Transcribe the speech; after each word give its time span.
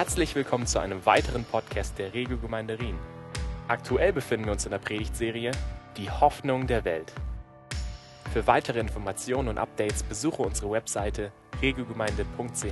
Herzlich 0.00 0.34
willkommen 0.34 0.66
zu 0.66 0.78
einem 0.78 1.04
weiteren 1.04 1.44
Podcast 1.44 1.98
der 1.98 2.14
Regiogemeinde 2.14 2.78
Rien. 2.78 2.98
Aktuell 3.68 4.14
befinden 4.14 4.46
wir 4.46 4.52
uns 4.52 4.64
in 4.64 4.70
der 4.70 4.78
Predigtserie 4.78 5.52
Die 5.98 6.10
Hoffnung 6.10 6.66
der 6.66 6.86
Welt. 6.86 7.12
Für 8.32 8.46
weitere 8.46 8.80
Informationen 8.80 9.48
und 9.48 9.58
Updates 9.58 10.02
besuche 10.02 10.40
unsere 10.40 10.70
Webseite 10.70 11.32
regiogemeinde.ch. 11.60 12.64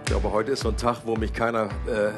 Ich 0.00 0.04
glaube, 0.06 0.32
heute 0.32 0.50
ist 0.50 0.62
so 0.62 0.70
ein 0.70 0.76
Tag, 0.76 1.02
wo 1.04 1.14
mich 1.14 1.32
keiner 1.32 1.68
äh, 1.86 2.10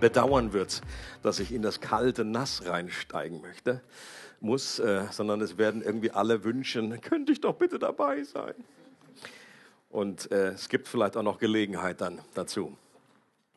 bedauern 0.00 0.54
wird, 0.54 0.80
dass 1.22 1.40
ich 1.40 1.52
in 1.52 1.60
das 1.60 1.82
kalte 1.82 2.24
Nass 2.24 2.62
reinsteigen 2.64 3.42
möchte, 3.42 3.82
muss, 4.40 4.78
äh, 4.78 5.06
sondern 5.10 5.40
es 5.40 5.58
werden 5.58 5.82
irgendwie 5.82 6.10
alle 6.10 6.44
wünschen, 6.44 7.00
könnte 7.00 7.32
ich 7.32 7.40
doch 7.40 7.54
bitte 7.54 7.78
dabei 7.78 8.22
sein. 8.24 8.54
Und 9.90 10.30
äh, 10.30 10.48
es 10.48 10.68
gibt 10.68 10.88
vielleicht 10.88 11.16
auch 11.16 11.22
noch 11.22 11.38
Gelegenheit 11.38 12.00
dann 12.00 12.20
dazu, 12.34 12.76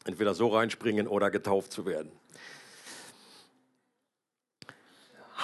entweder 0.05 0.33
so 0.33 0.47
reinspringen 0.47 1.07
oder 1.07 1.31
getauft 1.31 1.71
zu 1.71 1.85
werden. 1.85 2.11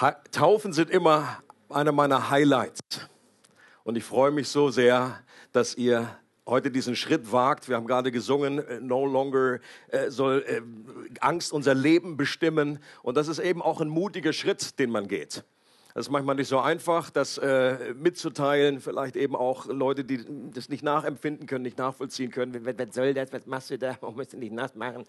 Ha 0.00 0.12
Taufen 0.32 0.72
sind 0.72 0.90
immer 0.90 1.42
eine 1.68 1.92
meiner 1.92 2.30
Highlights. 2.30 2.80
Und 3.84 3.96
ich 3.96 4.04
freue 4.04 4.30
mich 4.30 4.48
so 4.48 4.70
sehr, 4.70 5.22
dass 5.52 5.74
ihr 5.74 6.19
heute 6.50 6.70
diesen 6.70 6.94
Schritt 6.96 7.32
wagt. 7.32 7.68
Wir 7.68 7.76
haben 7.76 7.86
gerade 7.86 8.12
gesungen, 8.12 8.58
äh, 8.58 8.80
no 8.80 9.06
longer 9.06 9.60
äh, 9.88 10.10
soll 10.10 10.44
äh, 10.46 10.60
Angst 11.20 11.52
unser 11.52 11.74
Leben 11.74 12.16
bestimmen. 12.16 12.78
Und 13.02 13.16
das 13.16 13.28
ist 13.28 13.38
eben 13.38 13.62
auch 13.62 13.80
ein 13.80 13.88
mutiger 13.88 14.32
Schritt, 14.34 14.78
den 14.78 14.90
man 14.90 15.08
geht. 15.08 15.44
Das 15.94 16.06
ist 16.06 16.10
manchmal 16.10 16.36
nicht 16.36 16.48
so 16.48 16.60
einfach, 16.60 17.10
das 17.10 17.38
äh, 17.38 17.94
mitzuteilen. 17.94 18.80
Vielleicht 18.80 19.16
eben 19.16 19.34
auch 19.34 19.66
Leute, 19.66 20.04
die 20.04 20.24
das 20.52 20.68
nicht 20.68 20.84
nachempfinden 20.84 21.46
können, 21.46 21.62
nicht 21.62 21.78
nachvollziehen 21.78 22.30
können. 22.30 22.64
Was, 22.64 22.94
soll 22.94 23.12
das? 23.12 23.32
Was 23.32 23.46
machst 23.46 23.70
du 23.70 23.78
da? 23.78 23.96
Warum 24.00 24.16
musst 24.16 24.32
du 24.32 24.36
nicht 24.36 24.52
nass 24.52 24.74
machen? 24.76 25.04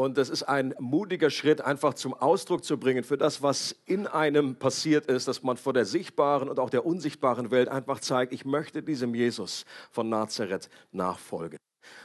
Und 0.00 0.16
das 0.16 0.30
ist 0.30 0.44
ein 0.44 0.74
mutiger 0.78 1.28
Schritt, 1.28 1.60
einfach 1.60 1.92
zum 1.92 2.14
Ausdruck 2.14 2.64
zu 2.64 2.78
bringen 2.78 3.04
für 3.04 3.18
das, 3.18 3.42
was 3.42 3.76
in 3.84 4.06
einem 4.06 4.56
passiert 4.56 5.04
ist, 5.04 5.28
dass 5.28 5.42
man 5.42 5.58
vor 5.58 5.74
der 5.74 5.84
sichtbaren 5.84 6.48
und 6.48 6.58
auch 6.58 6.70
der 6.70 6.86
unsichtbaren 6.86 7.50
Welt 7.50 7.68
einfach 7.68 8.00
zeigt, 8.00 8.32
ich 8.32 8.46
möchte 8.46 8.82
diesem 8.82 9.14
Jesus 9.14 9.66
von 9.90 10.08
Nazareth 10.08 10.70
nachfolgen. 10.90 11.58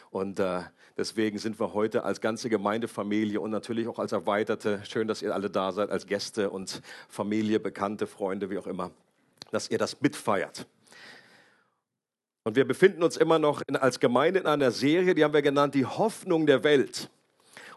Und 0.10 0.42
äh, 0.42 0.64
deswegen 0.98 1.38
sind 1.38 1.58
wir 1.58 1.74
heute 1.74 2.04
als 2.04 2.20
ganze 2.20 2.50
Gemeindefamilie 2.50 3.40
und 3.40 3.52
natürlich 3.52 3.88
auch 3.88 4.00
als 4.00 4.12
Erweiterte, 4.12 4.82
schön, 4.84 5.08
dass 5.08 5.22
ihr 5.22 5.34
alle 5.34 5.50
da 5.50 5.72
seid, 5.72 5.90
als 5.90 6.06
Gäste 6.06 6.50
und 6.50 6.82
Familie, 7.08 7.62
Bekannte, 7.62 8.08
Freunde, 8.08 8.50
wie 8.50 8.58
auch 8.58 8.68
immer, 8.68 8.92
dass 9.52 9.72
ihr 9.72 9.78
das 9.78 10.02
mitfeiert. 10.02 10.68
Und 12.44 12.58
wir 12.58 12.68
befinden 12.68 13.04
uns 13.04 13.16
immer 13.16 13.40
noch 13.40 13.62
in, 13.68 13.78
als 13.78 14.02
Gemeinde 14.02 14.42
in 14.42 14.48
einer 14.48 14.72
Serie, 14.72 15.16
die 15.16 15.24
haben 15.24 15.34
wir 15.34 15.42
genannt, 15.42 15.76
die 15.76 15.86
Hoffnung 15.86 16.46
der 16.46 16.66
Welt. 16.66 17.10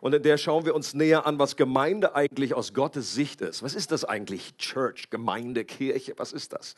Und 0.01 0.15
in 0.15 0.23
der 0.23 0.39
schauen 0.39 0.65
wir 0.65 0.75
uns 0.75 0.95
näher 0.95 1.27
an, 1.27 1.39
was 1.39 1.57
Gemeinde 1.57 2.15
eigentlich 2.15 2.55
aus 2.55 2.75
Gottes 2.75 3.15
Sicht 3.15 3.41
ist. 3.41 3.63
Was 3.63 3.75
ist 3.75 3.91
das 3.91 4.05
eigentlich? 4.05 4.57
Church, 4.57 5.11
Gemeinde, 5.11 5.65
Kirche, 5.65 6.15
was 6.17 6.33
ist 6.33 6.53
das? 6.53 6.75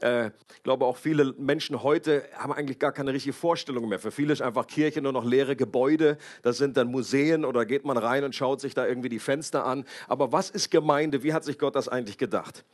Äh, 0.00 0.28
ich 0.28 0.62
glaube, 0.62 0.84
auch 0.84 0.96
viele 0.96 1.32
Menschen 1.38 1.82
heute 1.82 2.24
haben 2.36 2.52
eigentlich 2.52 2.78
gar 2.78 2.92
keine 2.92 3.12
richtige 3.12 3.32
Vorstellung 3.32 3.88
mehr. 3.88 3.98
Für 3.98 4.10
viele 4.10 4.32
ist 4.32 4.42
einfach 4.42 4.66
Kirche 4.66 5.02
nur 5.02 5.12
noch 5.12 5.24
leere 5.24 5.56
Gebäude. 5.56 6.18
Das 6.42 6.58
sind 6.58 6.76
dann 6.76 6.90
Museen 6.90 7.44
oder 7.44 7.66
geht 7.66 7.84
man 7.84 7.96
rein 7.96 8.24
und 8.24 8.34
schaut 8.34 8.60
sich 8.60 8.74
da 8.74 8.86
irgendwie 8.86 9.08
die 9.08 9.18
Fenster 9.18 9.64
an. 9.64 9.84
Aber 10.08 10.32
was 10.32 10.50
ist 10.50 10.70
Gemeinde? 10.70 11.22
Wie 11.22 11.32
hat 11.32 11.44
sich 11.44 11.58
Gott 11.58 11.74
das 11.74 11.88
eigentlich 11.88 12.18
gedacht? 12.18 12.64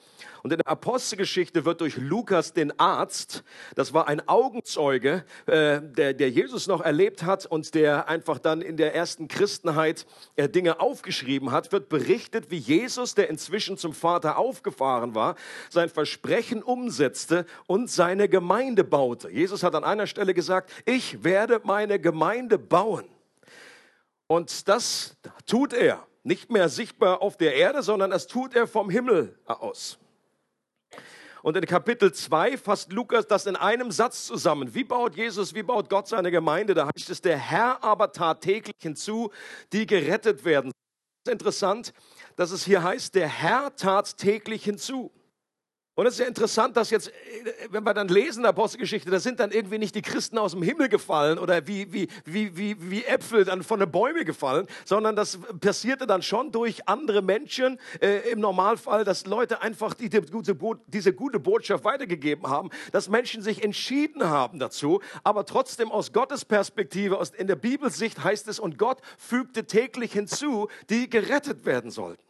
Und 0.42 0.52
in 0.52 0.58
der 0.58 0.68
Apostelgeschichte 0.68 1.64
wird 1.64 1.80
durch 1.80 1.96
Lukas 1.96 2.52
den 2.52 2.78
Arzt, 2.78 3.42
das 3.74 3.92
war 3.92 4.06
ein 4.06 4.26
Augenzeuge, 4.28 5.24
äh, 5.46 5.80
der, 5.82 6.14
der 6.14 6.30
Jesus 6.30 6.66
noch 6.66 6.80
erlebt 6.80 7.24
hat 7.24 7.46
und 7.46 7.74
der 7.74 8.08
einfach 8.08 8.38
dann 8.38 8.60
in 8.60 8.76
der 8.76 8.94
ersten 8.94 9.28
Christenheit 9.28 9.77
äh, 10.36 10.48
Dinge 10.48 10.80
aufgeschrieben 10.80 11.52
hat, 11.52 11.72
wird 11.72 11.88
berichtet, 11.88 12.50
wie 12.50 12.58
Jesus, 12.58 13.14
der 13.14 13.30
inzwischen 13.30 13.76
zum 13.78 13.94
Vater 13.94 14.38
aufgefahren 14.38 15.14
war, 15.14 15.36
sein 15.70 15.88
Versprechen 15.88 16.62
umsetzte 16.62 17.46
und 17.66 17.90
seine 17.90 18.28
Gemeinde 18.28 18.84
baute. 18.84 19.30
Jesus 19.30 19.62
hat 19.62 19.74
an 19.74 19.84
einer 19.84 20.06
Stelle 20.06 20.34
gesagt, 20.34 20.70
ich 20.84 21.24
werde 21.24 21.60
meine 21.64 21.98
Gemeinde 21.98 22.58
bauen. 22.58 23.04
Und 24.26 24.68
das 24.68 25.16
tut 25.46 25.72
er 25.72 26.06
nicht 26.22 26.50
mehr 26.50 26.68
sichtbar 26.68 27.22
auf 27.22 27.36
der 27.36 27.54
Erde, 27.54 27.82
sondern 27.82 28.10
das 28.10 28.26
tut 28.26 28.54
er 28.54 28.66
vom 28.66 28.90
Himmel 28.90 29.38
aus. 29.46 29.98
Und 31.42 31.56
in 31.56 31.66
Kapitel 31.66 32.12
2 32.12 32.56
fasst 32.56 32.92
Lukas 32.92 33.26
das 33.26 33.46
in 33.46 33.56
einem 33.56 33.90
Satz 33.90 34.26
zusammen. 34.26 34.74
Wie 34.74 34.84
baut 34.84 35.16
Jesus, 35.16 35.54
wie 35.54 35.62
baut 35.62 35.88
Gott 35.88 36.08
seine 36.08 36.30
Gemeinde? 36.30 36.74
Da 36.74 36.88
heißt 36.94 37.10
es, 37.10 37.20
der 37.20 37.38
Herr 37.38 37.82
aber 37.82 38.12
tat 38.12 38.40
täglich 38.40 38.76
hinzu, 38.80 39.30
die 39.72 39.86
gerettet 39.86 40.44
werden. 40.44 40.72
Das 41.24 41.32
ist 41.32 41.40
interessant, 41.40 41.92
dass 42.36 42.50
es 42.50 42.64
hier 42.64 42.82
heißt, 42.82 43.14
der 43.14 43.28
Herr 43.28 43.74
tat 43.76 44.16
täglich 44.18 44.64
hinzu. 44.64 45.12
Und 45.98 46.06
es 46.06 46.14
ist 46.14 46.20
ja 46.20 46.26
interessant, 46.26 46.76
dass 46.76 46.90
jetzt, 46.90 47.10
wenn 47.70 47.82
wir 47.82 47.92
dann 47.92 48.06
lesen, 48.06 48.42
der 48.44 48.50
Apostelgeschichte, 48.50 49.10
da 49.10 49.18
sind 49.18 49.40
dann 49.40 49.50
irgendwie 49.50 49.78
nicht 49.78 49.96
die 49.96 50.00
Christen 50.00 50.38
aus 50.38 50.52
dem 50.52 50.62
Himmel 50.62 50.88
gefallen 50.88 51.40
oder 51.40 51.66
wie, 51.66 51.92
wie, 51.92 52.06
wie, 52.24 52.56
wie, 52.56 52.76
wie 52.78 53.04
Äpfel 53.04 53.44
dann 53.44 53.64
von 53.64 53.80
den 53.80 53.90
Bäumen 53.90 54.24
gefallen, 54.24 54.68
sondern 54.84 55.16
das 55.16 55.40
passierte 55.58 56.06
dann 56.06 56.22
schon 56.22 56.52
durch 56.52 56.88
andere 56.88 57.20
Menschen 57.20 57.80
äh, 58.00 58.30
im 58.30 58.38
Normalfall, 58.38 59.02
dass 59.02 59.26
Leute 59.26 59.60
einfach 59.60 59.92
die, 59.92 60.08
die 60.08 60.20
gute, 60.20 60.56
diese 60.86 61.12
gute 61.12 61.40
Botschaft 61.40 61.82
weitergegeben 61.82 62.48
haben, 62.48 62.70
dass 62.92 63.08
Menschen 63.08 63.42
sich 63.42 63.64
entschieden 63.64 64.22
haben 64.22 64.60
dazu, 64.60 65.00
aber 65.24 65.46
trotzdem 65.46 65.90
aus 65.90 66.12
Gottes 66.12 66.44
Perspektive, 66.44 67.18
aus, 67.18 67.30
in 67.30 67.48
der 67.48 67.56
Bibelsicht 67.56 68.22
heißt 68.22 68.46
es, 68.46 68.60
und 68.60 68.78
Gott 68.78 69.00
fügte 69.16 69.64
täglich 69.64 70.12
hinzu, 70.12 70.68
die 70.90 71.10
gerettet 71.10 71.66
werden 71.66 71.90
sollten. 71.90 72.22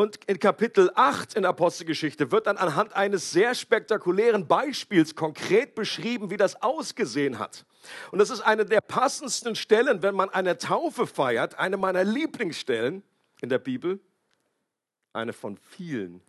Und 0.00 0.16
in 0.24 0.38
Kapitel 0.38 0.90
8 0.94 1.34
in 1.34 1.44
Apostelgeschichte 1.44 2.32
wird 2.32 2.46
dann 2.46 2.56
anhand 2.56 2.94
eines 2.94 3.32
sehr 3.32 3.54
spektakulären 3.54 4.48
Beispiels 4.48 5.14
konkret 5.14 5.74
beschrieben, 5.74 6.30
wie 6.30 6.38
das 6.38 6.62
ausgesehen 6.62 7.38
hat. 7.38 7.66
Und 8.10 8.18
das 8.18 8.30
ist 8.30 8.40
eine 8.40 8.64
der 8.64 8.80
passendsten 8.80 9.54
Stellen, 9.54 10.02
wenn 10.02 10.14
man 10.14 10.30
eine 10.30 10.56
Taufe 10.56 11.06
feiert, 11.06 11.58
eine 11.58 11.76
meiner 11.76 12.02
Lieblingsstellen 12.02 13.02
in 13.42 13.50
der 13.50 13.58
Bibel, 13.58 14.00
eine 15.12 15.34
von 15.34 15.58
vielen. 15.58 16.22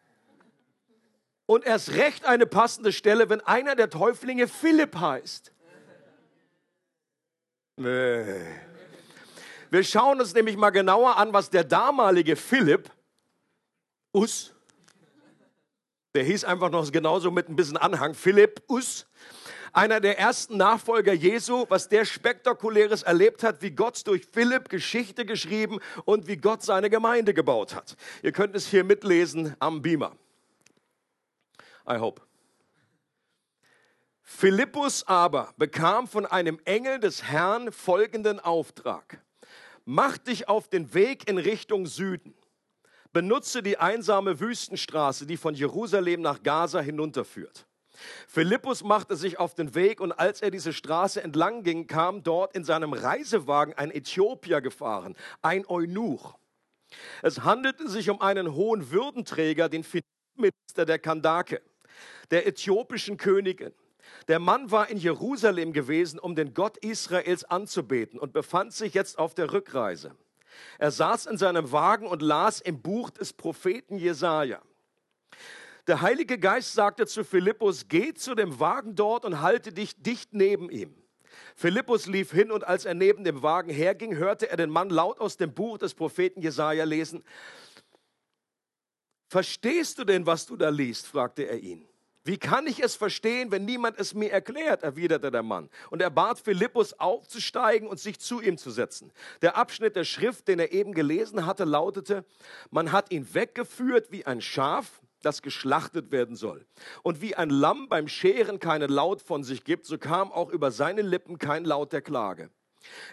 Und 1.45 1.63
erst 1.63 1.93
recht 1.93 2.25
eine 2.25 2.47
passende 2.47 2.91
Stelle, 2.91 3.29
wenn 3.29 3.39
einer 3.39 3.77
der 3.77 3.89
Täuflinge 3.89 4.49
Philipp 4.49 4.97
heißt. 4.97 5.53
Wir 7.77 8.43
schauen 9.83 10.19
uns 10.19 10.33
nämlich 10.33 10.57
mal 10.57 10.71
genauer 10.71 11.15
an, 11.15 11.31
was 11.31 11.49
der 11.49 11.63
damalige 11.63 12.35
Philipp 12.35 12.91
Us. 14.13 14.53
Der 16.13 16.23
hieß 16.23 16.43
einfach 16.43 16.69
noch 16.69 16.91
genauso 16.91 17.31
mit 17.31 17.47
ein 17.47 17.55
bisschen 17.55 17.77
Anhang. 17.77 18.13
Philipp 18.13 18.61
Us. 18.67 19.05
Einer 19.73 20.01
der 20.01 20.19
ersten 20.19 20.57
Nachfolger 20.57 21.13
Jesu, 21.13 21.65
was 21.69 21.87
der 21.87 22.03
spektakuläres 22.03 23.03
erlebt 23.03 23.41
hat, 23.41 23.61
wie 23.61 23.71
Gott 23.71 24.05
durch 24.05 24.27
Philipp 24.29 24.67
Geschichte 24.67 25.25
geschrieben 25.25 25.79
und 26.03 26.27
wie 26.27 26.35
Gott 26.35 26.61
seine 26.61 26.89
Gemeinde 26.89 27.33
gebaut 27.33 27.73
hat. 27.73 27.95
Ihr 28.21 28.33
könnt 28.33 28.53
es 28.53 28.67
hier 28.67 28.83
mitlesen 28.83 29.55
am 29.59 29.81
Beamer. 29.81 30.17
I 31.87 31.97
hope. 31.97 32.21
Philippus 34.21 35.07
aber 35.07 35.53
bekam 35.57 36.07
von 36.07 36.25
einem 36.25 36.59
Engel 36.65 36.99
des 36.99 37.23
Herrn 37.23 37.71
folgenden 37.71 38.41
Auftrag. 38.41 39.21
Mach 39.85 40.17
dich 40.17 40.49
auf 40.49 40.67
den 40.67 40.93
Weg 40.93 41.29
in 41.29 41.37
Richtung 41.37 41.85
Süden 41.85 42.33
benutze 43.13 43.61
die 43.63 43.77
einsame 43.77 44.39
Wüstenstraße, 44.39 45.25
die 45.25 45.37
von 45.37 45.53
Jerusalem 45.53 46.21
nach 46.21 46.43
Gaza 46.43 46.79
hinunterführt. 46.79 47.65
Philippus 48.27 48.83
machte 48.83 49.15
sich 49.15 49.39
auf 49.39 49.53
den 49.53 49.75
Weg 49.75 49.99
und 49.99 50.11
als 50.11 50.41
er 50.41 50.51
diese 50.51 50.73
Straße 50.73 51.21
entlang 51.21 51.63
ging, 51.63 51.87
kam 51.87 52.23
dort 52.23 52.55
in 52.55 52.63
seinem 52.63 52.93
Reisewagen 52.93 53.73
ein 53.75 53.91
Äthiopier 53.91 54.61
gefahren, 54.61 55.15
ein 55.41 55.65
Eunuch. 55.67 56.37
Es 57.21 57.43
handelte 57.43 57.89
sich 57.89 58.09
um 58.09 58.21
einen 58.21 58.53
hohen 58.53 58.91
Würdenträger, 58.91 59.69
den 59.69 59.85
Minister 60.35 60.85
der 60.85 60.99
Kandake, 60.99 61.61
der 62.31 62.47
äthiopischen 62.47 63.17
Königin. 63.17 63.73
Der 64.27 64.39
Mann 64.39 64.71
war 64.71 64.89
in 64.89 64.97
Jerusalem 64.97 65.73
gewesen, 65.73 66.19
um 66.19 66.35
den 66.35 66.53
Gott 66.53 66.77
Israels 66.77 67.43
anzubeten 67.43 68.19
und 68.19 68.33
befand 68.33 68.73
sich 68.73 68.93
jetzt 68.93 69.19
auf 69.19 69.35
der 69.35 69.53
Rückreise. 69.53 70.15
Er 70.77 70.91
saß 70.91 71.25
in 71.25 71.37
seinem 71.37 71.71
Wagen 71.71 72.07
und 72.07 72.21
las 72.21 72.61
im 72.61 72.81
Buch 72.81 73.09
des 73.09 73.33
Propheten 73.33 73.97
Jesaja. 73.97 74.61
Der 75.87 76.01
Heilige 76.01 76.37
Geist 76.37 76.73
sagte 76.73 77.07
zu 77.07 77.23
Philippus: 77.23 77.87
Geh 77.87 78.13
zu 78.13 78.35
dem 78.35 78.59
Wagen 78.59 78.95
dort 78.95 79.25
und 79.25 79.41
halte 79.41 79.73
dich 79.73 80.01
dicht 80.01 80.33
neben 80.33 80.69
ihm. 80.69 80.95
Philippus 81.55 82.07
lief 82.07 82.31
hin 82.31 82.51
und 82.51 82.65
als 82.65 82.85
er 82.85 82.93
neben 82.93 83.23
dem 83.23 83.41
Wagen 83.43 83.71
herging, 83.71 84.15
hörte 84.15 84.49
er 84.49 84.57
den 84.57 84.69
Mann 84.69 84.89
laut 84.89 85.19
aus 85.19 85.37
dem 85.37 85.53
Buch 85.53 85.77
des 85.77 85.93
Propheten 85.93 86.41
Jesaja 86.41 86.83
lesen. 86.83 87.23
Verstehst 89.27 89.97
du 89.97 90.03
denn, 90.03 90.25
was 90.25 90.45
du 90.45 90.57
da 90.57 90.69
liest? 90.69 91.07
fragte 91.07 91.43
er 91.43 91.59
ihn. 91.59 91.87
Wie 92.23 92.37
kann 92.37 92.67
ich 92.67 92.83
es 92.83 92.95
verstehen, 92.95 93.51
wenn 93.51 93.65
niemand 93.65 93.99
es 93.99 94.13
mir 94.13 94.31
erklärt? 94.31 94.83
erwiderte 94.83 95.31
der 95.31 95.41
Mann. 95.41 95.69
Und 95.89 96.01
er 96.01 96.11
bat 96.11 96.39
Philippus 96.39 96.93
aufzusteigen 96.93 97.87
und 97.87 97.99
sich 97.99 98.19
zu 98.19 98.41
ihm 98.41 98.57
zu 98.57 98.69
setzen. 98.69 99.11
Der 99.41 99.57
Abschnitt 99.57 99.95
der 99.95 100.03
Schrift, 100.03 100.47
den 100.47 100.59
er 100.59 100.71
eben 100.71 100.93
gelesen 100.93 101.45
hatte, 101.45 101.63
lautete, 101.63 102.23
man 102.69 102.91
hat 102.91 103.11
ihn 103.11 103.33
weggeführt 103.33 104.11
wie 104.11 104.25
ein 104.25 104.41
Schaf, 104.41 105.01
das 105.23 105.41
geschlachtet 105.41 106.11
werden 106.11 106.35
soll. 106.35 106.65
Und 107.01 107.21
wie 107.21 107.35
ein 107.35 107.49
Lamm 107.49 107.89
beim 107.89 108.07
Scheren 108.07 108.59
keinen 108.59 108.89
Laut 108.89 109.21
von 109.21 109.43
sich 109.43 109.63
gibt, 109.63 109.85
so 109.85 109.97
kam 109.97 110.31
auch 110.31 110.49
über 110.49 110.71
seine 110.71 111.01
Lippen 111.01 111.39
kein 111.39 111.65
Laut 111.65 111.91
der 111.91 112.01
Klage. 112.01 112.49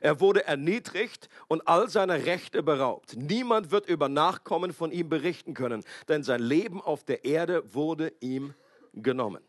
Er 0.00 0.20
wurde 0.20 0.46
erniedrigt 0.46 1.28
und 1.46 1.66
all 1.68 1.88
seiner 1.88 2.24
Rechte 2.24 2.62
beraubt. 2.62 3.16
Niemand 3.16 3.70
wird 3.70 3.86
über 3.86 4.08
Nachkommen 4.08 4.72
von 4.72 4.90
ihm 4.90 5.08
berichten 5.08 5.54
können, 5.54 5.84
denn 6.08 6.22
sein 6.22 6.40
Leben 6.40 6.80
auf 6.80 7.04
der 7.04 7.24
Erde 7.24 7.74
wurde 7.74 8.12
ihm 8.20 8.54
genommen. 9.02 9.42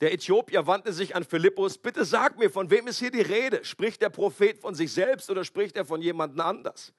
Der 0.00 0.12
Äthiopier 0.12 0.66
wandte 0.66 0.92
sich 0.92 1.16
an 1.16 1.24
Philippus, 1.24 1.78
bitte 1.78 2.04
sag 2.04 2.38
mir, 2.38 2.50
von 2.50 2.70
wem 2.70 2.86
ist 2.86 2.98
hier 2.98 3.10
die 3.10 3.22
Rede? 3.22 3.64
Spricht 3.64 4.02
der 4.02 4.10
Prophet 4.10 4.58
von 4.58 4.74
sich 4.74 4.92
selbst 4.92 5.30
oder 5.30 5.44
spricht 5.44 5.76
er 5.76 5.84
von 5.84 6.02
jemandem 6.02 6.40
anders? 6.40 6.92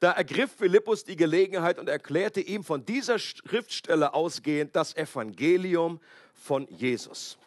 Da 0.00 0.12
ergriff 0.12 0.50
Philippus 0.52 1.04
die 1.04 1.16
Gelegenheit 1.16 1.78
und 1.78 1.88
erklärte 1.88 2.40
ihm 2.40 2.64
von 2.64 2.84
dieser 2.84 3.18
Schriftstelle 3.18 4.14
ausgehend 4.14 4.74
das 4.74 4.96
Evangelium 4.96 6.00
von 6.34 6.66
Jesus. 6.68 7.38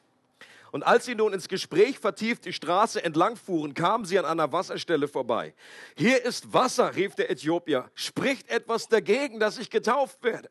Und 0.71 0.83
als 0.83 1.05
sie 1.05 1.15
nun 1.15 1.33
ins 1.33 1.49
Gespräch 1.49 1.99
vertieft 1.99 2.45
die 2.45 2.53
Straße 2.53 3.03
entlang 3.03 3.35
fuhren, 3.35 3.73
kamen 3.73 4.05
sie 4.05 4.17
an 4.17 4.25
einer 4.25 4.53
Wasserstelle 4.53 5.09
vorbei. 5.09 5.53
Hier 5.97 6.23
ist 6.23 6.53
Wasser, 6.53 6.95
rief 6.95 7.13
der 7.15 7.29
Äthiopier. 7.29 7.91
Spricht 7.93 8.49
etwas 8.49 8.87
dagegen, 8.87 9.39
dass 9.39 9.57
ich 9.57 9.69
getauft 9.69 10.23
werde? 10.23 10.49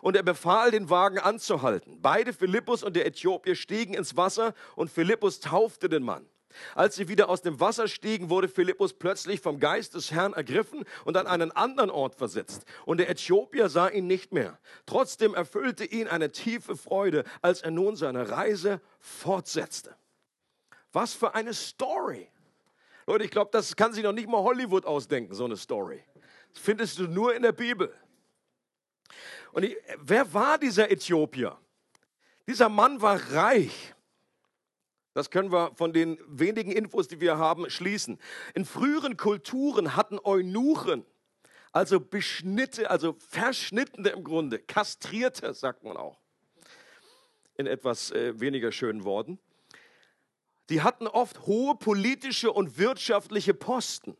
Und 0.00 0.16
er 0.16 0.22
befahl, 0.22 0.70
den 0.70 0.90
Wagen 0.90 1.18
anzuhalten. 1.18 1.98
Beide, 2.00 2.32
Philippus 2.32 2.82
und 2.82 2.96
der 2.96 3.06
Äthiopier, 3.06 3.54
stiegen 3.54 3.94
ins 3.94 4.16
Wasser 4.16 4.54
und 4.76 4.90
Philippus 4.90 5.40
taufte 5.40 5.88
den 5.88 6.02
Mann. 6.02 6.26
Als 6.74 6.96
sie 6.96 7.08
wieder 7.08 7.28
aus 7.28 7.42
dem 7.42 7.60
Wasser 7.60 7.88
stiegen, 7.88 8.30
wurde 8.30 8.48
Philippus 8.48 8.94
plötzlich 8.94 9.40
vom 9.40 9.60
Geist 9.60 9.94
des 9.94 10.10
Herrn 10.10 10.32
ergriffen 10.32 10.84
und 11.04 11.16
an 11.16 11.26
einen 11.26 11.52
anderen 11.52 11.90
Ort 11.90 12.14
versetzt. 12.14 12.64
Und 12.84 12.98
der 12.98 13.10
Äthiopier 13.10 13.68
sah 13.68 13.88
ihn 13.88 14.06
nicht 14.06 14.32
mehr. 14.32 14.58
Trotzdem 14.86 15.34
erfüllte 15.34 15.84
ihn 15.84 16.08
eine 16.08 16.32
tiefe 16.32 16.76
Freude, 16.76 17.24
als 17.42 17.62
er 17.62 17.70
nun 17.70 17.96
seine 17.96 18.30
Reise 18.30 18.80
fortsetzte. 18.98 19.94
Was 20.92 21.14
für 21.14 21.34
eine 21.34 21.54
Story! 21.54 22.28
Leute, 23.06 23.24
ich 23.24 23.30
glaube, 23.30 23.50
das 23.52 23.76
kann 23.76 23.92
sich 23.92 24.04
noch 24.04 24.12
nicht 24.12 24.28
mal 24.28 24.42
Hollywood 24.42 24.84
ausdenken, 24.84 25.34
so 25.34 25.44
eine 25.44 25.56
Story. 25.56 26.02
Das 26.52 26.62
findest 26.62 26.98
du 26.98 27.04
nur 27.04 27.34
in 27.34 27.42
der 27.42 27.52
Bibel. 27.52 27.92
Und 29.58 29.64
ich, 29.64 29.76
wer 29.98 30.32
war 30.32 30.56
dieser 30.56 30.88
Äthiopier? 30.88 31.58
Dieser 32.46 32.68
Mann 32.68 33.02
war 33.02 33.20
reich. 33.32 33.92
Das 35.14 35.32
können 35.32 35.50
wir 35.50 35.72
von 35.74 35.92
den 35.92 36.16
wenigen 36.28 36.70
Infos, 36.70 37.08
die 37.08 37.20
wir 37.20 37.38
haben, 37.38 37.68
schließen. 37.68 38.20
In 38.54 38.64
früheren 38.64 39.16
Kulturen 39.16 39.96
hatten 39.96 40.20
Eunuchen, 40.22 41.04
also 41.72 41.98
Beschnitte, 41.98 42.88
also 42.88 43.16
Verschnittene 43.18 44.10
im 44.10 44.22
Grunde, 44.22 44.60
Kastrierte, 44.60 45.52
sagt 45.54 45.82
man 45.82 45.96
auch, 45.96 46.20
in 47.56 47.66
etwas 47.66 48.12
äh, 48.12 48.38
weniger 48.38 48.70
schönen 48.70 49.02
Worten, 49.02 49.40
die 50.68 50.82
hatten 50.82 51.08
oft 51.08 51.46
hohe 51.46 51.74
politische 51.74 52.52
und 52.52 52.78
wirtschaftliche 52.78 53.54
Posten. 53.54 54.16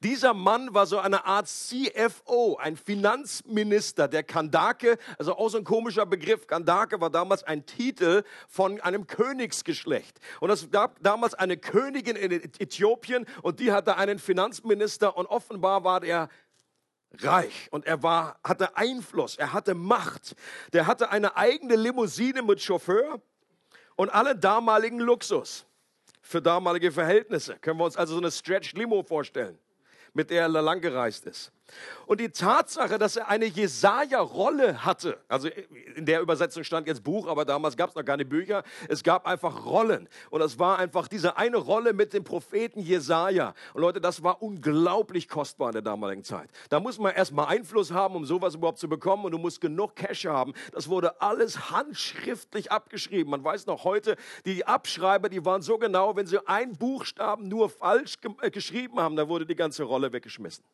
Dieser 0.00 0.34
Mann 0.34 0.74
war 0.74 0.86
so 0.86 0.98
eine 0.98 1.24
Art 1.24 1.48
CFO, 1.48 2.56
ein 2.56 2.76
Finanzminister 2.76 4.08
der 4.08 4.22
Kandake, 4.22 4.98
also 5.18 5.36
auch 5.36 5.48
so 5.48 5.58
ein 5.58 5.64
komischer 5.64 6.06
Begriff. 6.06 6.46
Kandake 6.46 7.00
war 7.00 7.10
damals 7.10 7.42
ein 7.44 7.66
Titel 7.66 8.22
von 8.48 8.80
einem 8.80 9.06
Königsgeschlecht. 9.06 10.18
Und 10.40 10.50
es 10.50 10.70
gab 10.70 11.02
damals 11.02 11.34
eine 11.34 11.56
Königin 11.56 12.16
in 12.16 12.32
Äthiopien 12.32 13.26
und 13.42 13.60
die 13.60 13.72
hatte 13.72 13.96
einen 13.96 14.18
Finanzminister 14.18 15.16
und 15.16 15.26
offenbar 15.26 15.84
war 15.84 16.02
er 16.02 16.28
reich 17.20 17.68
und 17.70 17.86
er 17.86 18.02
war, 18.02 18.38
hatte 18.44 18.76
Einfluss, 18.76 19.36
er 19.36 19.52
hatte 19.52 19.74
Macht. 19.74 20.34
Der 20.72 20.86
hatte 20.86 21.10
eine 21.10 21.36
eigene 21.36 21.76
Limousine 21.76 22.42
mit 22.42 22.60
Chauffeur 22.60 23.20
und 23.96 24.10
allen 24.10 24.40
damaligen 24.40 25.00
Luxus 25.00 25.64
für 26.20 26.42
damalige 26.42 26.92
Verhältnisse. 26.92 27.58
Können 27.58 27.78
wir 27.78 27.84
uns 27.84 27.96
also 27.96 28.14
so 28.14 28.20
eine 28.20 28.30
Stretch 28.30 28.74
Limo 28.74 29.02
vorstellen 29.02 29.58
mit 30.18 30.30
der 30.30 30.42
er 30.42 30.62
lang 30.62 30.80
gereist 30.80 31.26
ist. 31.26 31.52
Und 32.06 32.20
die 32.20 32.30
Tatsache, 32.30 32.98
dass 32.98 33.16
er 33.16 33.28
eine 33.28 33.46
Jesaja-Rolle 33.46 34.84
hatte, 34.84 35.18
also 35.28 35.48
in 35.94 36.06
der 36.06 36.20
Übersetzung 36.20 36.64
stand 36.64 36.86
jetzt 36.86 37.04
Buch, 37.04 37.26
aber 37.26 37.44
damals 37.44 37.76
gab 37.76 37.90
es 37.90 37.96
noch 37.96 38.04
keine 38.04 38.24
Bücher, 38.24 38.62
es 38.88 39.02
gab 39.02 39.26
einfach 39.26 39.66
Rollen. 39.66 40.08
Und 40.30 40.40
es 40.40 40.58
war 40.58 40.78
einfach 40.78 41.08
diese 41.08 41.36
eine 41.36 41.58
Rolle 41.58 41.92
mit 41.92 42.12
dem 42.12 42.24
Propheten 42.24 42.80
Jesaja. 42.80 43.54
Und 43.74 43.82
Leute, 43.82 44.00
das 44.00 44.22
war 44.22 44.42
unglaublich 44.42 45.28
kostbar 45.28 45.68
in 45.68 45.74
der 45.74 45.82
damaligen 45.82 46.24
Zeit. 46.24 46.50
Da 46.70 46.80
muss 46.80 46.98
man 46.98 47.14
erstmal 47.14 47.46
Einfluss 47.46 47.92
haben, 47.92 48.16
um 48.16 48.24
sowas 48.24 48.54
überhaupt 48.54 48.78
zu 48.78 48.88
bekommen. 48.88 49.24
Und 49.24 49.32
du 49.32 49.38
musst 49.38 49.60
genug 49.60 49.96
Cash 49.96 50.26
haben. 50.26 50.54
Das 50.72 50.88
wurde 50.88 51.20
alles 51.20 51.70
handschriftlich 51.70 52.72
abgeschrieben. 52.72 53.30
Man 53.30 53.44
weiß 53.44 53.66
noch 53.66 53.84
heute, 53.84 54.16
die 54.46 54.66
Abschreiber, 54.66 55.28
die 55.28 55.44
waren 55.44 55.62
so 55.62 55.78
genau, 55.78 56.16
wenn 56.16 56.26
sie 56.26 56.46
einen 56.46 56.76
Buchstaben 56.76 57.48
nur 57.48 57.68
falsch 57.68 58.16
äh, 58.40 58.50
geschrieben 58.50 58.98
haben, 59.00 59.16
da 59.16 59.28
wurde 59.28 59.46
die 59.46 59.56
ganze 59.56 59.82
Rolle 59.82 60.12
weggeschmissen 60.12 60.64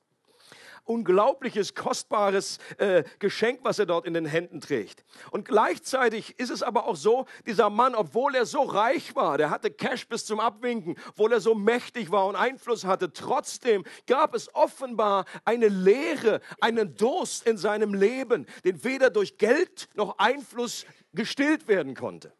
unglaubliches, 0.84 1.74
kostbares 1.74 2.58
äh, 2.78 3.04
Geschenk, 3.18 3.60
was 3.62 3.78
er 3.78 3.86
dort 3.86 4.06
in 4.06 4.14
den 4.14 4.26
Händen 4.26 4.60
trägt. 4.60 5.04
Und 5.30 5.46
gleichzeitig 5.46 6.38
ist 6.38 6.50
es 6.50 6.62
aber 6.62 6.86
auch 6.86 6.96
so, 6.96 7.26
dieser 7.46 7.70
Mann, 7.70 7.94
obwohl 7.94 8.34
er 8.34 8.46
so 8.46 8.62
reich 8.62 9.14
war, 9.16 9.38
der 9.38 9.50
hatte 9.50 9.70
Cash 9.70 10.08
bis 10.08 10.26
zum 10.26 10.40
Abwinken, 10.40 10.96
obwohl 11.10 11.32
er 11.32 11.40
so 11.40 11.54
mächtig 11.54 12.10
war 12.10 12.26
und 12.26 12.36
Einfluss 12.36 12.84
hatte, 12.84 13.12
trotzdem 13.12 13.84
gab 14.06 14.34
es 14.34 14.54
offenbar 14.54 15.24
eine 15.44 15.68
Leere, 15.68 16.40
einen 16.60 16.96
Durst 16.96 17.46
in 17.46 17.56
seinem 17.56 17.94
Leben, 17.94 18.46
den 18.64 18.84
weder 18.84 19.10
durch 19.10 19.38
Geld 19.38 19.88
noch 19.94 20.18
Einfluss 20.18 20.86
gestillt 21.12 21.68
werden 21.68 21.94
konnte. 21.94 22.32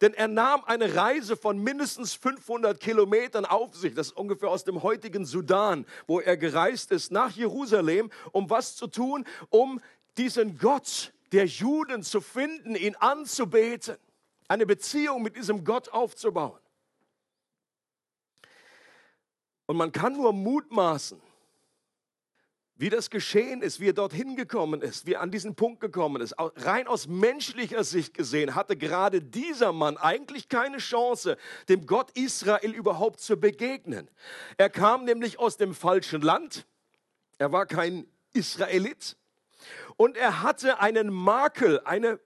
Denn 0.00 0.14
er 0.14 0.28
nahm 0.28 0.64
eine 0.64 0.94
Reise 0.94 1.36
von 1.36 1.58
mindestens 1.58 2.14
500 2.14 2.80
Kilometern 2.80 3.44
auf 3.44 3.74
sich, 3.74 3.94
das 3.94 4.08
ist 4.08 4.16
ungefähr 4.16 4.48
aus 4.48 4.64
dem 4.64 4.82
heutigen 4.82 5.26
Sudan, 5.26 5.84
wo 6.06 6.20
er 6.20 6.36
gereist 6.36 6.90
ist, 6.90 7.12
nach 7.12 7.32
Jerusalem, 7.32 8.10
um 8.32 8.48
was 8.48 8.76
zu 8.76 8.86
tun? 8.86 9.26
Um 9.50 9.80
diesen 10.16 10.58
Gott 10.58 11.12
der 11.32 11.46
Juden 11.46 12.02
zu 12.02 12.20
finden, 12.20 12.74
ihn 12.74 12.96
anzubeten, 12.96 13.96
eine 14.48 14.64
Beziehung 14.64 15.22
mit 15.22 15.36
diesem 15.36 15.64
Gott 15.64 15.90
aufzubauen. 15.90 16.58
Und 19.66 19.76
man 19.76 19.92
kann 19.92 20.14
nur 20.14 20.32
mutmaßen, 20.32 21.20
wie 22.78 22.90
das 22.90 23.10
geschehen 23.10 23.60
ist, 23.60 23.80
wie 23.80 23.88
er 23.88 23.92
dorthin 23.92 24.36
gekommen 24.36 24.80
ist, 24.82 25.04
wie 25.04 25.14
er 25.14 25.20
an 25.20 25.32
diesen 25.32 25.56
Punkt 25.56 25.80
gekommen 25.80 26.22
ist. 26.22 26.34
Rein 26.38 26.86
aus 26.86 27.08
menschlicher 27.08 27.82
Sicht 27.82 28.14
gesehen 28.14 28.54
hatte 28.54 28.76
gerade 28.76 29.20
dieser 29.20 29.72
Mann 29.72 29.96
eigentlich 29.96 30.48
keine 30.48 30.78
Chance, 30.78 31.36
dem 31.68 31.86
Gott 31.86 32.12
Israel 32.16 32.72
überhaupt 32.72 33.20
zu 33.20 33.36
begegnen. 33.36 34.08
Er 34.56 34.70
kam 34.70 35.04
nämlich 35.04 35.40
aus 35.40 35.56
dem 35.56 35.74
falschen 35.74 36.22
Land. 36.22 36.66
Er 37.38 37.50
war 37.50 37.66
kein 37.66 38.06
Israelit. 38.32 39.16
Und 39.96 40.16
er 40.16 40.42
hatte 40.44 40.78
einen 40.78 41.12
Makel, 41.12 41.80
eine 41.80 42.20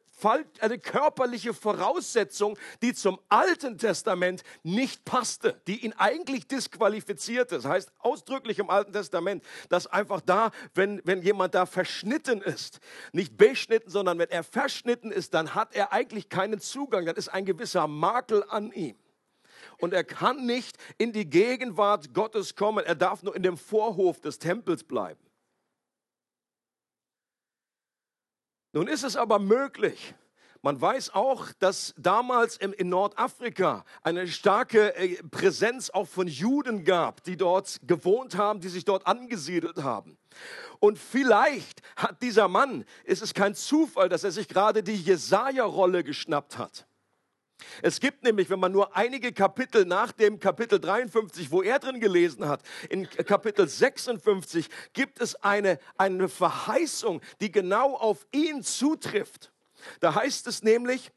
eine 0.61 0.78
körperliche 0.78 1.54
Voraussetzung, 1.54 2.59
die 2.83 2.95
zum 2.95 3.19
Alten 3.28 3.78
Testament 3.78 4.42
nicht 4.62 5.04
passte, 5.04 5.61
die 5.66 5.85
ihn 5.85 5.92
eigentlich 5.95 6.47
disqualifizierte. 6.47 7.57
Das 7.57 7.64
heißt 7.64 7.92
ausdrücklich 7.99 8.59
im 8.59 8.71
Alten 8.71 8.92
Testament, 8.92 9.42
dass 9.69 9.87
einfach 9.87 10.21
da, 10.21 10.50
wenn, 10.75 11.00
wenn 11.04 11.23
jemand 11.23 11.54
da 11.54 11.66
verschnitten 11.66 12.40
ist, 12.40 12.81
nicht 13.12 13.37
beschnitten, 13.37 13.90
sondern 13.90 14.19
wenn 14.19 14.31
er 14.31 14.45
verschnitten 14.45 15.11
ist, 15.11 15.35
dann 15.35 15.54
hat 15.54 15.75
er 15.75 15.92
eigentlich 15.92 16.28
keinen 16.28 16.61
Zugang, 16.61 17.07
dann 17.07 17.16
ist 17.16 17.28
ein 17.28 17.45
gewisser 17.45 17.88
Makel 17.88 18.45
an 18.49 18.71
ihm 18.73 18.97
und 19.78 19.92
er 19.92 20.04
kann 20.04 20.47
nicht 20.47 20.76
in 20.99 21.12
die 21.12 21.28
Gegenwart 21.28 22.14
Gottes 22.14 22.54
kommen. 22.54 22.85
Er 22.85 22.95
darf 22.95 23.23
nur 23.23 23.35
in 23.35 23.42
dem 23.42 23.57
Vorhof 23.57 24.21
des 24.21 24.38
Tempels 24.38 24.85
bleiben. 24.85 25.21
Nun 28.73 28.88
ist 28.88 29.05
es 29.05 29.17
aber 29.17 29.38
möglich, 29.38 30.14
man 30.64 30.81
weiß 30.81 31.14
auch, 31.14 31.49
dass 31.59 31.93
damals 31.99 32.57
in 32.57 32.88
Nordafrika 32.88 33.85
eine 34.05 34.29
starke 34.29 34.95
äh, 34.95 35.21
Präsenz 35.25 35.91
auch 35.91 36.07
von 36.07 36.29
Juden 36.29 36.85
gab, 36.85 37.25
die 37.25 37.37
dort 37.37 37.81
gewohnt 37.85 38.37
haben, 38.37 38.61
die 38.61 38.69
sich 38.69 38.85
dort 38.85 39.09
angesiedelt 39.09 39.83
haben. 39.83 40.17
Und 40.79 40.99
vielleicht 40.99 41.83
hat 41.97 42.23
dieser 42.23 42.47
Mann, 42.47 42.85
ist 43.02 43.23
es 43.23 43.35
kein 43.35 43.57
Zufall, 43.57 44.09
dass 44.09 44.23
er 44.23 44.31
sich 44.31 44.47
gerade 44.47 44.85
die 44.85 44.95
Jesaja-Rolle 44.95 46.05
geschnappt 46.05 46.59
hat. 46.59 46.87
Es 47.83 48.00
gibt 48.00 48.23
nämlich, 48.23 48.50
wenn 48.50 48.61
man 48.61 48.73
nur 48.73 48.97
einige 48.97 49.33
Kapitel 49.33 49.85
nach 49.85 50.12
dem 50.12 50.38
Kapitel 50.38 50.81
53, 50.81 51.50
wo 51.50 51.62
er 51.62 51.78
drin 51.78 52.00
gelesen 52.00 52.49
hat, 52.49 52.62
in 52.88 53.09
Kapitel 53.09 53.69
56 53.69 54.69
gibt 54.92 55.21
es 55.21 55.35
eine, 55.37 55.78
eine 55.97 56.28
Verheißung, 56.28 57.21
die 57.40 57.50
genau 57.50 57.95
auf 57.97 58.26
ihn 58.33 58.62
zutrifft. 58.62 59.52
Da 60.00 60.14
heißt 60.14 60.47
es 60.47 60.62
nämlich, 60.62 61.11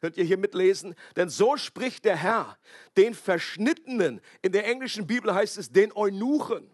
könnt 0.00 0.16
ihr 0.16 0.24
hier 0.24 0.38
mitlesen, 0.38 0.94
denn 1.16 1.28
so 1.28 1.56
spricht 1.56 2.04
der 2.04 2.16
Herr, 2.16 2.58
den 2.96 3.14
Verschnittenen, 3.14 4.20
in 4.42 4.52
der 4.52 4.66
englischen 4.66 5.06
Bibel 5.06 5.34
heißt 5.34 5.58
es 5.58 5.72
den 5.72 5.92
Eunuchen 5.92 6.70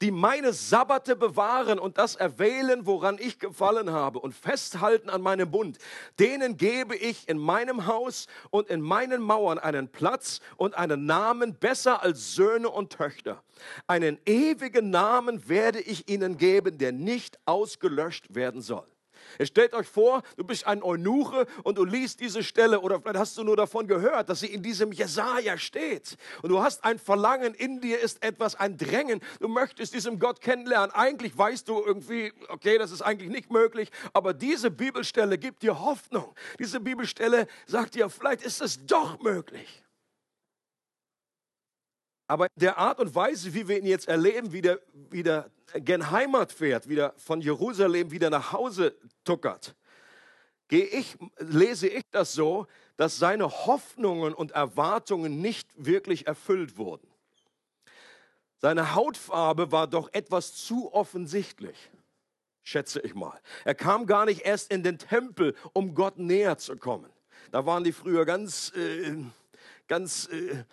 die 0.00 0.10
meine 0.10 0.52
Sabbate 0.52 1.16
bewahren 1.16 1.78
und 1.78 1.98
das 1.98 2.16
erwählen, 2.16 2.86
woran 2.86 3.18
ich 3.18 3.38
gefallen 3.38 3.90
habe 3.90 4.18
und 4.18 4.34
festhalten 4.34 5.10
an 5.10 5.22
meinem 5.22 5.50
Bund, 5.50 5.78
denen 6.18 6.56
gebe 6.56 6.96
ich 6.96 7.28
in 7.28 7.38
meinem 7.38 7.86
Haus 7.86 8.26
und 8.50 8.68
in 8.68 8.80
meinen 8.80 9.22
Mauern 9.22 9.58
einen 9.58 9.88
Platz 9.88 10.40
und 10.56 10.76
einen 10.76 11.06
Namen 11.06 11.54
besser 11.54 12.02
als 12.02 12.34
Söhne 12.34 12.68
und 12.70 12.92
Töchter. 12.92 13.42
Einen 13.86 14.18
ewigen 14.26 14.90
Namen 14.90 15.48
werde 15.48 15.80
ich 15.80 16.08
ihnen 16.08 16.36
geben, 16.36 16.78
der 16.78 16.92
nicht 16.92 17.38
ausgelöscht 17.46 18.34
werden 18.34 18.62
soll. 18.62 18.86
Stellt 19.42 19.74
euch 19.74 19.86
vor, 19.86 20.22
du 20.36 20.44
bist 20.44 20.66
ein 20.66 20.82
Eunuche 20.82 21.46
und 21.62 21.78
du 21.78 21.84
liest 21.84 22.20
diese 22.20 22.42
Stelle 22.42 22.80
oder 22.80 23.00
vielleicht 23.00 23.18
hast 23.18 23.38
du 23.38 23.44
nur 23.44 23.56
davon 23.56 23.86
gehört, 23.86 24.28
dass 24.28 24.40
sie 24.40 24.46
in 24.46 24.62
diesem 24.62 24.92
Jesaja 24.92 25.58
steht. 25.58 26.16
Und 26.42 26.50
du 26.50 26.62
hast 26.62 26.84
ein 26.84 26.98
Verlangen, 26.98 27.54
in 27.54 27.80
dir 27.80 28.00
ist 28.00 28.22
etwas, 28.22 28.54
ein 28.54 28.76
Drängen. 28.76 29.20
Du 29.40 29.48
möchtest 29.48 29.94
diesem 29.94 30.18
Gott 30.18 30.40
kennenlernen. 30.40 30.90
Eigentlich 30.90 31.36
weißt 31.36 31.68
du 31.68 31.82
irgendwie, 31.84 32.32
okay, 32.48 32.78
das 32.78 32.90
ist 32.90 33.02
eigentlich 33.02 33.30
nicht 33.30 33.50
möglich, 33.50 33.90
aber 34.12 34.34
diese 34.34 34.70
Bibelstelle 34.70 35.38
gibt 35.38 35.62
dir 35.62 35.80
Hoffnung. 35.80 36.34
Diese 36.58 36.80
Bibelstelle 36.80 37.46
sagt 37.66 37.94
dir, 37.94 38.08
vielleicht 38.08 38.42
ist 38.42 38.60
es 38.60 38.86
doch 38.86 39.20
möglich. 39.20 39.85
Aber 42.26 42.48
der 42.56 42.78
Art 42.78 42.98
und 42.98 43.14
Weise, 43.14 43.54
wie 43.54 43.68
wir 43.68 43.78
ihn 43.78 43.86
jetzt 43.86 44.08
erleben, 44.08 44.52
wie 44.52 44.62
der 44.62 44.80
wieder 45.10 45.50
gen 45.74 46.10
Heimat 46.10 46.52
fährt, 46.52 46.88
wieder 46.88 47.14
von 47.16 47.40
Jerusalem 47.40 48.10
wieder 48.10 48.30
nach 48.30 48.52
Hause 48.52 48.96
tuckert, 49.24 49.76
gehe 50.68 50.86
ich, 50.86 51.16
lese 51.38 51.88
ich 51.88 52.02
das 52.10 52.32
so, 52.32 52.66
dass 52.96 53.18
seine 53.18 53.48
Hoffnungen 53.48 54.34
und 54.34 54.52
Erwartungen 54.52 55.40
nicht 55.40 55.68
wirklich 55.76 56.26
erfüllt 56.26 56.76
wurden. 56.76 57.06
Seine 58.58 58.94
Hautfarbe 58.94 59.70
war 59.70 59.86
doch 59.86 60.12
etwas 60.12 60.54
zu 60.54 60.92
offensichtlich, 60.92 61.76
schätze 62.62 63.00
ich 63.00 63.14
mal. 63.14 63.38
Er 63.64 63.74
kam 63.74 64.06
gar 64.06 64.24
nicht 64.24 64.40
erst 64.40 64.72
in 64.72 64.82
den 64.82 64.98
Tempel, 64.98 65.54
um 65.72 65.94
Gott 65.94 66.18
näher 66.18 66.58
zu 66.58 66.76
kommen. 66.76 67.10
Da 67.52 67.66
waren 67.66 67.84
die 67.84 67.92
früher 67.92 68.24
ganz, 68.24 68.72
äh, 68.74 69.14
ganz 69.86 70.28
äh, 70.28 70.64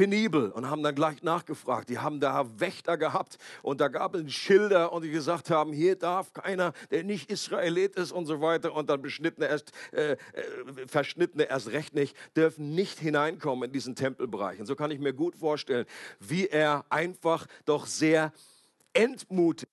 penibel 0.00 0.50
und 0.50 0.70
haben 0.70 0.82
dann 0.82 0.94
gleich 0.94 1.22
nachgefragt. 1.22 1.90
Die 1.90 1.98
haben 1.98 2.20
da 2.20 2.46
Wächter 2.58 2.96
gehabt 2.96 3.36
und 3.60 3.82
da 3.82 3.88
gab 3.88 4.14
es 4.14 4.32
Schilder 4.32 4.94
und 4.94 5.02
die 5.02 5.10
gesagt 5.10 5.50
haben, 5.50 5.74
hier 5.74 5.94
darf 5.94 6.32
keiner, 6.32 6.72
der 6.90 7.04
nicht 7.04 7.30
Israelit 7.30 7.96
ist 7.96 8.10
und 8.10 8.24
so 8.24 8.40
weiter 8.40 8.74
und 8.74 8.88
dann 8.88 9.02
beschnittene 9.02 9.46
erst, 9.46 9.72
äh, 9.92 10.12
äh, 10.12 10.16
verschnittene 10.86 11.50
erst 11.50 11.72
recht 11.72 11.94
nicht, 11.94 12.16
dürfen 12.34 12.74
nicht 12.74 12.98
hineinkommen 12.98 13.64
in 13.64 13.72
diesen 13.72 13.94
Tempelbereich. 13.94 14.58
Und 14.58 14.64
so 14.64 14.74
kann 14.74 14.90
ich 14.90 15.00
mir 15.00 15.12
gut 15.12 15.36
vorstellen, 15.36 15.84
wie 16.18 16.46
er 16.46 16.86
einfach 16.88 17.46
doch 17.66 17.84
sehr 17.84 18.32
entmutigt 18.94 19.70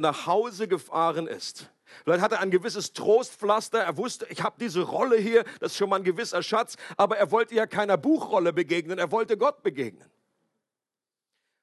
nach 0.00 0.26
Hause 0.26 0.68
gefahren 0.68 1.26
ist 1.26 1.70
Vielleicht 2.04 2.22
hat 2.22 2.32
er 2.32 2.40
ein 2.40 2.50
gewisses 2.50 2.92
Trostpflaster. 2.92 3.80
Er 3.80 3.96
wusste, 3.96 4.26
ich 4.30 4.42
habe 4.42 4.56
diese 4.60 4.82
Rolle 4.82 5.16
hier, 5.16 5.44
das 5.60 5.72
ist 5.72 5.78
schon 5.78 5.90
mal 5.90 5.96
ein 5.96 6.04
gewisser 6.04 6.42
Schatz. 6.42 6.76
Aber 6.96 7.16
er 7.16 7.30
wollte 7.30 7.54
ja 7.54 7.66
keiner 7.66 7.96
Buchrolle 7.96 8.52
begegnen, 8.52 8.98
er 8.98 9.10
wollte 9.10 9.36
Gott 9.36 9.62
begegnen. 9.62 10.08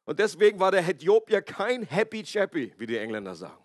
Und 0.06 0.20
deswegen 0.20 0.60
war 0.60 0.72
der 0.72 0.88
Äthiopier 0.88 1.42
kein 1.42 1.84
Happy 1.84 2.24
Chappy, 2.24 2.74
wie 2.78 2.86
die 2.86 2.98
Engländer 2.98 3.34
sagen. 3.34 3.65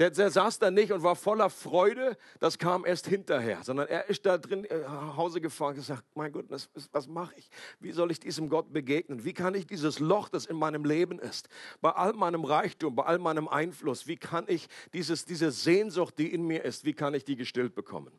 Der, 0.00 0.10
der, 0.10 0.30
saß 0.30 0.58
da 0.58 0.72
nicht 0.72 0.90
und 0.90 1.04
war 1.04 1.14
voller 1.14 1.48
Freude, 1.48 2.16
das 2.40 2.58
kam 2.58 2.84
erst 2.84 3.06
hinterher, 3.06 3.62
sondern 3.62 3.86
er 3.86 4.08
ist 4.08 4.26
da 4.26 4.38
drin 4.38 4.64
äh, 4.64 4.80
nach 4.80 5.16
Hause 5.16 5.40
gefahren 5.40 5.70
und 5.70 5.76
gesagt, 5.76 6.02
mein 6.14 6.32
Gott, 6.32 6.46
was, 6.48 6.68
was 6.90 7.06
mache 7.06 7.32
ich? 7.36 7.48
Wie 7.78 7.92
soll 7.92 8.10
ich 8.10 8.18
diesem 8.18 8.48
Gott 8.48 8.72
begegnen? 8.72 9.24
Wie 9.24 9.32
kann 9.32 9.54
ich 9.54 9.68
dieses 9.68 10.00
Loch, 10.00 10.28
das 10.28 10.46
in 10.46 10.56
meinem 10.56 10.84
Leben 10.84 11.20
ist, 11.20 11.48
bei 11.80 11.90
all 11.90 12.12
meinem 12.12 12.44
Reichtum, 12.44 12.96
bei 12.96 13.04
all 13.04 13.20
meinem 13.20 13.46
Einfluss, 13.46 14.08
wie 14.08 14.16
kann 14.16 14.46
ich 14.48 14.66
dieses, 14.92 15.26
diese 15.26 15.52
Sehnsucht, 15.52 16.18
die 16.18 16.32
in 16.32 16.44
mir 16.44 16.64
ist, 16.64 16.84
wie 16.84 16.94
kann 16.94 17.14
ich 17.14 17.24
die 17.24 17.36
gestillt 17.36 17.76
bekommen? 17.76 18.18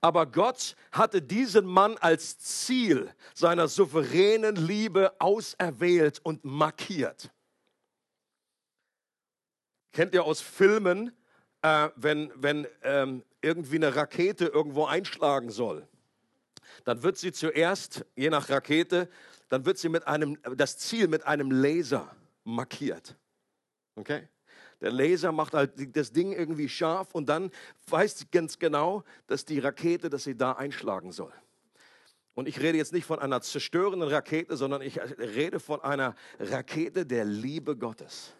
Aber 0.00 0.26
Gott 0.26 0.74
hatte 0.90 1.22
diesen 1.22 1.66
Mann 1.66 1.96
als 1.98 2.38
Ziel 2.38 3.12
seiner 3.34 3.68
souveränen 3.68 4.56
Liebe 4.56 5.12
auserwählt 5.20 6.20
und 6.24 6.44
markiert. 6.44 7.30
Kennt 9.92 10.14
ihr 10.14 10.24
aus 10.24 10.40
Filmen, 10.40 11.12
äh, 11.62 11.88
wenn, 11.96 12.30
wenn 12.36 12.66
ähm, 12.82 13.24
irgendwie 13.40 13.76
eine 13.76 13.94
Rakete 13.94 14.46
irgendwo 14.46 14.86
einschlagen 14.86 15.50
soll? 15.50 15.86
Dann 16.84 17.02
wird 17.02 17.16
sie 17.16 17.32
zuerst, 17.32 18.04
je 18.14 18.30
nach 18.30 18.48
Rakete, 18.50 19.08
dann 19.48 19.64
wird 19.64 19.78
sie 19.78 19.88
mit 19.88 20.06
einem, 20.06 20.38
das 20.56 20.78
Ziel 20.78 21.08
mit 21.08 21.26
einem 21.26 21.50
Laser 21.50 22.14
markiert. 22.44 23.16
Okay? 23.96 24.28
Der 24.80 24.92
Laser 24.92 25.32
macht 25.32 25.54
halt 25.54 25.96
das 25.96 26.12
Ding 26.12 26.32
irgendwie 26.32 26.68
scharf 26.68 27.08
und 27.12 27.28
dann 27.28 27.50
weiß 27.88 28.18
sie 28.18 28.26
ganz 28.30 28.58
genau, 28.58 29.02
dass 29.26 29.44
die 29.44 29.58
Rakete, 29.58 30.08
dass 30.08 30.24
sie 30.24 30.36
da 30.36 30.52
einschlagen 30.52 31.10
soll. 31.10 31.32
Und 32.34 32.46
ich 32.46 32.60
rede 32.60 32.78
jetzt 32.78 32.92
nicht 32.92 33.04
von 33.04 33.18
einer 33.18 33.40
zerstörenden 33.40 34.08
Rakete, 34.08 34.56
sondern 34.56 34.82
ich 34.82 35.00
rede 35.00 35.58
von 35.58 35.80
einer 35.80 36.14
Rakete 36.38 37.04
der 37.04 37.24
Liebe 37.24 37.76
Gottes 37.76 38.32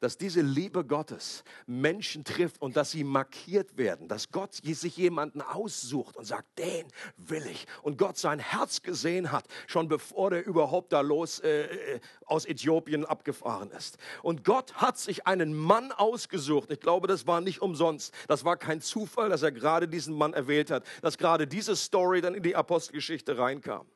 dass 0.00 0.18
diese 0.18 0.40
Liebe 0.40 0.84
Gottes 0.84 1.44
Menschen 1.66 2.24
trifft 2.24 2.60
und 2.60 2.76
dass 2.76 2.90
sie 2.90 3.04
markiert 3.04 3.76
werden, 3.76 4.08
dass 4.08 4.30
Gott 4.30 4.54
sich 4.54 4.96
jemanden 4.96 5.40
aussucht 5.40 6.16
und 6.16 6.24
sagt, 6.24 6.58
den 6.58 6.86
will 7.16 7.46
ich. 7.46 7.66
Und 7.82 7.98
Gott 7.98 8.16
sein 8.16 8.38
Herz 8.38 8.82
gesehen 8.82 9.32
hat, 9.32 9.46
schon 9.66 9.88
bevor 9.88 10.30
der 10.30 10.46
überhaupt 10.46 10.92
da 10.92 11.00
los 11.00 11.40
äh, 11.40 11.64
äh, 11.64 12.00
aus 12.26 12.44
Äthiopien 12.44 13.04
abgefahren 13.04 13.70
ist. 13.70 13.98
Und 14.22 14.44
Gott 14.44 14.74
hat 14.74 14.98
sich 14.98 15.26
einen 15.26 15.54
Mann 15.54 15.92
ausgesucht. 15.92 16.70
Ich 16.70 16.80
glaube, 16.80 17.06
das 17.06 17.26
war 17.26 17.40
nicht 17.40 17.62
umsonst. 17.62 18.14
Das 18.26 18.44
war 18.44 18.56
kein 18.56 18.80
Zufall, 18.80 19.28
dass 19.28 19.42
er 19.42 19.52
gerade 19.52 19.88
diesen 19.88 20.14
Mann 20.14 20.32
erwählt 20.32 20.70
hat, 20.70 20.84
dass 21.02 21.18
gerade 21.18 21.46
diese 21.46 21.76
Story 21.76 22.20
dann 22.20 22.34
in 22.34 22.42
die 22.42 22.56
Apostelgeschichte 22.56 23.38
reinkam. 23.38 23.86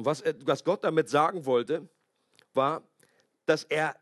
Und 0.00 0.06
was, 0.06 0.24
was 0.44 0.64
Gott 0.64 0.82
damit 0.82 1.10
sagen 1.10 1.44
wollte, 1.44 1.86
war, 2.54 2.82
dass 3.46 3.64
er 3.64 3.96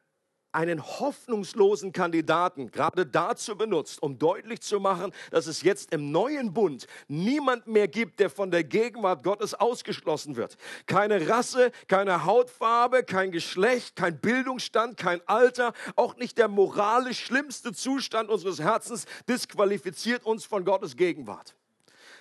einen 0.52 0.82
hoffnungslosen 0.82 1.92
Kandidaten 1.92 2.70
gerade 2.70 3.04
dazu 3.04 3.56
benutzt, 3.56 4.02
um 4.02 4.18
deutlich 4.18 4.60
zu 4.62 4.80
machen, 4.80 5.12
dass 5.30 5.46
es 5.46 5.62
jetzt 5.62 5.92
im 5.92 6.10
neuen 6.10 6.54
Bund 6.54 6.86
niemand 7.06 7.66
mehr 7.66 7.86
gibt, 7.86 8.18
der 8.18 8.30
von 8.30 8.50
der 8.50 8.64
Gegenwart 8.64 9.22
Gottes 9.22 9.54
ausgeschlossen 9.54 10.36
wird. 10.36 10.56
Keine 10.86 11.28
Rasse, 11.28 11.70
keine 11.86 12.24
Hautfarbe, 12.24 13.04
kein 13.04 13.30
Geschlecht, 13.30 13.94
kein 13.94 14.20
Bildungsstand, 14.20 14.96
kein 14.96 15.20
Alter, 15.26 15.74
auch 15.96 16.16
nicht 16.16 16.38
der 16.38 16.48
moralisch 16.48 17.20
schlimmste 17.20 17.72
Zustand 17.72 18.30
unseres 18.30 18.60
Herzens 18.60 19.04
disqualifiziert 19.28 20.24
uns 20.24 20.46
von 20.46 20.64
Gottes 20.64 20.96
Gegenwart. 20.96 21.57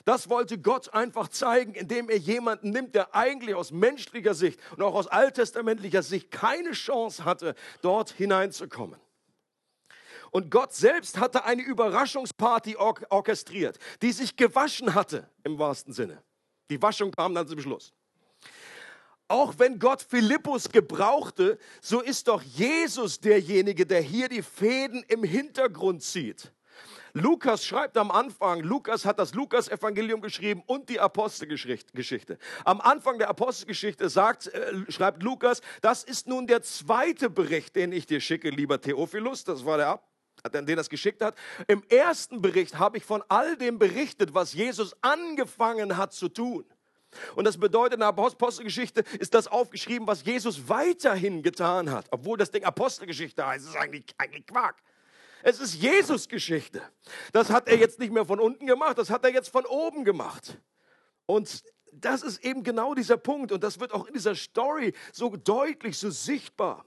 Das 0.08 0.30
wollte 0.30 0.58
Gott 0.58 0.94
einfach 0.94 1.28
zeigen, 1.28 1.74
indem 1.74 2.08
er 2.08 2.18
jemanden 2.18 2.70
nimmt, 2.70 2.96
der 2.96 3.14
eigentlich 3.14 3.56
aus 3.56 3.74
menschlicher 3.74 4.34
Sicht 4.34 4.58
und 4.72 4.82
auch 4.82 4.96
aus 4.96 5.08
alttestamentlicher 5.08 6.02
Sicht 6.02 6.32
keine 6.32 6.72
Chance 6.72 7.26
hatte, 7.26 7.56
dort 7.82 8.12
hineinzukommen. 8.12 8.98
Und 10.32 10.50
Gott 10.50 10.74
selbst 10.74 11.20
hatte 11.20 11.44
eine 11.44 11.62
Überraschungsparty 11.62 12.78
or 12.78 12.96
orchestriert, 13.10 13.80
die 14.02 14.14
sich 14.14 14.38
gewaschen 14.38 14.96
hatte, 14.96 15.30
im 15.44 15.60
wahrsten 15.60 15.92
Sinne. 15.92 16.24
Die 16.70 16.82
Waschung 16.82 17.12
kam 17.12 17.36
dann 17.36 17.46
zum 17.46 17.60
Schluss. 17.60 17.92
Auch 19.28 19.56
wenn 19.58 19.78
Gott 19.78 20.02
Philippus 20.02 20.70
gebrauchte, 20.70 21.58
so 21.82 22.00
ist 22.00 22.30
doch 22.30 22.42
Jesus 22.42 23.20
derjenige, 23.20 23.86
der 23.86 24.00
hier 24.00 24.30
die 24.30 24.42
Fäden 24.42 25.04
im 25.10 25.26
Hintergrund 25.26 26.02
zieht. 26.02 26.54
Lukas 27.18 27.66
schreibt 27.66 27.98
am 27.98 28.12
Anfang, 28.12 28.60
Lukas 28.62 29.04
hat 29.04 29.18
das 29.18 29.34
Lukas-Evangelium 29.34 30.22
geschrieben 30.22 30.62
und 30.68 30.88
die 30.88 31.00
Apostelgeschichte. 31.00 32.38
Am 32.64 32.80
Anfang 32.80 33.18
der 33.18 33.30
Apostelgeschichte 33.30 34.08
sagt, 34.10 34.48
äh, 34.48 34.74
schreibt 34.90 35.24
Lukas, 35.24 35.62
das 35.82 36.04
ist 36.04 36.28
nun 36.28 36.46
der 36.46 36.62
zweite 36.62 37.30
Bericht, 37.30 37.76
den 37.76 37.92
ich 37.92 38.06
dir 38.06 38.22
schicke, 38.22 38.50
lieber 38.50 38.80
Theophilus. 38.80 39.44
Das 39.44 39.66
war 39.66 39.78
der 39.78 40.00
den 40.54 40.78
das 40.78 40.90
geschickt 40.90 41.22
hat. 41.22 41.36
Im 41.68 41.84
ersten 41.90 42.42
Bericht 42.42 42.78
habe 42.78 42.98
ich 42.98 43.04
von 43.04 43.24
all 43.28 43.58
dem 43.58 43.80
berichtet, 43.80 44.34
was 44.34 44.54
Jesus 44.54 44.96
angefangen 45.02 45.98
hat 45.98 46.14
zu 46.14 46.30
tun. 46.30 46.64
Und 47.36 47.46
das 47.46 47.58
bedeutet, 47.58 47.96
in 47.96 48.00
der 48.00 48.10
Apostelgeschichte 48.10 49.04
ist 49.20 49.34
das 49.34 49.48
aufgeschrieben, 49.48 50.08
was 50.08 50.24
Jesus 50.24 50.70
weiterhin 50.70 51.42
getan 51.42 51.90
hat. 51.92 52.06
Obwohl 52.12 52.38
das 52.38 52.52
Ding 52.52 52.64
Apostelgeschichte 52.64 53.46
heißt, 53.46 53.68
ist 53.68 53.76
eigentlich, 53.76 54.06
eigentlich 54.18 54.46
Quark. 54.46 54.76
Es 55.48 55.62
ist 55.62 55.76
Jesus 55.76 56.28
Geschichte. 56.28 56.82
Das 57.32 57.50
hat 57.50 57.70
er 57.70 57.78
jetzt 57.78 58.00
nicht 58.00 58.12
mehr 58.12 58.26
von 58.26 58.42
unten 58.42 58.68
gemacht, 58.68 58.98
das 58.98 59.10
hat 59.10 59.24
er 59.24 59.32
jetzt 59.32 59.48
von 59.48 59.66
oben 59.66 60.04
gemacht. 60.04 60.60
Und 61.26 61.64
das 61.94 62.22
ist 62.22 62.44
eben 62.44 62.64
genau 62.64 62.94
dieser 62.94 63.16
Punkt 63.16 63.54
und 63.54 63.64
das 63.64 63.80
wird 63.80 63.94
auch 63.94 64.08
in 64.08 64.14
dieser 64.14 64.36
Story 64.36 64.92
so 65.14 65.34
deutlich, 65.38 65.98
so 65.98 66.10
sichtbar. 66.10 66.84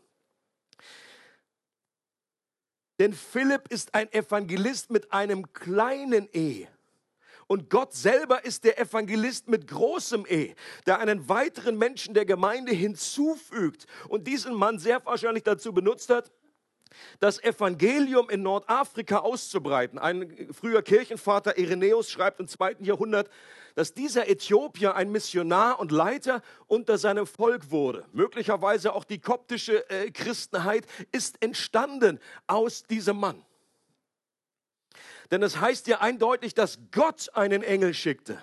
Denn 2.98 3.14
Philipp 3.14 3.68
ist 3.70 3.94
ein 3.94 4.12
Evangelist 4.12 4.90
mit 4.90 5.10
einem 5.10 5.54
kleinen 5.54 6.28
E. 6.34 6.66
Und 7.46 7.70
Gott 7.70 7.94
selber 7.94 8.44
ist 8.44 8.64
der 8.64 8.78
Evangelist 8.78 9.48
mit 9.48 9.68
großem 9.68 10.26
E, 10.28 10.54
der 10.84 10.98
einen 10.98 11.30
weiteren 11.30 11.78
Menschen 11.78 12.12
der 12.12 12.26
Gemeinde 12.26 12.72
hinzufügt 12.72 13.86
und 14.10 14.26
diesen 14.26 14.52
Mann 14.52 14.78
sehr 14.78 15.02
wahrscheinlich 15.06 15.44
dazu 15.44 15.72
benutzt 15.72 16.10
hat, 16.10 16.30
das 17.18 17.42
Evangelium 17.42 18.30
in 18.30 18.42
Nordafrika 18.42 19.18
auszubreiten. 19.18 19.98
Ein 19.98 20.48
früher 20.52 20.82
Kirchenvater 20.82 21.58
Irenäus 21.58 22.10
schreibt 22.10 22.40
im 22.40 22.48
zweiten 22.48 22.84
Jahrhundert, 22.84 23.28
dass 23.74 23.94
dieser 23.94 24.28
Äthiopier 24.28 24.94
ein 24.96 25.12
Missionar 25.12 25.78
und 25.78 25.92
Leiter 25.92 26.42
unter 26.66 26.98
seinem 26.98 27.26
Volk 27.26 27.70
wurde. 27.70 28.04
Möglicherweise 28.12 28.92
auch 28.92 29.04
die 29.04 29.20
koptische 29.20 29.88
äh, 29.90 30.10
Christenheit 30.10 30.86
ist 31.12 31.42
entstanden 31.42 32.18
aus 32.46 32.84
diesem 32.84 33.18
Mann. 33.18 33.44
Denn 35.30 35.42
es 35.42 35.60
heißt 35.60 35.86
ja 35.86 36.00
eindeutig, 36.00 36.54
dass 36.54 36.78
Gott 36.90 37.30
einen 37.34 37.62
Engel 37.62 37.94
schickte, 37.94 38.38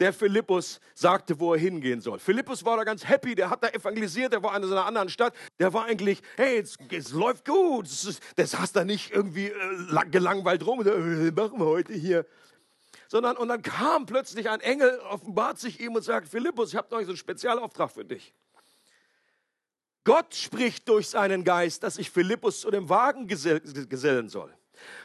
der 0.00 0.12
Philippus 0.12 0.80
sagte, 0.94 1.38
wo 1.38 1.54
er 1.54 1.60
hingehen 1.60 2.00
soll. 2.00 2.18
Philippus 2.18 2.64
war 2.64 2.76
da 2.76 2.84
ganz 2.84 3.06
happy, 3.06 3.34
der 3.34 3.50
hat 3.50 3.62
da 3.62 3.68
evangelisiert, 3.68 4.32
der 4.32 4.42
war 4.42 4.56
in 4.56 4.64
einer 4.64 4.86
anderen 4.86 5.08
Stadt, 5.08 5.34
der 5.58 5.72
war 5.72 5.86
eigentlich, 5.86 6.22
hey, 6.36 6.58
es, 6.58 6.76
es 6.90 7.12
läuft 7.12 7.44
gut, 7.44 7.88
das 8.36 8.58
hast 8.58 8.76
da 8.76 8.84
nicht 8.84 9.10
irgendwie 9.10 9.46
äh, 9.46 10.10
gelangweilt 10.10 10.64
rum, 10.66 10.86
äh, 10.86 11.30
machen 11.32 11.58
wir 11.58 11.66
heute 11.66 11.94
hier. 11.94 12.26
Sondern, 13.08 13.36
und 13.36 13.48
dann 13.48 13.62
kam 13.62 14.06
plötzlich 14.06 14.50
ein 14.50 14.60
Engel, 14.60 15.00
offenbart 15.10 15.58
sich 15.58 15.80
ihm 15.80 15.94
und 15.94 16.02
sagt, 16.02 16.28
Philippus, 16.28 16.70
ich 16.70 16.76
habe 16.76 16.88
noch 16.90 17.00
so 17.02 17.08
einen 17.08 17.16
Spezialauftrag 17.16 17.90
für 17.90 18.04
dich. 18.04 18.34
Gott 20.04 20.34
spricht 20.34 20.88
durch 20.88 21.08
seinen 21.08 21.44
Geist, 21.44 21.82
dass 21.82 21.98
ich 21.98 22.10
Philippus 22.10 22.60
zu 22.60 22.70
dem 22.70 22.88
Wagen 22.88 23.26
gesellen 23.26 24.28
soll. 24.28 24.57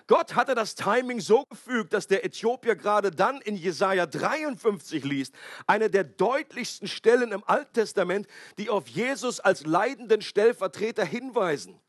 Gott 0.08 0.36
hatte 0.36 0.56
das 0.56 0.75
Timing 0.75 1.20
so 1.20 1.46
gefügt, 1.46 1.94
dass 1.94 2.08
der 2.08 2.25
Äthiopier 2.25 2.75
gerade 2.75 3.12
dann 3.12 3.42
in 3.42 3.56
Jesaja 3.56 4.06
53 4.06 5.03
liest, 5.03 5.34
eine 5.68 5.89
der 5.89 6.03
deutlichsten 6.03 6.88
Stellen 6.88 7.32
im 7.32 7.44
Alten 7.46 7.74
Testament, 7.74 8.27
die 8.58 8.70
auf 8.70 8.88
Jesus 8.88 9.39
als 9.39 9.65
leidenden 9.65 10.22
Stellvertreter 10.22 11.06
hinweisen. 11.06 11.80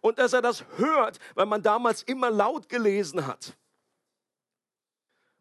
Und 0.00 0.18
dass 0.18 0.32
er 0.32 0.42
das 0.42 0.64
hört, 0.76 1.18
weil 1.34 1.46
man 1.46 1.62
damals 1.62 2.02
immer 2.02 2.30
laut 2.30 2.68
gelesen 2.68 3.26
hat. 3.26 3.56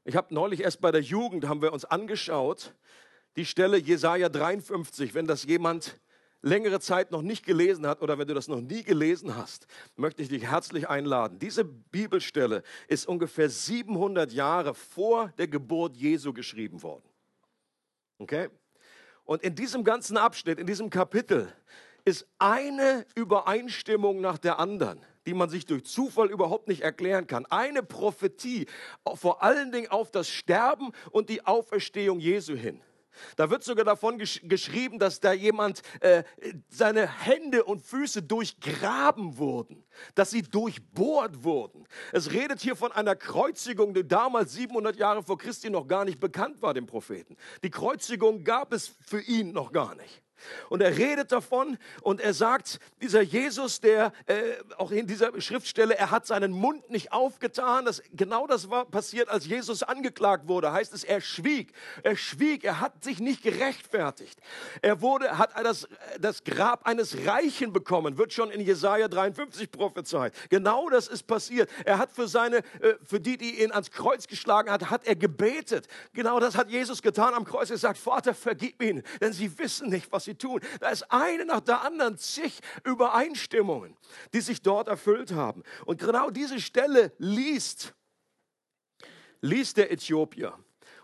Ich 0.03 0.15
habe 0.15 0.33
neulich 0.33 0.61
erst 0.61 0.81
bei 0.81 0.91
der 0.91 1.01
Jugend 1.01 1.47
haben 1.47 1.61
wir 1.61 1.73
uns 1.73 1.85
angeschaut, 1.85 2.73
die 3.35 3.45
Stelle 3.45 3.77
Jesaja 3.77 4.29
53, 4.29 5.13
wenn 5.13 5.27
das 5.27 5.43
jemand 5.43 5.99
längere 6.47 6.79
Zeit 6.79 7.11
noch 7.11 7.21
nicht 7.21 7.45
gelesen 7.45 7.85
hat 7.85 8.01
oder 8.01 8.17
wenn 8.17 8.27
du 8.27 8.33
das 8.33 8.47
noch 8.47 8.61
nie 8.61 8.83
gelesen 8.83 9.35
hast, 9.35 9.67
möchte 9.95 10.21
ich 10.21 10.29
dich 10.29 10.43
herzlich 10.43 10.89
einladen. 10.89 11.39
Diese 11.39 11.63
Bibelstelle 11.63 12.63
ist 12.87 13.07
ungefähr 13.07 13.49
700 13.49 14.31
Jahre 14.31 14.73
vor 14.73 15.33
der 15.37 15.47
Geburt 15.47 15.95
Jesu 15.97 16.33
geschrieben 16.33 16.81
worden. 16.81 17.07
Okay? 18.19 18.49
Und 19.25 19.43
in 19.43 19.55
diesem 19.55 19.83
ganzen 19.83 20.17
Abschnitt, 20.17 20.57
in 20.57 20.65
diesem 20.65 20.89
Kapitel, 20.89 21.53
ist 22.05 22.25
eine 22.39 23.05
Übereinstimmung 23.15 24.21
nach 24.21 24.37
der 24.37 24.59
anderen, 24.59 25.01
die 25.25 25.33
man 25.33 25.49
sich 25.49 25.65
durch 25.65 25.83
Zufall 25.83 26.31
überhaupt 26.31 26.69
nicht 26.69 26.81
erklären 26.81 27.27
kann. 27.27 27.45
Eine 27.47 27.83
Prophetie, 27.83 28.65
vor 29.15 29.43
allen 29.43 29.73
Dingen 29.73 29.89
auf 29.89 30.09
das 30.09 30.29
Sterben 30.29 30.93
und 31.11 31.27
die 31.29 31.45
Auferstehung 31.45 32.21
Jesu 32.21 32.55
hin. 32.55 32.81
Da 33.35 33.49
wird 33.49 33.63
sogar 33.63 33.85
davon 33.85 34.17
gesch 34.17 34.41
geschrieben, 34.43 34.99
dass 34.99 35.19
da 35.19 35.33
jemand 35.33 35.81
äh, 36.01 36.23
seine 36.69 37.07
Hände 37.07 37.63
und 37.63 37.81
Füße 37.81 38.23
durchgraben 38.23 39.37
wurden, 39.37 39.83
dass 40.15 40.31
sie 40.31 40.41
durchbohrt 40.41 41.43
wurden. 41.43 41.87
Es 42.11 42.31
redet 42.31 42.59
hier 42.61 42.75
von 42.75 42.91
einer 42.91 43.15
Kreuzigung, 43.15 43.93
die 43.93 44.07
damals 44.07 44.53
700 44.53 44.95
Jahre 44.97 45.23
vor 45.23 45.37
Christi 45.37 45.69
noch 45.69 45.87
gar 45.87 46.05
nicht 46.05 46.19
bekannt 46.19 46.61
war, 46.61 46.73
dem 46.73 46.85
Propheten. 46.85 47.37
Die 47.63 47.69
Kreuzigung 47.69 48.43
gab 48.43 48.73
es 48.73 48.95
für 49.05 49.21
ihn 49.21 49.51
noch 49.51 49.71
gar 49.71 49.95
nicht. 49.95 50.23
Und 50.69 50.81
er 50.81 50.97
redet 50.97 51.31
davon 51.31 51.77
und 52.01 52.21
er 52.21 52.33
sagt, 52.33 52.79
dieser 53.01 53.21
Jesus, 53.21 53.81
der 53.81 54.11
äh, 54.25 54.35
auch 54.77 54.91
in 54.91 55.07
dieser 55.07 55.39
Schriftstelle, 55.39 55.97
er 55.97 56.11
hat 56.11 56.25
seinen 56.27 56.51
Mund 56.51 56.89
nicht 56.89 57.11
aufgetan. 57.11 57.85
Das, 57.85 58.01
genau 58.13 58.47
das 58.47 58.69
war 58.69 58.85
passiert, 58.85 59.29
als 59.29 59.45
Jesus 59.45 59.83
angeklagt 59.83 60.47
wurde. 60.47 60.71
Heißt 60.71 60.93
es, 60.93 61.03
er 61.03 61.21
schwieg. 61.21 61.73
Er 62.03 62.15
schwieg, 62.15 62.63
er 62.63 62.79
hat 62.79 63.03
sich 63.03 63.19
nicht 63.19 63.43
gerechtfertigt. 63.43 64.39
Er 64.81 65.01
wurde, 65.01 65.37
hat 65.37 65.51
das, 65.63 65.87
das 66.19 66.43
Grab 66.43 66.85
eines 66.85 67.25
Reichen 67.25 67.73
bekommen, 67.73 68.17
wird 68.17 68.33
schon 68.33 68.51
in 68.51 68.61
Jesaja 68.61 69.07
53 69.07 69.71
prophezeit. 69.71 70.33
Genau 70.49 70.89
das 70.89 71.07
ist 71.07 71.23
passiert. 71.23 71.69
Er 71.85 71.97
hat 71.97 72.11
für 72.11 72.27
seine, 72.27 72.57
äh, 72.57 72.95
für 73.03 73.19
die, 73.19 73.37
die 73.37 73.63
ihn 73.63 73.71
ans 73.71 73.91
Kreuz 73.91 74.27
geschlagen 74.27 74.71
hat, 74.71 74.89
hat 74.89 75.05
er 75.05 75.15
gebetet. 75.15 75.87
Genau 76.13 76.39
das 76.39 76.55
hat 76.55 76.69
Jesus 76.69 77.01
getan 77.01 77.33
am 77.33 77.45
Kreuz. 77.45 77.69
Er 77.69 77.77
sagt, 77.77 77.97
Vater, 77.97 78.33
vergib 78.33 78.81
ihnen, 78.81 79.03
denn 79.21 79.33
sie 79.33 79.57
wissen 79.57 79.89
nicht, 79.89 80.11
was 80.11 80.26
sie 80.27 80.35
tun. 80.35 80.61
Da 80.79 80.89
ist 80.89 81.11
eine 81.11 81.45
nach 81.45 81.61
der 81.61 81.81
anderen 81.81 82.17
zig 82.17 82.59
Übereinstimmungen, 82.83 83.97
die 84.33 84.41
sich 84.41 84.61
dort 84.61 84.87
erfüllt 84.87 85.31
haben. 85.31 85.63
Und 85.85 85.99
genau 85.99 86.29
diese 86.29 86.61
Stelle 86.61 87.11
liest, 87.17 87.95
liest 89.41 89.77
der 89.77 89.91
Äthiopier. 89.91 90.53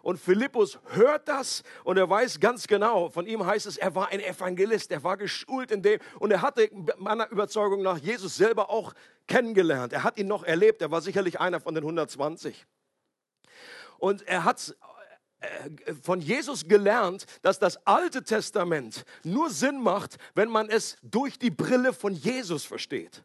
Und 0.03 0.19
Philippus 0.19 0.79
hört 0.89 1.29
das 1.29 1.63
und 1.85 1.97
er 1.97 2.09
weiß 2.09 2.41
ganz 2.41 2.67
genau, 2.67 3.09
von 3.09 3.25
ihm 3.25 3.45
heißt 3.45 3.65
es, 3.65 3.77
er 3.77 3.95
war 3.95 4.09
ein 4.09 4.19
Evangelist, 4.19 4.91
er 4.91 5.01
war 5.01 5.15
geschult 5.15 5.71
in 5.71 5.81
dem 5.81 5.97
und 6.19 6.29
er 6.29 6.41
hatte 6.41 6.69
meiner 6.97 7.31
Überzeugung 7.31 7.81
nach 7.81 7.97
Jesus 7.97 8.35
selber 8.35 8.69
auch 8.69 8.93
kennengelernt. 9.27 9.93
Er 9.93 10.03
hat 10.03 10.17
ihn 10.17 10.27
noch 10.27 10.43
erlebt, 10.43 10.81
er 10.81 10.91
war 10.91 11.01
sicherlich 11.01 11.39
einer 11.39 11.61
von 11.61 11.73
den 11.73 11.85
120. 11.85 12.65
Und 13.97 14.27
er 14.27 14.43
hat 14.43 14.75
von 16.01 16.21
Jesus 16.21 16.67
gelernt, 16.67 17.25
dass 17.41 17.59
das 17.59 17.85
Alte 17.85 18.23
Testament 18.23 19.05
nur 19.23 19.49
Sinn 19.49 19.81
macht, 19.81 20.17
wenn 20.35 20.49
man 20.49 20.69
es 20.69 20.97
durch 21.01 21.37
die 21.39 21.51
Brille 21.51 21.93
von 21.93 22.13
Jesus 22.13 22.63
versteht. 22.63 23.23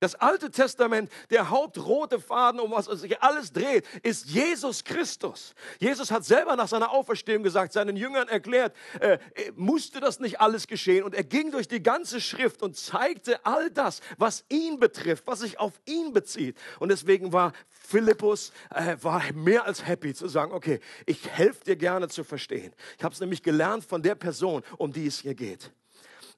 Das 0.00 0.14
Alte 0.14 0.50
Testament, 0.50 1.10
der 1.30 1.50
hauptrote 1.50 2.20
Faden, 2.20 2.60
um 2.60 2.70
was 2.70 2.86
sich 2.86 3.20
alles 3.20 3.52
dreht, 3.52 3.84
ist 4.04 4.26
Jesus 4.26 4.84
Christus. 4.84 5.54
Jesus 5.80 6.10
hat 6.12 6.24
selber 6.24 6.54
nach 6.54 6.68
seiner 6.68 6.90
Auferstehung 6.90 7.42
gesagt, 7.42 7.72
seinen 7.72 7.96
Jüngern 7.96 8.28
erklärt, 8.28 8.76
äh, 9.00 9.14
äh, 9.14 9.18
musste 9.56 9.98
das 9.98 10.20
nicht 10.20 10.40
alles 10.40 10.68
geschehen. 10.68 11.02
Und 11.02 11.14
er 11.14 11.24
ging 11.24 11.50
durch 11.50 11.66
die 11.66 11.82
ganze 11.82 12.20
Schrift 12.20 12.62
und 12.62 12.76
zeigte 12.76 13.44
all 13.44 13.70
das, 13.70 14.00
was 14.18 14.44
ihn 14.48 14.78
betrifft, 14.78 15.26
was 15.26 15.40
sich 15.40 15.58
auf 15.58 15.80
ihn 15.84 16.12
bezieht. 16.12 16.56
Und 16.78 16.90
deswegen 16.90 17.32
war 17.32 17.52
Philippus 17.68 18.52
äh, 18.70 18.96
war 19.02 19.22
mehr 19.32 19.64
als 19.64 19.84
happy 19.84 20.14
zu 20.14 20.28
sagen, 20.28 20.52
okay, 20.52 20.78
ich 21.06 21.28
helfe 21.28 21.64
dir 21.64 21.76
gerne 21.76 22.08
zu 22.08 22.22
verstehen. 22.22 22.72
Ich 22.96 23.02
habe 23.02 23.14
es 23.14 23.20
nämlich 23.20 23.42
gelernt 23.42 23.84
von 23.84 24.02
der 24.02 24.14
Person, 24.14 24.62
um 24.76 24.92
die 24.92 25.06
es 25.06 25.20
hier 25.20 25.34
geht. 25.34 25.72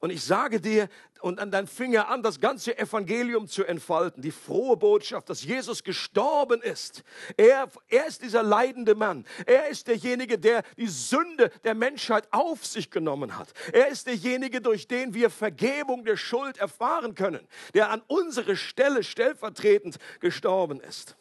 Und 0.01 0.11
ich 0.11 0.25
sage 0.25 0.61
dir, 0.61 0.89
und 1.21 1.39
dann 1.53 1.67
fing 1.67 1.93
er 1.93 2.09
an, 2.09 2.23
das 2.23 2.41
ganze 2.41 2.79
Evangelium 2.79 3.47
zu 3.47 3.65
entfalten, 3.65 4.23
die 4.23 4.31
frohe 4.31 4.79
Botschaft, 4.79 5.29
dass 5.29 5.45
Jesus 5.45 5.85
gestorben 5.85 6.63
ist. 6.63 7.03
Er, 7.37 7.69
er 7.89 8.07
ist 8.07 8.23
dieser 8.23 8.43
leidende 8.43 8.95
Mann. 8.95 9.27
Er 9.45 9.69
ist 9.69 9.87
derjenige, 9.87 10.39
der 10.39 10.63
die 10.79 10.87
Sünde 10.87 11.51
der 11.65 11.75
Menschheit 11.75 12.27
auf 12.31 12.65
sich 12.65 12.91
genommen 12.91 13.37
hat. 13.37 13.53
Er 13.75 13.89
ist 13.89 14.07
derjenige, 14.07 14.63
durch 14.63 14.89
den 14.89 15.13
wir 15.13 15.29
Vergebung 15.29 16.05
der 16.05 16.17
Schuld 16.17 16.57
erfahren 16.57 17.15
können, 17.15 17.47
der 17.75 17.91
an 17.91 18.03
unsere 18.07 18.57
Stelle 18.57 19.05
stellvertretend 19.05 19.99
gestorben 20.21 20.81
ist. 20.81 21.17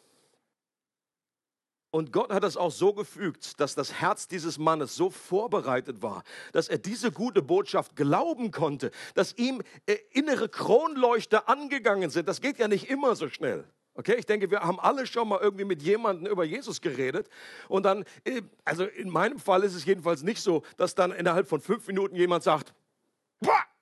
Und 1.90 2.12
Gott 2.12 2.30
hat 2.30 2.44
es 2.44 2.56
auch 2.56 2.70
so 2.70 2.92
gefügt, 2.92 3.58
dass 3.58 3.74
das 3.74 3.94
Herz 3.94 4.28
dieses 4.28 4.58
Mannes 4.58 4.94
so 4.94 5.10
vorbereitet 5.10 6.02
war, 6.02 6.22
dass 6.52 6.68
er 6.68 6.78
diese 6.78 7.10
gute 7.10 7.42
Botschaft 7.42 7.96
glauben 7.96 8.52
konnte, 8.52 8.92
dass 9.14 9.36
ihm 9.36 9.60
äh, 9.86 9.96
innere 10.12 10.48
Kronleuchter 10.48 11.48
angegangen 11.48 12.10
sind. 12.10 12.28
Das 12.28 12.40
geht 12.40 12.58
ja 12.58 12.68
nicht 12.68 12.88
immer 12.88 13.16
so 13.16 13.28
schnell. 13.28 13.64
Okay, 13.94 14.14
ich 14.16 14.24
denke, 14.26 14.50
wir 14.52 14.60
haben 14.60 14.78
alle 14.78 15.04
schon 15.04 15.28
mal 15.28 15.40
irgendwie 15.40 15.64
mit 15.64 15.82
jemandem 15.82 16.30
über 16.30 16.44
Jesus 16.44 16.80
geredet. 16.80 17.28
Und 17.68 17.82
dann, 17.82 18.04
äh, 18.24 18.42
also 18.64 18.84
in 18.84 19.10
meinem 19.10 19.40
Fall 19.40 19.64
ist 19.64 19.74
es 19.74 19.84
jedenfalls 19.84 20.22
nicht 20.22 20.40
so, 20.40 20.62
dass 20.76 20.94
dann 20.94 21.10
innerhalb 21.10 21.48
von 21.48 21.60
fünf 21.60 21.88
Minuten 21.88 22.14
jemand 22.14 22.44
sagt, 22.44 22.72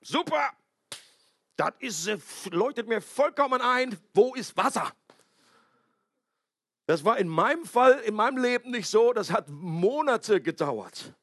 super, 0.00 0.50
das 1.56 1.72
ist, 1.80 2.06
äh, 2.06 2.18
leuchtet 2.50 2.88
mir 2.88 3.02
vollkommen 3.02 3.60
ein, 3.60 3.98
wo 4.14 4.34
ist 4.34 4.56
Wasser? 4.56 4.92
Das 6.88 7.04
war 7.04 7.18
in 7.18 7.28
meinem 7.28 7.66
Fall, 7.66 8.00
in 8.06 8.14
meinem 8.14 8.38
Leben 8.38 8.70
nicht 8.70 8.88
so. 8.88 9.12
Das 9.12 9.30
hat 9.30 9.50
Monate 9.50 10.40
gedauert. 10.40 11.14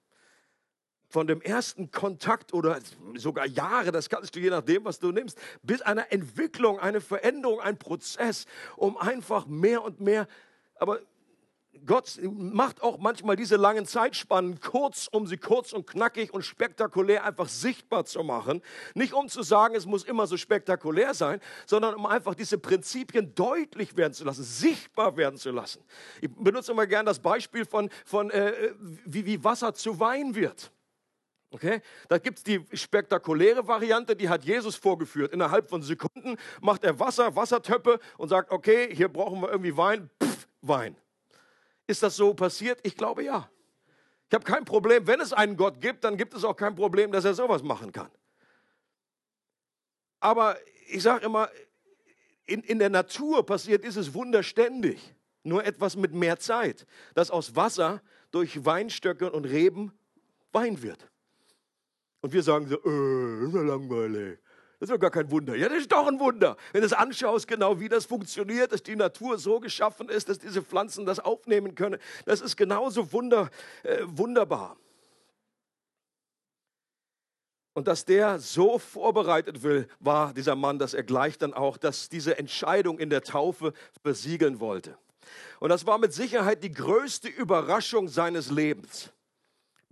von 1.07 1.27
dem 1.27 1.41
ersten 1.41 1.89
Kontakt 1.91 2.53
oder 2.53 2.79
sogar 3.15 3.47
Jahre, 3.47 3.91
das 3.91 4.09
kannst 4.09 4.35
du 4.35 4.39
je 4.41 4.49
nachdem, 4.49 4.83
was 4.83 4.99
du 4.99 5.11
nimmst, 5.11 5.39
bis 5.63 5.81
einer 5.81 6.11
Entwicklung, 6.11 6.77
eine 6.77 6.99
Veränderung, 6.99 7.61
ein 7.61 7.77
Prozess, 7.77 8.45
um 8.75 8.97
einfach 8.97 9.45
mehr 9.47 9.81
und 9.81 10.01
mehr, 10.01 10.27
aber 10.77 10.99
Gott 11.85 12.19
macht 12.23 12.81
auch 12.81 12.97
manchmal 12.97 13.35
diese 13.35 13.55
langen 13.55 13.85
Zeitspannen 13.85 14.59
kurz, 14.59 15.07
um 15.11 15.27
sie 15.27 15.37
kurz 15.37 15.73
und 15.73 15.87
knackig 15.87 16.33
und 16.33 16.43
spektakulär 16.43 17.23
einfach 17.23 17.47
sichtbar 17.47 18.05
zu 18.05 18.23
machen. 18.23 18.61
Nicht 18.93 19.13
um 19.13 19.27
zu 19.29 19.43
sagen, 19.43 19.75
es 19.75 19.85
muss 19.85 20.03
immer 20.03 20.27
so 20.27 20.37
spektakulär 20.37 21.13
sein, 21.13 21.39
sondern 21.65 21.95
um 21.95 22.05
einfach 22.05 22.35
diese 22.35 22.57
Prinzipien 22.57 23.33
deutlich 23.35 23.97
werden 23.97 24.13
zu 24.13 24.23
lassen, 24.23 24.43
sichtbar 24.43 25.17
werden 25.17 25.37
zu 25.37 25.51
lassen. 25.51 25.83
Ich 26.21 26.29
benutze 26.31 26.71
immer 26.71 26.87
gerne 26.87 27.07
das 27.07 27.19
Beispiel 27.19 27.65
von, 27.65 27.89
von 28.05 28.31
äh, 28.31 28.73
wie, 29.05 29.25
wie 29.25 29.43
Wasser 29.43 29.73
zu 29.73 29.99
Wein 29.99 30.35
wird. 30.35 30.71
Okay? 31.51 31.81
Da 32.09 32.17
gibt 32.17 32.39
es 32.39 32.43
die 32.43 32.65
spektakuläre 32.73 33.67
Variante, 33.67 34.15
die 34.15 34.27
hat 34.27 34.43
Jesus 34.43 34.75
vorgeführt. 34.75 35.31
Innerhalb 35.31 35.69
von 35.69 35.81
Sekunden 35.81 36.37
macht 36.61 36.83
er 36.83 36.99
Wasser, 36.99 37.35
Wassertöpfe 37.35 37.99
und 38.17 38.29
sagt, 38.29 38.51
okay, 38.51 38.93
hier 38.93 39.07
brauchen 39.07 39.41
wir 39.41 39.49
irgendwie 39.49 39.77
Wein, 39.77 40.09
Pff, 40.21 40.47
Wein. 40.61 40.97
Ist 41.87 42.03
das 42.03 42.15
so 42.15 42.33
passiert? 42.33 42.79
Ich 42.83 42.95
glaube 42.95 43.23
ja. 43.23 43.49
Ich 44.29 44.33
habe 44.33 44.43
kein 44.43 44.65
Problem, 44.65 45.05
wenn 45.07 45.19
es 45.19 45.33
einen 45.33 45.55
Gott 45.55 45.79
gibt, 45.79 46.03
dann 46.03 46.17
gibt 46.17 46.33
es 46.33 46.43
auch 46.43 46.55
kein 46.55 46.75
Problem, 46.75 47.11
dass 47.11 47.25
er 47.25 47.33
sowas 47.33 47.61
machen 47.61 47.91
kann. 47.91 48.09
Aber 50.19 50.57
ich 50.87 51.03
sage 51.03 51.25
immer, 51.25 51.49
in, 52.45 52.61
in 52.61 52.79
der 52.79 52.89
Natur 52.89 53.45
passiert 53.45 53.83
dieses 53.83 54.13
Wunder 54.13 54.41
ständig. 54.41 55.13
Nur 55.43 55.63
etwas 55.63 55.95
mit 55.95 56.11
mehr 56.11 56.39
Zeit, 56.39 56.87
dass 57.13 57.29
aus 57.29 57.55
Wasser 57.55 58.01
durch 58.31 58.65
Weinstöcke 58.65 59.31
und 59.31 59.45
Reben 59.45 59.93
Wein 60.51 60.81
wird. 60.81 61.07
Und 62.21 62.33
wir 62.33 62.41
sagen 62.41 62.67
so, 62.67 62.77
äh, 62.83 63.45
ist 63.45 63.53
ja 63.53 63.61
langweilig. 63.61 64.39
Das 64.79 64.89
ist 64.89 64.93
doch 64.93 64.99
gar 64.99 65.11
kein 65.11 65.31
Wunder. 65.31 65.55
Ja, 65.55 65.69
das 65.69 65.79
ist 65.79 65.91
doch 65.91 66.07
ein 66.07 66.19
Wunder. 66.19 66.57
Wenn 66.73 66.81
du 66.81 66.87
es 66.87 66.93
anschaust, 66.93 67.47
genau 67.47 67.79
wie 67.79 67.87
das 67.87 68.05
funktioniert, 68.05 68.71
dass 68.71 68.83
die 68.83 68.95
Natur 68.95 69.37
so 69.37 69.59
geschaffen 69.59 70.09
ist, 70.09 70.27
dass 70.27 70.37
diese 70.37 70.61
Pflanzen 70.61 71.05
das 71.05 71.19
aufnehmen 71.19 71.75
können, 71.75 71.99
das 72.25 72.41
ist 72.41 72.57
genauso 72.57 73.11
wunder, 73.13 73.49
äh, 73.83 73.99
wunderbar. 74.03 74.75
Und 77.73 77.87
dass 77.87 78.05
der 78.05 78.39
so 78.39 78.79
vorbereitet 78.79 79.63
will, 79.63 79.87
war 79.99 80.33
dieser 80.33 80.55
Mann, 80.55 80.79
dass 80.79 80.93
er 80.93 81.03
gleich 81.03 81.37
dann 81.37 81.53
auch, 81.53 81.77
dass 81.77 82.09
diese 82.09 82.37
Entscheidung 82.37 82.99
in 82.99 83.09
der 83.09 83.21
Taufe 83.21 83.73
versiegeln 84.01 84.59
wollte. 84.59 84.97
Und 85.59 85.69
das 85.69 85.85
war 85.85 85.97
mit 85.97 86.13
Sicherheit 86.13 86.63
die 86.63 86.71
größte 86.71 87.27
Überraschung 87.27 88.07
seines 88.07 88.49
Lebens 88.49 89.11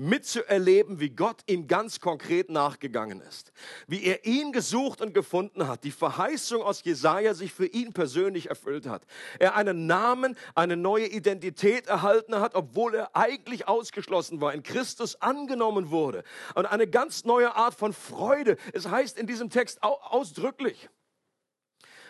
mitzuerleben, 0.03 0.99
wie 0.99 1.09
Gott 1.09 1.41
ihm 1.47 1.67
ganz 1.67 1.99
konkret 1.99 2.49
nachgegangen 2.49 3.21
ist. 3.21 3.51
Wie 3.87 4.03
er 4.03 4.25
ihn 4.25 4.51
gesucht 4.51 5.01
und 5.01 5.13
gefunden 5.13 5.67
hat, 5.67 5.83
die 5.83 5.91
Verheißung 5.91 6.61
aus 6.61 6.83
Jesaja 6.83 7.33
sich 7.33 7.53
für 7.53 7.65
ihn 7.65 7.93
persönlich 7.93 8.49
erfüllt 8.49 8.85
hat. 8.85 9.05
Er 9.39 9.55
einen 9.55 9.87
Namen, 9.87 10.37
eine 10.55 10.77
neue 10.77 11.07
Identität 11.07 11.87
erhalten 11.87 12.35
hat, 12.35 12.55
obwohl 12.55 12.95
er 12.95 13.15
eigentlich 13.15 13.67
ausgeschlossen 13.67 14.41
war, 14.41 14.53
in 14.53 14.63
Christus 14.63 15.21
angenommen 15.21 15.89
wurde. 15.89 16.23
Und 16.55 16.65
eine 16.65 16.87
ganz 16.87 17.23
neue 17.25 17.55
Art 17.55 17.73
von 17.73 17.93
Freude. 17.93 18.57
Es 18.73 18.89
heißt 18.89 19.17
in 19.17 19.27
diesem 19.27 19.49
Text 19.49 19.81
ausdrücklich, 19.83 20.89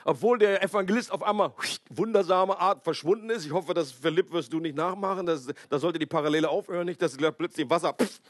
obwohl 0.06 0.38
der 0.38 0.64
Evangelist 0.64 1.12
auf 1.12 1.24
einmal 1.24 1.54
wundersame 1.90 2.60
Art 2.60 2.84
verschwunden 2.84 3.30
ist. 3.30 3.46
Ich 3.46 3.52
hoffe, 3.52 3.74
das 3.74 3.92
Philipp 3.92 4.32
wirst 4.32 4.52
du 4.54 4.60
nicht 4.60 4.76
nachmachen. 4.76 5.26
da 5.26 5.80
sollte 5.80 6.00
die 6.00 6.06
Parallele 6.06 6.50
aufhören, 6.50 6.86
nicht, 6.86 7.02
dass 7.02 7.16
du 7.16 7.32
plötzlich 7.32 7.64
im 7.64 7.70
Wasser 7.70 7.94
pff, 7.94 8.22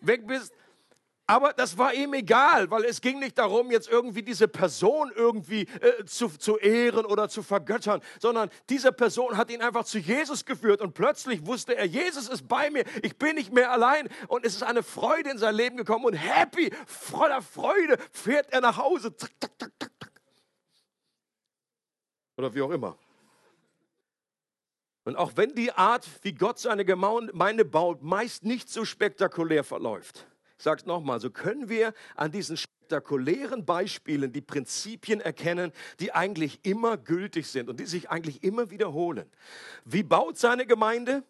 weg 0.00 0.26
bist. 0.26 0.52
Aber 1.26 1.52
das 1.52 1.78
war 1.78 1.94
ihm 1.94 2.12
egal, 2.14 2.70
weil 2.70 2.84
es 2.84 3.00
ging 3.00 3.20
nicht 3.20 3.38
darum, 3.38 3.70
jetzt 3.70 3.88
irgendwie 3.88 4.22
diese 4.22 4.48
Person 4.48 5.12
irgendwie 5.14 5.62
äh, 5.80 6.04
zu, 6.04 6.28
zu 6.28 6.58
ehren 6.58 7.06
oder 7.06 7.28
zu 7.28 7.42
vergöttern, 7.42 8.00
sondern 8.20 8.50
diese 8.68 8.92
Person 8.92 9.36
hat 9.36 9.50
ihn 9.50 9.62
einfach 9.62 9.84
zu 9.84 9.98
Jesus 9.98 10.44
geführt 10.44 10.82
und 10.82 10.94
plötzlich 10.94 11.46
wusste 11.46 11.76
er, 11.76 11.86
Jesus 11.86 12.28
ist 12.28 12.48
bei 12.48 12.70
mir, 12.70 12.84
ich 13.02 13.16
bin 13.16 13.36
nicht 13.36 13.52
mehr 13.52 13.70
allein 13.70 14.08
und 14.26 14.44
es 14.44 14.56
ist 14.56 14.64
eine 14.64 14.82
Freude 14.82 15.30
in 15.30 15.38
sein 15.38 15.54
Leben 15.54 15.76
gekommen 15.76 16.04
und 16.04 16.14
happy, 16.14 16.70
voller 16.86 17.40
Freude 17.40 17.98
fährt 18.10 18.52
er 18.52 18.60
nach 18.60 18.76
Hause. 18.76 19.16
Zack, 19.16 19.30
zack, 19.40 19.52
zack, 19.58 19.72
oder 22.42 22.54
wie 22.54 22.62
auch 22.62 22.70
immer. 22.70 22.96
Und 25.04 25.16
auch 25.16 25.32
wenn 25.36 25.54
die 25.54 25.72
Art, 25.72 26.08
wie 26.22 26.32
Gott 26.32 26.58
seine 26.58 26.84
Gemeinde 26.84 27.64
baut, 27.64 28.02
meist 28.02 28.44
nicht 28.44 28.68
so 28.68 28.84
spektakulär 28.84 29.64
verläuft, 29.64 30.26
ich 30.58 30.64
sage 30.64 30.80
es 30.80 30.86
nochmal, 30.86 31.18
so 31.18 31.30
können 31.30 31.68
wir 31.68 31.92
an 32.14 32.30
diesen 32.30 32.56
spektakulären 32.56 33.64
Beispielen 33.64 34.32
die 34.32 34.40
Prinzipien 34.40 35.20
erkennen, 35.20 35.72
die 35.98 36.12
eigentlich 36.12 36.60
immer 36.64 36.96
gültig 36.96 37.48
sind 37.48 37.68
und 37.68 37.80
die 37.80 37.86
sich 37.86 38.10
eigentlich 38.10 38.44
immer 38.44 38.70
wiederholen. 38.70 39.28
Wie 39.84 40.04
baut 40.04 40.38
seine 40.38 40.66
Gemeinde? 40.66 41.24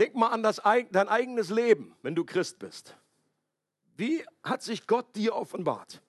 Denk 0.00 0.16
mal 0.16 0.28
an 0.28 0.42
das, 0.42 0.60
dein 0.90 1.08
eigenes 1.08 1.50
Leben, 1.50 1.94
wenn 2.02 2.16
du 2.16 2.24
Christ 2.24 2.58
bist. 2.58 2.96
Wie 3.96 4.24
hat 4.42 4.62
sich 4.62 4.88
Gott 4.88 5.14
dir 5.14 5.36
offenbart? 5.36 6.00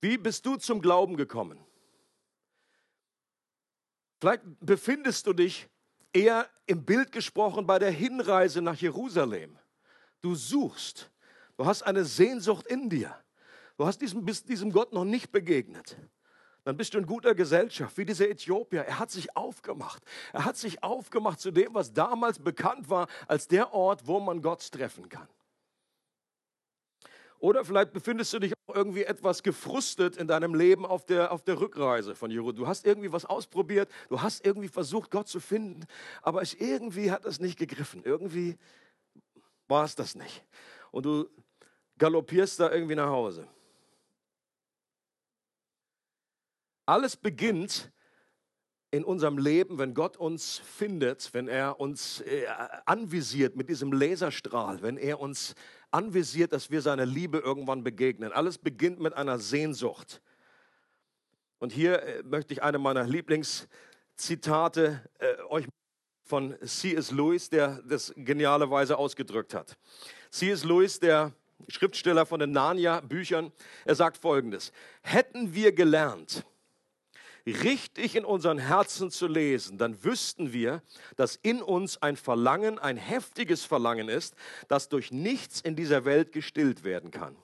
Wie 0.00 0.18
bist 0.18 0.46
du 0.46 0.56
zum 0.56 0.80
Glauben 0.80 1.16
gekommen? 1.16 1.58
Vielleicht 4.24 4.42
befindest 4.60 5.26
du 5.26 5.34
dich 5.34 5.68
eher 6.10 6.48
im 6.64 6.82
Bild 6.82 7.12
gesprochen 7.12 7.66
bei 7.66 7.78
der 7.78 7.90
Hinreise 7.90 8.62
nach 8.62 8.76
Jerusalem. 8.76 9.58
Du 10.22 10.34
suchst, 10.34 11.10
du 11.58 11.66
hast 11.66 11.82
eine 11.82 12.06
Sehnsucht 12.06 12.66
in 12.66 12.88
dir. 12.88 13.14
Du 13.76 13.84
hast 13.84 13.98
diesem, 13.98 14.24
bist 14.24 14.48
diesem 14.48 14.72
Gott 14.72 14.94
noch 14.94 15.04
nicht 15.04 15.30
begegnet. 15.30 15.98
Dann 16.62 16.74
bist 16.74 16.94
du 16.94 16.98
in 17.00 17.04
guter 17.04 17.34
Gesellschaft, 17.34 17.98
wie 17.98 18.06
dieser 18.06 18.30
Äthiopier. 18.30 18.80
Er 18.80 18.98
hat 18.98 19.10
sich 19.10 19.36
aufgemacht. 19.36 20.02
Er 20.32 20.46
hat 20.46 20.56
sich 20.56 20.82
aufgemacht 20.82 21.38
zu 21.38 21.50
dem, 21.50 21.74
was 21.74 21.92
damals 21.92 22.38
bekannt 22.38 22.88
war 22.88 23.08
als 23.28 23.46
der 23.46 23.74
Ort, 23.74 24.06
wo 24.06 24.20
man 24.20 24.40
Gott 24.40 24.72
treffen 24.72 25.06
kann. 25.06 25.28
Oder 27.40 27.62
vielleicht 27.62 27.92
befindest 27.92 28.32
du 28.32 28.38
dich 28.38 28.53
irgendwie 28.74 29.04
etwas 29.04 29.42
gefrustet 29.42 30.16
in 30.16 30.26
deinem 30.26 30.54
Leben 30.54 30.84
auf 30.84 31.04
der, 31.04 31.32
auf 31.32 31.42
der 31.42 31.60
Rückreise 31.60 32.14
von 32.14 32.30
Jerusalem. 32.30 32.56
Du 32.56 32.66
hast 32.66 32.86
irgendwie 32.86 33.12
was 33.12 33.24
ausprobiert, 33.24 33.90
du 34.08 34.20
hast 34.20 34.44
irgendwie 34.44 34.68
versucht, 34.68 35.10
Gott 35.10 35.28
zu 35.28 35.40
finden, 35.40 35.86
aber 36.22 36.42
es, 36.42 36.54
irgendwie 36.54 37.10
hat 37.10 37.24
es 37.24 37.40
nicht 37.40 37.58
gegriffen. 37.58 38.02
Irgendwie 38.04 38.58
war 39.68 39.84
es 39.84 39.94
das 39.94 40.14
nicht. 40.14 40.44
Und 40.90 41.06
du 41.06 41.28
galoppierst 41.98 42.60
da 42.60 42.70
irgendwie 42.70 42.94
nach 42.96 43.08
Hause. 43.08 43.48
Alles 46.86 47.16
beginnt 47.16 47.90
in 48.94 49.04
unserem 49.04 49.38
Leben, 49.38 49.78
wenn 49.78 49.92
Gott 49.92 50.16
uns 50.16 50.58
findet, 50.58 51.34
wenn 51.34 51.48
er 51.48 51.80
uns 51.80 52.20
äh, 52.20 52.46
anvisiert 52.86 53.56
mit 53.56 53.68
diesem 53.68 53.92
Laserstrahl, 53.92 54.82
wenn 54.82 54.98
er 54.98 55.18
uns 55.18 55.56
anvisiert, 55.94 56.52
dass 56.52 56.70
wir 56.70 56.82
seiner 56.82 57.06
Liebe 57.06 57.38
irgendwann 57.38 57.84
begegnen. 57.84 58.32
Alles 58.32 58.58
beginnt 58.58 59.00
mit 59.00 59.14
einer 59.14 59.38
Sehnsucht. 59.38 60.20
Und 61.58 61.72
hier 61.72 62.02
äh, 62.02 62.22
möchte 62.24 62.52
ich 62.52 62.62
eine 62.62 62.78
meiner 62.78 63.04
Lieblingszitate 63.04 65.00
äh, 65.18 65.42
euch 65.48 65.66
von 66.24 66.56
C.S. 66.64 67.12
Lewis, 67.12 67.48
der 67.48 67.80
das 67.82 68.12
genialerweise 68.16 68.98
ausgedrückt 68.98 69.54
hat. 69.54 69.76
C.S. 70.30 70.64
Lewis, 70.64 70.98
der 70.98 71.32
Schriftsteller 71.68 72.26
von 72.26 72.40
den 72.40 72.50
Narnia-Büchern, 72.50 73.52
er 73.84 73.94
sagt 73.94 74.16
folgendes: 74.16 74.72
Hätten 75.02 75.54
wir 75.54 75.72
gelernt, 75.72 76.44
richtig 77.52 78.16
in 78.16 78.24
unseren 78.24 78.58
Herzen 78.58 79.10
zu 79.10 79.26
lesen, 79.26 79.78
dann 79.78 80.02
wüssten 80.02 80.52
wir, 80.52 80.82
dass 81.16 81.36
in 81.36 81.62
uns 81.62 82.00
ein 82.02 82.16
Verlangen, 82.16 82.78
ein 82.78 82.96
heftiges 82.96 83.64
Verlangen 83.64 84.08
ist, 84.08 84.34
das 84.68 84.88
durch 84.88 85.12
nichts 85.12 85.60
in 85.60 85.76
dieser 85.76 86.04
Welt 86.04 86.32
gestillt 86.32 86.84
werden 86.84 87.10
kann. 87.10 87.36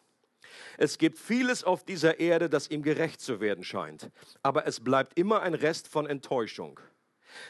Es 0.79 0.97
gibt 0.97 1.19
vieles 1.19 1.65
auf 1.65 1.85
dieser 1.85 2.21
Erde, 2.21 2.49
das 2.49 2.71
ihm 2.71 2.83
gerecht 2.83 3.21
zu 3.21 3.41
werden 3.41 3.65
scheint, 3.65 4.11
aber 4.43 4.67
es 4.67 4.81
bleibt 4.81 5.19
immer 5.19 5.43
ein 5.43 5.55
Rest 5.55 5.89
von 5.89 6.07
Enttäuschung. 6.07 6.81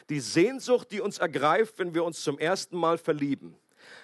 Die 0.09 0.21
Sehnsucht, 0.21 0.91
die 0.91 1.01
uns 1.01 1.19
ergreift, 1.19 1.79
wenn 1.79 1.95
wir 1.95 2.05
uns 2.05 2.23
zum 2.23 2.39
ersten 2.39 2.77
Mal 2.77 2.99
verlieben, 2.99 3.57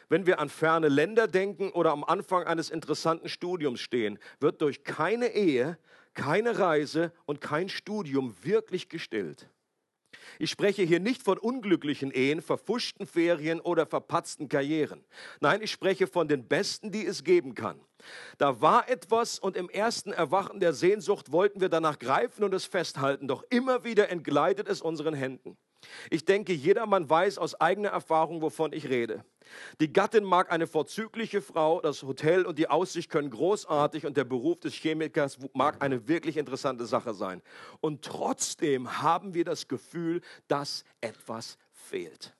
wenn 0.09 0.27
wir 0.27 0.39
an 0.39 0.49
ferne 0.49 0.89
Länder 0.89 1.27
denken 1.27 1.71
oder 1.71 1.91
am 1.91 2.05
Anfang 2.05 2.45
eines 2.45 2.71
interessanten 2.71 3.29
Studiums 3.29 3.81
stehen, 3.81 4.19
wird 4.41 4.63
durch 4.63 4.85
keine 4.85 5.35
Ehe, 5.35 5.79
keine 6.17 6.59
Reise 6.59 7.13
und 7.27 7.41
kein 7.41 7.69
Studium 7.69 8.35
wirklich 8.43 8.89
gestillt. 8.89 9.49
Ich 10.39 10.51
spreche 10.51 10.83
hier 10.83 10.99
nicht 10.99 11.23
von 11.23 11.39
unglücklichen 11.39 12.11
Ehen, 12.11 12.43
verfuschten 12.43 13.07
Ferien 13.07 13.61
oder 13.61 13.87
verpatzten 13.87 14.49
Karrieren. 14.49 15.05
Nein, 15.41 15.63
ich 15.63 15.71
spreche 15.71 16.07
von 16.07 16.27
den 16.27 16.49
besten, 16.49 16.91
die 16.91 17.07
es 17.07 17.23
geben 17.23 17.55
kann. 17.55 17.81
Da 18.39 18.61
war 18.61 18.89
etwas 18.89 19.39
und 19.39 19.57
im 19.57 19.69
ersten 19.69 20.13
Erwachen 20.13 20.61
der 20.61 20.73
Sehnsucht 20.73 21.33
wollten 21.33 21.61
wir 21.61 21.69
danach 21.69 21.99
greifen 21.99 22.45
und 22.45 22.55
es 22.55 22.65
festhalten, 22.65 23.29
doch 23.29 23.45
immer 23.51 23.85
wieder 23.85 24.11
entgleitet 24.11 24.69
es 24.69 24.81
unseren 24.81 25.15
Händen. 25.15 25.57
Ich 26.11 26.25
denke, 26.25 26.53
jedermann 26.53 27.09
weiß 27.09 27.39
aus 27.39 27.61
eigener 27.61 27.91
Erfahrung, 27.91 28.43
wovon 28.43 28.73
ich 28.73 28.89
rede. 28.89 29.25
Die 29.81 29.93
Gattin 29.93 30.25
mag 30.25 30.51
eine 30.51 30.67
vorzügliche 30.67 31.41
Frau, 31.41 31.81
das 31.81 32.03
Hotel 32.03 32.45
und 32.47 32.59
die 32.59 32.69
Aussicht 32.69 33.11
können 33.11 33.31
großartig 33.31 34.07
und 34.07 34.17
der 34.17 34.25
Beruf 34.25 34.61
des 34.61 34.75
Chemikers 34.75 35.39
mag 35.55 35.83
eine 35.83 36.09
wirklich 36.09 36.37
interessante 36.37 36.87
Sache 36.87 37.15
sein. 37.15 37.43
Und 37.81 38.05
trotzdem 38.05 39.03
haben 39.03 39.35
wir 39.35 39.45
das 39.45 39.69
Gefühl, 39.69 40.21
dass 40.49 40.85
etwas 41.01 41.59
fehlt. 41.73 42.35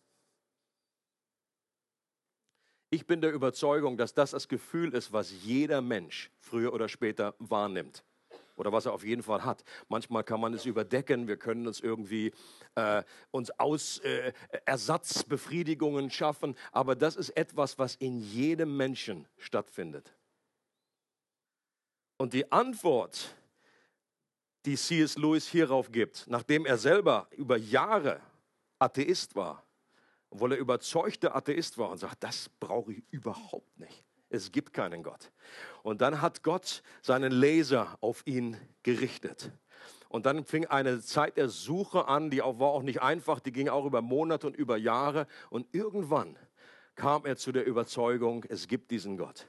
Ich 2.91 3.07
bin 3.07 3.21
der 3.21 3.33
Überzeugung, 3.33 3.97
dass 3.97 4.15
das 4.15 4.31
das 4.31 4.49
Gefühl 4.49 4.95
ist, 4.95 5.13
was 5.13 5.33
jeder 5.45 5.81
Mensch 5.81 6.31
früher 6.39 6.73
oder 6.73 6.89
später 6.89 7.35
wahrnimmt 7.39 8.05
oder 8.57 8.73
was 8.73 8.87
er 8.87 8.93
auf 8.93 9.05
jeden 9.05 9.23
Fall 9.23 9.45
hat. 9.45 9.63
Manchmal 9.89 10.25
kann 10.25 10.41
man 10.41 10.55
es 10.55 10.67
überdecken, 10.67 11.29
wir 11.29 11.37
können 11.37 11.67
uns 11.67 11.81
irgendwie 11.81 12.33
äh, 12.75 13.03
uns 13.31 13.51
aus 13.59 13.99
äh, 13.99 14.33
Ersatzbefriedigungen 14.65 16.11
schaffen, 16.11 16.57
aber 16.73 16.97
das 16.97 17.17
ist 17.17 17.31
etwas, 17.31 17.79
was 17.79 17.95
in 17.97 18.19
jedem 18.19 18.77
Menschen 18.77 19.29
stattfindet. 19.39 20.15
Und 22.17 22.33
die 22.33 22.51
Antwort, 22.51 23.37
die 24.65 24.77
C.S. 24.77 25.17
Lewis 25.17 25.47
hierauf 25.47 25.93
gibt, 25.93 26.27
nachdem 26.29 26.65
er 26.67 26.79
selber 26.79 27.29
über 27.33 27.57
Jahre 27.57 28.21
Atheist 28.79 29.37
war, 29.37 29.65
obwohl 30.31 30.53
er 30.53 30.59
überzeugter 30.59 31.37
Atheist 31.37 31.79
war 31.79 31.91
und 31.91 31.99
sagt, 31.99 32.23
das 32.23 32.49
brauche 32.61 32.93
ich 32.93 33.03
überhaupt 33.11 33.79
nicht. 33.79 34.06
Es 34.29 34.53
gibt 34.53 34.73
keinen 34.73 35.03
Gott. 35.03 35.31
Und 35.83 36.01
dann 36.01 36.21
hat 36.21 36.43
Gott 36.43 36.83
seinen 37.03 37.33
Laser 37.33 37.97
auf 38.01 38.27
ihn 38.27 38.57
gerichtet. 38.83 39.53
Und 40.09 40.27
dann 40.27 40.45
fing 40.45 40.67
eine 40.67 41.01
Zeit 41.01 41.37
der 41.37 41.49
Suche 41.49 42.09
an, 42.09 42.31
die 42.31 42.43
auch, 42.43 42.59
war 42.59 42.69
auch 42.69 42.83
nicht 42.83 43.03
einfach, 43.03 43.41
die 43.41 43.53
ging 43.53 43.69
auch 43.69 43.85
über 43.85 44.03
Monate 44.03 44.47
und 44.47 44.57
über 44.57 44.77
Jahre. 44.77 45.27
Und 45.51 45.67
irgendwann 45.75 46.37
kam 46.95 47.27
er 47.27 47.37
zu 47.37 47.53
der 47.53 47.67
Überzeugung, 47.67 48.45
es 48.49 48.69
gibt 48.69 48.91
diesen 48.91 49.17
Gott. 49.17 49.47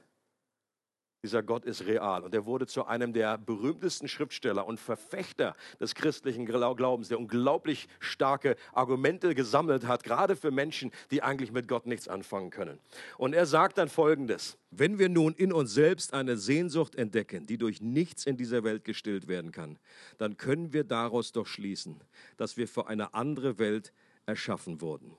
Dieser 1.24 1.42
Gott 1.42 1.64
ist 1.64 1.84
real 1.84 2.22
und 2.22 2.32
er 2.32 2.46
wurde 2.46 2.68
zu 2.68 2.84
einem 2.84 3.12
der 3.12 3.38
berühmtesten 3.38 4.06
Schriftsteller 4.06 4.66
und 4.68 4.78
Verfechter 4.78 5.56
des 5.80 5.96
christlichen 5.96 6.46
Glaubens, 6.46 7.08
der 7.08 7.18
unglaublich 7.18 7.88
starke 7.98 8.54
Argumente 8.72 9.34
gesammelt 9.34 9.84
hat, 9.88 10.04
gerade 10.04 10.36
für 10.36 10.52
Menschen, 10.52 10.92
die 11.10 11.22
eigentlich 11.24 11.50
mit 11.50 11.66
Gott 11.66 11.86
nichts 11.86 12.06
anfangen 12.06 12.50
können. 12.50 12.78
Und 13.16 13.34
er 13.34 13.46
sagt 13.46 13.78
dann 13.78 13.88
Folgendes, 13.88 14.58
wenn 14.70 15.00
wir 15.00 15.08
nun 15.08 15.34
in 15.34 15.52
uns 15.52 15.74
selbst 15.74 16.14
eine 16.14 16.36
Sehnsucht 16.36 16.94
entdecken, 16.94 17.46
die 17.46 17.58
durch 17.58 17.80
nichts 17.80 18.24
in 18.24 18.36
dieser 18.36 18.62
Welt 18.62 18.84
gestillt 18.84 19.26
werden 19.26 19.50
kann, 19.50 19.76
dann 20.18 20.36
können 20.36 20.72
wir 20.72 20.84
daraus 20.84 21.32
doch 21.32 21.48
schließen, 21.48 22.00
dass 22.36 22.56
wir 22.56 22.68
für 22.68 22.86
eine 22.86 23.14
andere 23.14 23.58
Welt 23.58 23.92
erschaffen 24.24 24.80
wurden. 24.80 25.16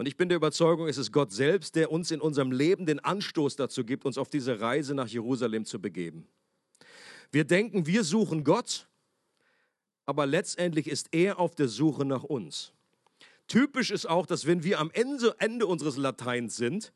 Und 0.00 0.06
ich 0.06 0.16
bin 0.16 0.30
der 0.30 0.36
Überzeugung, 0.36 0.88
es 0.88 0.96
ist 0.96 1.12
Gott 1.12 1.30
selbst, 1.30 1.76
der 1.76 1.92
uns 1.92 2.10
in 2.10 2.22
unserem 2.22 2.52
Leben 2.52 2.86
den 2.86 3.00
Anstoß 3.00 3.56
dazu 3.56 3.84
gibt, 3.84 4.06
uns 4.06 4.16
auf 4.16 4.30
diese 4.30 4.58
Reise 4.58 4.94
nach 4.94 5.08
Jerusalem 5.08 5.66
zu 5.66 5.78
begeben. 5.78 6.26
Wir 7.32 7.44
denken, 7.44 7.84
wir 7.84 8.02
suchen 8.02 8.42
Gott, 8.42 8.88
aber 10.06 10.24
letztendlich 10.24 10.86
ist 10.86 11.08
er 11.12 11.38
auf 11.38 11.54
der 11.54 11.68
Suche 11.68 12.06
nach 12.06 12.22
uns. 12.22 12.72
Typisch 13.46 13.90
ist 13.90 14.06
auch, 14.06 14.24
dass 14.24 14.46
wenn 14.46 14.64
wir 14.64 14.80
am 14.80 14.90
Ende, 14.90 15.34
Ende 15.38 15.66
unseres 15.66 15.98
Lateins 15.98 16.56
sind, 16.56 16.94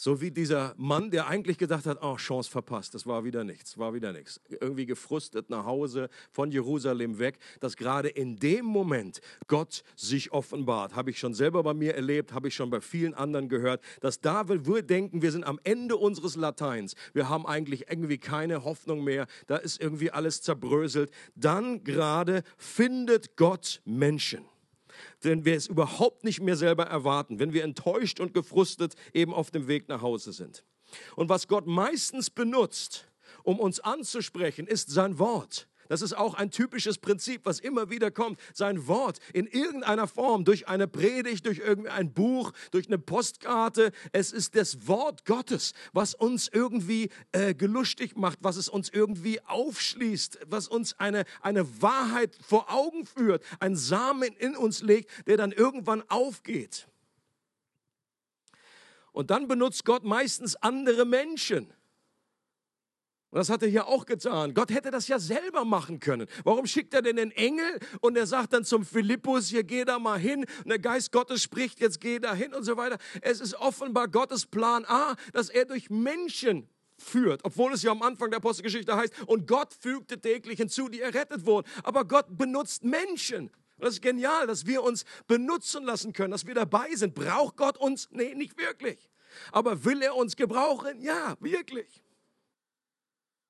so 0.00 0.22
wie 0.22 0.30
dieser 0.30 0.72
Mann, 0.78 1.10
der 1.10 1.26
eigentlich 1.26 1.58
gedacht 1.58 1.84
hat, 1.84 1.98
oh, 2.00 2.16
Chance 2.16 2.50
verpasst, 2.50 2.94
das 2.94 3.06
war 3.06 3.22
wieder 3.22 3.44
nichts, 3.44 3.76
war 3.76 3.92
wieder 3.92 4.14
nichts. 4.14 4.40
Irgendwie 4.48 4.86
gefrustet 4.86 5.50
nach 5.50 5.66
Hause 5.66 6.08
von 6.30 6.50
Jerusalem 6.50 7.18
weg, 7.18 7.38
dass 7.60 7.76
gerade 7.76 8.08
in 8.08 8.36
dem 8.36 8.64
Moment 8.64 9.20
Gott 9.46 9.84
sich 9.96 10.32
offenbart. 10.32 10.96
Habe 10.96 11.10
ich 11.10 11.18
schon 11.18 11.34
selber 11.34 11.62
bei 11.62 11.74
mir 11.74 11.94
erlebt, 11.94 12.32
habe 12.32 12.48
ich 12.48 12.54
schon 12.54 12.70
bei 12.70 12.80
vielen 12.80 13.12
anderen 13.12 13.50
gehört, 13.50 13.84
dass 14.00 14.22
da 14.22 14.48
wir 14.48 14.82
denken, 14.82 15.20
wir 15.20 15.32
sind 15.32 15.44
am 15.44 15.60
Ende 15.64 15.98
unseres 15.98 16.34
Lateins, 16.34 16.94
wir 17.12 17.28
haben 17.28 17.44
eigentlich 17.44 17.90
irgendwie 17.90 18.16
keine 18.16 18.64
Hoffnung 18.64 19.04
mehr, 19.04 19.26
da 19.48 19.56
ist 19.56 19.82
irgendwie 19.82 20.10
alles 20.10 20.40
zerbröselt, 20.40 21.10
dann 21.34 21.84
gerade 21.84 22.42
findet 22.56 23.36
Gott 23.36 23.82
Menschen 23.84 24.49
wenn 25.20 25.44
wir 25.44 25.54
es 25.54 25.66
überhaupt 25.66 26.24
nicht 26.24 26.40
mehr 26.40 26.56
selber 26.56 26.84
erwarten, 26.84 27.38
wenn 27.38 27.52
wir 27.52 27.64
enttäuscht 27.64 28.20
und 28.20 28.34
gefrustet 28.34 28.94
eben 29.12 29.32
auf 29.34 29.50
dem 29.50 29.68
Weg 29.68 29.88
nach 29.88 30.02
Hause 30.02 30.32
sind. 30.32 30.64
Und 31.16 31.28
was 31.28 31.48
Gott 31.48 31.66
meistens 31.66 32.30
benutzt, 32.30 33.08
um 33.42 33.58
uns 33.58 33.80
anzusprechen, 33.80 34.66
ist 34.66 34.90
sein 34.90 35.18
Wort. 35.18 35.68
Das 35.90 36.02
ist 36.02 36.16
auch 36.16 36.34
ein 36.34 36.52
typisches 36.52 36.98
Prinzip, 36.98 37.40
was 37.42 37.58
immer 37.58 37.90
wieder 37.90 38.12
kommt. 38.12 38.38
Sein 38.54 38.86
Wort 38.86 39.18
in 39.32 39.48
irgendeiner 39.48 40.06
Form, 40.06 40.44
durch 40.44 40.68
eine 40.68 40.86
Predigt, 40.86 41.46
durch 41.46 41.58
irgendein 41.58 42.12
Buch, 42.12 42.52
durch 42.70 42.86
eine 42.86 42.98
Postkarte. 42.98 43.90
Es 44.12 44.30
ist 44.30 44.54
das 44.54 44.86
Wort 44.86 45.24
Gottes, 45.24 45.72
was 45.92 46.14
uns 46.14 46.46
irgendwie 46.46 47.10
äh, 47.32 47.54
gelustig 47.54 48.16
macht, 48.16 48.38
was 48.40 48.54
es 48.54 48.68
uns 48.68 48.88
irgendwie 48.88 49.40
aufschließt, 49.42 50.38
was 50.46 50.68
uns 50.68 50.96
eine, 51.00 51.24
eine 51.40 51.82
Wahrheit 51.82 52.38
vor 52.40 52.72
Augen 52.72 53.04
führt, 53.04 53.42
ein 53.58 53.74
Samen 53.74 54.32
in 54.38 54.56
uns 54.56 54.82
legt, 54.82 55.10
der 55.26 55.38
dann 55.38 55.50
irgendwann 55.50 56.08
aufgeht. 56.08 56.86
Und 59.10 59.32
dann 59.32 59.48
benutzt 59.48 59.84
Gott 59.84 60.04
meistens 60.04 60.54
andere 60.54 61.04
Menschen 61.04 61.72
und 63.30 63.38
das 63.38 63.48
hat 63.48 63.62
er 63.62 63.68
hier 63.68 63.86
auch 63.86 64.06
getan. 64.06 64.54
Gott 64.54 64.72
hätte 64.72 64.90
das 64.90 65.06
ja 65.06 65.20
selber 65.20 65.64
machen 65.64 66.00
können. 66.00 66.26
Warum 66.42 66.66
schickt 66.66 66.94
er 66.94 67.02
denn 67.02 67.14
den 67.14 67.30
Engel 67.30 67.78
und 68.00 68.16
er 68.16 68.26
sagt 68.26 68.52
dann 68.52 68.64
zum 68.64 68.84
Philippus, 68.84 69.48
hier 69.48 69.62
geh 69.62 69.84
da 69.84 70.00
mal 70.00 70.18
hin. 70.18 70.44
Und 70.64 70.68
der 70.68 70.80
Geist 70.80 71.12
Gottes 71.12 71.40
spricht, 71.40 71.80
jetzt 71.80 72.00
geh 72.00 72.18
da 72.18 72.34
hin 72.34 72.52
und 72.52 72.64
so 72.64 72.76
weiter. 72.76 72.98
Es 73.22 73.40
ist 73.40 73.54
offenbar 73.54 74.08
Gottes 74.08 74.46
Plan 74.46 74.84
A, 74.84 75.14
dass 75.32 75.48
er 75.48 75.64
durch 75.64 75.90
Menschen 75.90 76.68
führt, 76.98 77.44
obwohl 77.44 77.72
es 77.72 77.82
ja 77.82 77.92
am 77.92 78.02
Anfang 78.02 78.30
der 78.30 78.38
Apostelgeschichte 78.38 78.94
heißt, 78.96 79.14
und 79.26 79.46
Gott 79.46 79.72
fügte 79.72 80.20
täglich 80.20 80.58
hinzu, 80.58 80.88
die 80.88 81.00
errettet 81.00 81.46
wurden. 81.46 81.68
Aber 81.84 82.04
Gott 82.04 82.26
benutzt 82.36 82.82
Menschen. 82.82 83.44
Und 83.44 83.84
das 83.84 83.94
ist 83.94 84.02
genial, 84.02 84.48
dass 84.48 84.66
wir 84.66 84.82
uns 84.82 85.04
benutzen 85.28 85.84
lassen 85.84 86.12
können, 86.12 86.32
dass 86.32 86.46
wir 86.46 86.54
dabei 86.54 86.94
sind. 86.94 87.14
Braucht 87.14 87.56
Gott 87.56 87.78
uns? 87.78 88.08
Nee, 88.10 88.34
nicht 88.34 88.58
wirklich. 88.58 89.08
Aber 89.52 89.84
will 89.84 90.02
er 90.02 90.16
uns 90.16 90.34
gebrauchen? 90.34 91.00
Ja, 91.00 91.36
wirklich. 91.40 92.02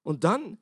Und 0.02 0.24
dann 0.24 0.58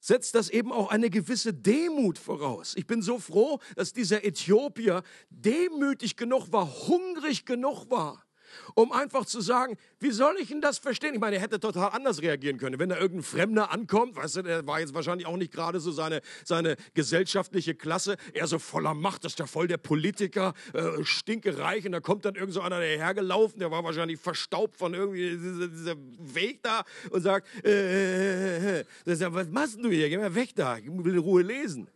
setzt 0.00 0.34
das 0.34 0.50
eben 0.50 0.72
auch 0.72 0.90
eine 0.90 1.10
gewisse 1.10 1.54
Demut 1.54 2.18
voraus. 2.18 2.74
Ich 2.76 2.86
bin 2.86 3.02
so 3.02 3.18
froh, 3.18 3.60
dass 3.76 3.92
dieser 3.92 4.24
Äthiopier 4.24 5.02
demütig 5.30 6.16
genug 6.16 6.52
war, 6.52 6.66
hungrig 6.88 7.46
genug 7.46 7.88
war, 7.88 8.24
um 8.74 8.92
einfach 8.92 9.24
zu 9.24 9.40
sagen, 9.40 9.76
wie 10.00 10.10
soll 10.10 10.36
ich 10.40 10.48
denn 10.48 10.60
das 10.60 10.78
verstehen? 10.78 11.14
Ich 11.14 11.20
meine, 11.20 11.36
er 11.36 11.42
hätte 11.42 11.60
total 11.60 11.90
anders 11.90 12.22
reagieren 12.22 12.58
können. 12.58 12.78
Wenn 12.78 12.88
da 12.88 12.98
irgendein 12.98 13.22
Fremder 13.22 13.70
ankommt, 13.70 14.16
weißt 14.16 14.36
du, 14.36 14.42
der 14.42 14.66
war 14.66 14.80
jetzt 14.80 14.94
wahrscheinlich 14.94 15.26
auch 15.26 15.36
nicht 15.36 15.52
gerade 15.52 15.80
so 15.80 15.90
seine, 15.90 16.20
seine 16.44 16.76
gesellschaftliche 16.94 17.74
Klasse, 17.74 18.16
er 18.32 18.46
so 18.46 18.58
voller 18.58 18.94
Macht, 18.94 19.24
das 19.24 19.32
ist 19.32 19.38
ja 19.38 19.46
voll 19.46 19.68
der 19.68 19.78
Politiker, 19.78 20.54
äh, 20.72 21.04
stinkereich, 21.04 21.86
und 21.86 21.92
da 21.92 22.00
kommt 22.00 22.24
dann 22.24 22.34
irgend 22.34 22.54
so 22.54 22.60
einer 22.60 22.78
dahergelaufen, 22.78 23.58
der 23.58 23.70
war 23.70 23.84
wahrscheinlich 23.84 24.20
verstaubt 24.20 24.76
von 24.76 24.94
irgendwie 24.94 25.30
dieser, 25.30 25.68
dieser 25.68 25.96
Weg 26.18 26.62
da 26.62 26.84
und 27.10 27.22
sagt, 27.22 27.48
äh, 27.64 27.70
äh, 27.70 28.80
äh, 28.80 28.84
äh. 29.06 29.14
Sagt, 29.14 29.34
was 29.34 29.48
machst 29.48 29.78
du 29.78 29.88
hier? 29.88 30.08
Geh 30.08 30.16
mal 30.16 30.34
weg 30.34 30.54
da, 30.54 30.78
ich 30.78 30.86
will 30.86 31.14
in 31.14 31.18
Ruhe 31.18 31.42
lesen. 31.42 31.88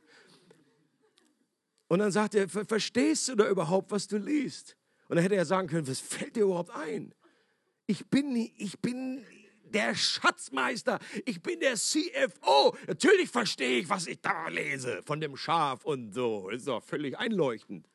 Und 1.88 2.00
dann 2.00 2.10
sagt 2.10 2.34
er, 2.34 2.48
verstehst 2.48 3.28
du 3.28 3.36
da 3.36 3.48
überhaupt, 3.48 3.90
was 3.90 4.08
du 4.08 4.18
liest? 4.18 4.76
Und 5.08 5.16
dann 5.16 5.22
hätte 5.22 5.36
er 5.36 5.44
sagen 5.44 5.68
können, 5.68 5.86
was 5.86 6.00
fällt 6.00 6.36
dir 6.36 6.44
überhaupt 6.44 6.70
ein? 6.70 7.14
Ich 7.86 8.06
bin, 8.06 8.34
ich 8.56 8.78
bin 8.80 9.24
der 9.64 9.94
Schatzmeister, 9.94 10.98
ich 11.24 11.42
bin 11.42 11.60
der 11.60 11.74
CFO. 11.74 12.76
Natürlich 12.86 13.30
verstehe 13.30 13.80
ich, 13.80 13.88
was 13.88 14.06
ich 14.06 14.20
da 14.20 14.48
lese 14.48 15.02
von 15.04 15.20
dem 15.20 15.36
Schaf 15.36 15.84
und 15.84 16.12
so. 16.12 16.48
Ist 16.50 16.66
doch 16.66 16.82
völlig 16.82 17.18
einleuchtend. 17.18 17.88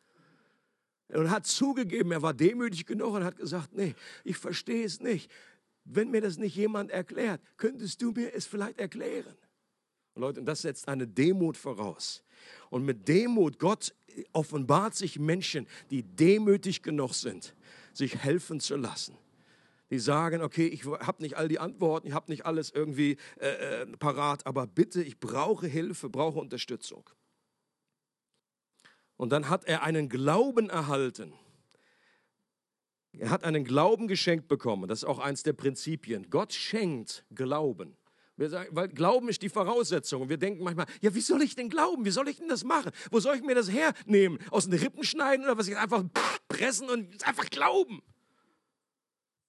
Und 1.10 1.30
hat 1.30 1.46
zugegeben, 1.46 2.12
er 2.12 2.22
war 2.22 2.34
demütig 2.34 2.86
genug 2.86 3.16
und 3.16 3.24
hat 3.26 3.36
gesagt, 3.36 3.74
nee, 3.74 3.96
ich 4.24 4.38
verstehe 4.38 4.86
es 4.86 5.02
nicht. 5.02 5.30
Wenn 5.84 6.12
mir 6.12 6.22
das 6.22 6.38
nicht 6.38 6.56
jemand 6.56 6.92
erklärt, 6.92 7.42
könntest 7.58 8.02
du 8.02 8.12
mir 8.12 8.34
es 8.34 8.46
vielleicht 8.46 8.80
erklären. 8.80 9.36
Und 10.14 10.22
Leute, 10.22 10.40
und 10.40 10.46
das 10.46 10.62
setzt 10.62 10.88
eine 10.88 11.08
Demut 11.08 11.58
voraus. 11.58 12.24
Und 12.70 12.86
mit 12.86 13.08
Demut, 13.08 13.60
Gott 13.60 13.94
offenbart 14.34 14.96
sich 14.96 15.20
Menschen, 15.20 15.68
die 15.90 16.04
demütig 16.04 16.84
genug 16.84 17.14
sind, 17.14 17.56
sich 17.94 18.18
helfen 18.18 18.60
zu 18.60 18.76
lassen. 18.76 19.18
Die 19.90 20.00
sagen, 20.00 20.42
okay, 20.42 20.68
ich 20.68 20.86
habe 20.86 21.22
nicht 21.22 21.36
all 21.36 21.50
die 21.50 21.60
Antworten, 21.60 22.08
ich 22.08 22.14
habe 22.14 22.32
nicht 22.32 22.46
alles 22.46 22.72
irgendwie 22.72 23.18
äh, 23.40 23.82
äh, 23.82 23.86
parat, 23.98 24.46
aber 24.46 24.66
bitte, 24.66 25.04
ich 25.04 25.20
brauche 25.20 25.68
Hilfe, 25.68 26.10
brauche 26.10 26.40
Unterstützung. 26.40 27.10
Und 29.18 29.32
dann 29.32 29.50
hat 29.50 29.66
er 29.66 29.84
einen 29.84 30.10
Glauben 30.10 30.70
erhalten. 30.70 31.34
Er 33.14 33.30
hat 33.30 33.44
einen 33.44 33.66
Glauben 33.66 34.08
geschenkt 34.08 34.48
bekommen. 34.48 34.88
Das 34.88 35.00
ist 35.00 35.04
auch 35.04 35.20
eins 35.20 35.44
der 35.44 35.54
Prinzipien. 35.54 36.30
Gott 36.30 36.54
schenkt 36.54 37.26
Glauben. 37.36 37.98
Wir 38.38 38.50
sagen, 38.50 38.76
weil 38.76 38.88
Glauben 38.88 39.30
ist 39.30 39.42
die 39.42 39.50
Voraussetzung. 39.50 40.24
Und 40.24 40.30
wir 40.30 40.38
denken 40.38 40.64
manchmal, 40.64 40.88
ja, 41.02 41.14
wie 41.14 41.22
soll 41.22 41.42
ich 41.44 41.56
denn 41.56 41.70
glauben? 41.70 42.06
Wie 42.06 42.12
soll 42.12 42.28
ich 42.28 42.38
denn 42.38 42.48
das 42.48 42.64
machen? 42.64 42.92
Wo 43.12 43.20
soll 43.20 43.36
ich 43.36 43.44
mir 43.44 43.56
das 43.56 43.70
hernehmen? 43.70 44.40
Aus 44.50 44.68
den 44.68 44.80
Rippen 44.80 45.04
schneiden 45.04 45.46
oder 45.46 45.58
was? 45.58 45.68
Ich 45.68 45.78
einfach 45.78 46.04
pressen 46.48 46.90
und 46.90 47.28
einfach 47.28 47.50
glauben. 47.50 48.02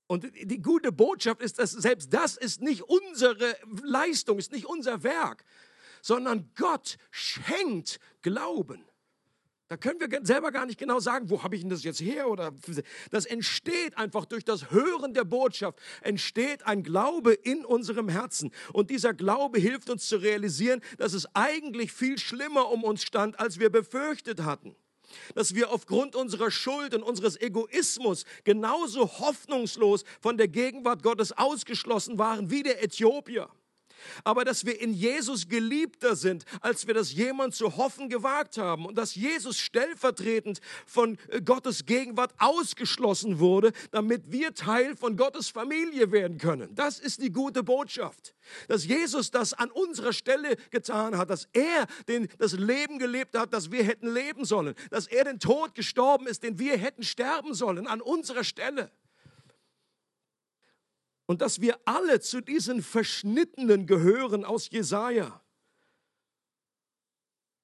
Und 0.07 0.31
die 0.43 0.61
gute 0.61 0.93
Botschaft 0.93 1.41
ist, 1.41 1.59
dass 1.59 1.71
selbst 1.71 2.13
das 2.13 2.37
ist 2.37 2.61
nicht 2.61 2.83
unsere 2.83 3.57
Leistung, 3.83 4.39
ist 4.39 4.53
nicht 4.53 4.67
unser 4.67 5.03
Werk, 5.05 5.45
sondern 6.03 6.51
Gott 6.55 6.99
schenkt 7.11 7.99
Glauben. 8.21 8.85
Da 9.73 9.79
können 9.79 9.99
wir 10.01 10.21
selber 10.23 10.53
gar 10.53 10.67
nicht 10.67 10.79
genau 10.79 11.01
sagen, 11.01 11.31
wo 11.31 11.43
habe 11.43 11.55
ich 11.57 11.63
denn 11.63 11.71
das 11.71 11.83
jetzt 11.83 12.03
her? 12.03 12.29
Oder 12.29 12.53
das 13.11 13.25
entsteht 13.25 13.97
einfach 13.97 14.27
durch 14.27 14.45
das 14.45 14.71
Hören 14.71 15.15
der 15.15 15.25
Botschaft, 15.25 15.81
entsteht 16.03 16.67
ein 16.67 16.83
Glaube 16.83 17.33
in 17.33 17.65
unserem 17.65 18.11
Herzen. 18.11 18.51
Und 18.75 18.91
dieser 18.91 19.15
Glaube 19.15 19.59
hilft 19.59 19.89
uns 19.89 20.09
zu 20.09 20.19
realisieren, 20.19 20.83
dass 20.99 21.15
es 21.15 21.27
eigentlich 21.35 21.91
viel 21.91 22.19
schlimmer 22.19 22.71
um 22.71 22.85
uns 22.85 23.03
stand, 23.03 23.41
als 23.41 23.61
wir 23.61 23.71
befürchtet 23.71 24.43
hatten 24.43 24.77
dass 25.35 25.55
wir 25.55 25.71
aufgrund 25.71 26.17
unserer 26.17 26.51
Schuld 26.51 26.95
und 26.95 27.03
unseres 27.03 27.39
Egoismus 27.39 28.25
genauso 28.45 29.19
hoffnungslos 29.19 30.05
von 30.23 30.39
der 30.39 30.49
Gegenwart 30.49 31.03
Gottes 31.03 31.33
ausgeschlossen 31.33 32.19
waren 32.19 32.51
wie 32.51 32.63
der 32.63 32.83
Äthiopier 32.83 33.51
aber 34.25 34.45
dass 34.45 34.65
wir 34.65 34.81
in 34.81 34.93
Jesus 34.93 35.49
geliebter 35.49 36.17
sind, 36.17 36.45
als 36.61 36.87
wir 36.87 36.95
das 36.95 37.13
jemand 37.13 37.55
zu 37.55 37.77
hoffen 37.77 38.09
gewagt 38.09 38.59
haben 38.59 38.87
und 38.87 38.97
dass 38.97 39.15
Jesus 39.15 39.59
stellvertretend 39.59 40.61
von 40.87 41.19
äh, 41.29 41.41
Gottes 41.41 41.87
Gegenwart 41.87 42.35
ausgeschlossen 42.39 43.39
wurde, 43.39 43.73
damit 43.91 44.31
wir 44.31 44.55
Teil 44.55 44.97
von 44.97 45.17
Gottes 45.17 45.49
Familie 45.49 46.13
werden 46.13 46.39
können. 46.39 46.75
Das 46.75 46.99
ist 46.99 47.23
die 47.23 47.33
gute 47.33 47.63
Botschaft. 47.63 48.35
Dass 48.69 48.85
Jesus 48.85 49.31
das 49.31 49.55
an 49.55 49.71
unserer 49.71 50.13
Stelle 50.13 50.57
getan 50.71 51.17
hat, 51.17 51.31
dass 51.31 51.49
er 51.53 51.87
den, 52.09 52.29
das 52.39 52.53
Leben 52.53 52.99
gelebt 52.99 53.39
hat, 53.39 53.53
das 53.53 53.71
wir 53.71 53.85
hätten 53.85 54.13
leben 54.13 54.45
sollen, 54.45 54.75
dass 54.91 55.07
er 55.07 55.25
den 55.25 55.39
Tod 55.39 55.75
gestorben 55.75 56.27
ist, 56.27 56.43
den 56.43 56.59
wir 56.59 56.77
hätten 56.77 57.03
sterben 57.03 57.55
sollen, 57.55 57.87
an 57.87 58.01
unserer 58.01 58.45
Stelle 58.45 58.91
und 61.33 61.41
dass 61.41 61.63
wir 61.63 61.81
alle 61.87 62.21
zu 62.21 62.43
diesen 62.43 62.83
Verschnittenen 62.83 63.87
gehören 63.87 64.45
aus 64.45 64.69
Jesaja. 64.69 65.41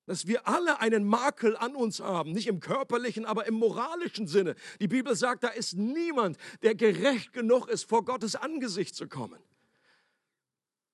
Dass 0.07 0.27
wir 0.27 0.49
alle 0.49 0.81
einen 0.81 1.05
Makel 1.05 1.55
an 1.55 1.77
uns 1.77 2.01
haben, 2.01 2.33
nicht 2.33 2.47
im 2.47 2.61
körperlichen, 2.61 3.27
aber 3.27 3.47
im 3.47 3.57
moralischen 3.57 4.27
Sinne. 4.27 4.55
Die 4.81 4.89
Bibel 4.89 5.15
sagt, 5.15 5.45
da 5.45 5.49
ist 5.49 5.75
niemand, 5.75 6.39
der 6.63 6.75
gerecht 6.77 7.35
genug 7.35 7.69
ist, 7.69 7.85
vor 7.85 8.07
Gottes 8.07 8.37
Angesicht 8.37 8.95
zu 8.95 9.07
kommen. 9.07 9.39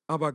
Aber 0.08 0.34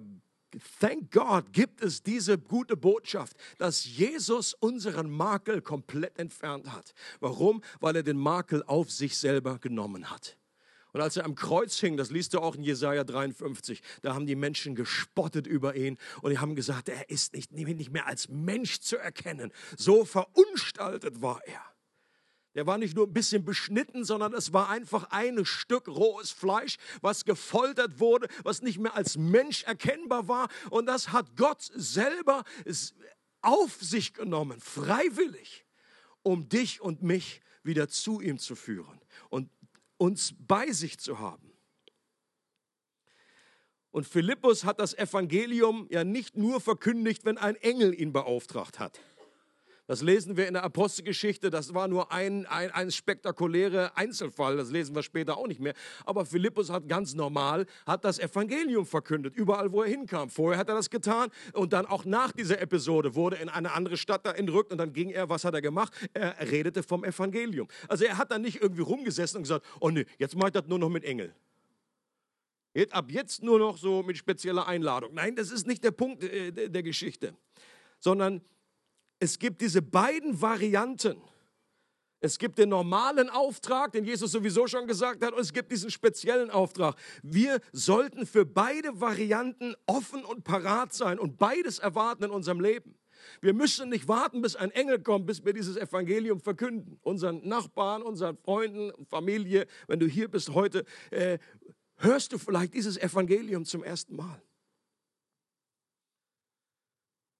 thank 0.80 1.12
God 1.12 1.52
gibt 1.52 1.82
es 1.82 2.04
diese 2.04 2.38
gute 2.38 2.78
Botschaft, 2.78 3.36
dass 3.58 3.84
Jesus 3.84 4.54
unseren 4.54 5.10
Makel 5.10 5.62
komplett 5.62 6.18
entfernt 6.18 6.72
hat. 6.72 6.94
Warum? 7.20 7.62
Weil 7.82 7.98
er 7.98 8.04
den 8.04 8.18
Makel 8.18 8.64
auf 8.64 8.90
sich 8.92 9.18
selber 9.18 9.60
genommen 9.60 10.10
hat. 10.10 10.38
Und 10.92 11.02
als 11.02 11.18
er 11.18 11.26
am 11.26 11.36
Kreuz 11.36 11.80
hing, 11.80 11.98
das 11.98 12.10
liest 12.10 12.34
du 12.34 12.40
auch 12.40 12.56
in 12.56 12.64
Jesaja 12.64 13.04
53, 13.04 13.82
da 14.02 14.16
haben 14.16 14.26
die 14.26 14.36
Menschen 14.36 14.76
gespottet 14.76 15.46
über 15.46 15.76
ihn 15.76 15.98
und 16.22 16.32
die 16.32 16.40
haben 16.40 16.56
gesagt, 16.56 16.90
er 16.90 17.10
ist 17.10 17.34
nicht, 17.34 17.52
nicht 17.52 17.92
mehr 17.92 18.08
als 18.08 18.28
Mensch 18.30 18.80
zu 18.80 18.98
erkennen. 18.98 19.52
So 19.78 20.06
verunstaltet 20.06 21.22
war 21.22 21.42
er. 21.46 21.62
Der 22.56 22.66
war 22.66 22.80
nicht 22.80 22.96
nur 22.96 23.06
ein 23.06 23.14
bisschen 23.14 23.46
beschnitten, 23.46 24.04
sondern 24.04 24.34
es 24.34 24.54
war 24.54 24.70
einfach 24.70 25.06
ein 25.12 25.46
Stück 25.46 25.88
rohes 25.88 26.32
Fleisch, 26.32 26.78
was 27.02 27.24
gefoltert 27.24 28.00
wurde, 28.00 28.28
was 28.44 28.64
nicht 28.64 28.80
mehr 28.80 28.96
als 28.96 29.18
Mensch 29.18 29.64
erkennbar 29.64 30.28
war. 30.28 30.50
Und 30.72 30.88
das 30.88 31.12
hat 31.12 31.36
Gott 31.36 31.62
selber 31.76 32.44
auf 33.42 33.76
sich 33.82 34.14
genommen, 34.14 34.60
freiwillig, 34.60 35.66
um 36.24 36.50
dich 36.50 36.82
und 36.82 37.04
mich 37.04 37.42
wieder 37.64 37.88
zu 37.88 38.20
ihm 38.20 38.40
zu 38.40 38.56
führen. 38.56 39.00
Und 39.30 39.50
uns 40.00 40.34
bei 40.40 40.72
sich 40.72 40.98
zu 40.98 41.20
haben. 41.20 41.52
Und 43.92 44.08
Philippus 44.08 44.64
hat 44.64 44.80
das 44.80 44.94
Evangelium 44.94 45.88
ja 45.90 46.04
nicht 46.04 46.38
nur 46.38 46.62
verkündigt, 46.62 47.26
wenn 47.26 47.38
ein 47.38 47.56
Engel 47.56 47.94
ihn 48.00 48.14
beauftragt 48.14 48.80
hat. 48.80 49.00
Das 49.90 50.04
lesen 50.04 50.38
wir 50.38 50.48
in 50.48 50.54
der 50.54 50.64
Apostelgeschichte. 50.64 51.50
Das 51.50 51.74
war 51.74 51.88
nur 51.88 52.12
ein, 52.12 52.46
ein, 52.46 52.70
ein 52.70 52.92
spektakulärer 52.92 53.98
Einzelfall. 53.98 54.56
Das 54.56 54.70
lesen 54.70 54.94
wir 54.94 55.02
später 55.02 55.36
auch 55.36 55.48
nicht 55.48 55.60
mehr. 55.60 55.74
Aber 56.06 56.28
Philippus 56.28 56.70
hat 56.70 56.88
ganz 56.88 57.16
normal, 57.16 57.66
hat 57.88 58.06
das 58.06 58.20
Evangelium 58.20 58.86
verkündet, 58.86 59.36
überall, 59.36 59.72
wo 59.72 59.82
er 59.82 59.90
hinkam. 59.90 60.30
Vorher 60.30 60.60
hat 60.60 60.70
er 60.70 60.76
das 60.76 60.92
getan 60.92 61.32
und 61.54 61.74
dann 61.74 61.88
auch 61.88 62.06
nach 62.06 62.32
dieser 62.32 62.62
Episode 62.62 63.16
wurde 63.16 63.38
in 63.38 63.50
eine 63.50 63.72
andere 63.72 63.98
Stadt 63.98 64.28
da 64.28 64.32
entrückt 64.34 64.72
und 64.72 64.78
dann 64.78 64.94
ging 64.94 65.10
er, 65.10 65.28
was 65.28 65.44
hat 65.44 65.56
er 65.56 65.62
gemacht? 65.64 65.92
Er 66.14 66.40
redete 66.40 66.84
vom 66.84 67.04
Evangelium. 67.04 67.68
Also 67.88 68.06
er 68.06 68.20
hat 68.20 68.30
dann 68.30 68.44
nicht 68.44 68.62
irgendwie 68.62 68.84
rumgesessen 68.84 69.38
und 69.38 69.44
gesagt, 69.44 69.66
oh 69.80 69.90
nee, 69.90 70.06
jetzt 70.20 70.36
mache 70.36 70.50
ich 70.50 70.54
das 70.54 70.68
nur 70.68 70.78
noch 70.78 70.90
mit 70.90 71.04
Engel. 71.04 71.34
Ab 72.92 73.10
jetzt 73.10 73.42
nur 73.42 73.58
noch 73.58 73.80
so 73.80 74.04
mit 74.04 74.18
spezieller 74.18 74.68
Einladung. 74.68 75.16
Nein, 75.16 75.36
das 75.36 75.50
ist 75.50 75.66
nicht 75.66 75.84
der 75.84 75.90
Punkt 75.90 76.24
äh, 76.24 76.70
der 76.70 76.84
Geschichte, 76.84 77.34
sondern 78.00 78.44
es 79.20 79.40
gibt 79.40 79.62
diese 79.62 79.82
beiden 79.82 80.42
Varianten. 80.42 81.22
Es 82.22 82.38
gibt 82.38 82.58
den 82.58 82.70
normalen 82.70 83.30
Auftrag, 83.30 83.94
den 83.94 84.04
Jesus 84.04 84.32
sowieso 84.32 84.68
schon 84.68 84.88
gesagt 84.88 85.24
hat, 85.24 85.34
und 85.34 85.40
es 85.40 85.54
gibt 85.54 85.72
diesen 85.72 85.90
speziellen 85.90 86.50
Auftrag. 86.50 86.96
Wir 87.24 87.62
sollten 87.72 88.26
für 88.26 88.46
beide 88.46 89.00
Varianten 89.00 89.74
offen 89.86 90.26
und 90.26 90.44
parat 90.44 90.94
sein 90.94 91.18
und 91.18 91.38
beides 91.38 91.80
erwarten 91.80 92.26
in 92.26 92.32
unserem 92.32 92.60
Leben. 92.60 92.96
Wir 93.42 93.54
müssen 93.54 93.90
nicht 93.90 94.08
warten, 94.08 94.42
bis 94.42 94.56
ein 94.56 94.72
Engel 94.72 95.02
kommt, 95.02 95.28
bis 95.28 95.46
wir 95.46 95.54
dieses 95.54 95.78
Evangelium 95.78 96.40
verkünden. 96.42 97.00
Unseren 97.02 97.48
Nachbarn, 97.48 98.02
unseren 98.02 98.38
Freunden, 98.38 98.92
Familie, 99.06 99.66
wenn 99.88 100.00
du 100.00 100.06
hier 100.06 100.30
bist 100.30 100.50
heute, 100.50 100.86
äh, 101.12 101.38
hörst 101.98 102.34
du 102.34 102.38
vielleicht 102.38 102.74
dieses 102.74 102.98
Evangelium 102.98 103.66
zum 103.66 103.84
ersten 103.84 104.16
Mal. 104.16 104.42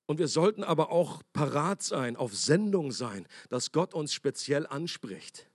Und 0.10 0.18
wir 0.18 0.28
sollten 0.28 0.64
aber 0.64 0.92
auch 0.92 1.22
parat 1.34 1.84
sein, 1.84 2.16
auf 2.16 2.36
Sendung 2.36 2.92
sein, 2.92 3.28
dass 3.50 3.72
Gott 3.72 3.94
uns 3.94 4.12
speziell 4.12 4.66
anspricht. 4.66 5.46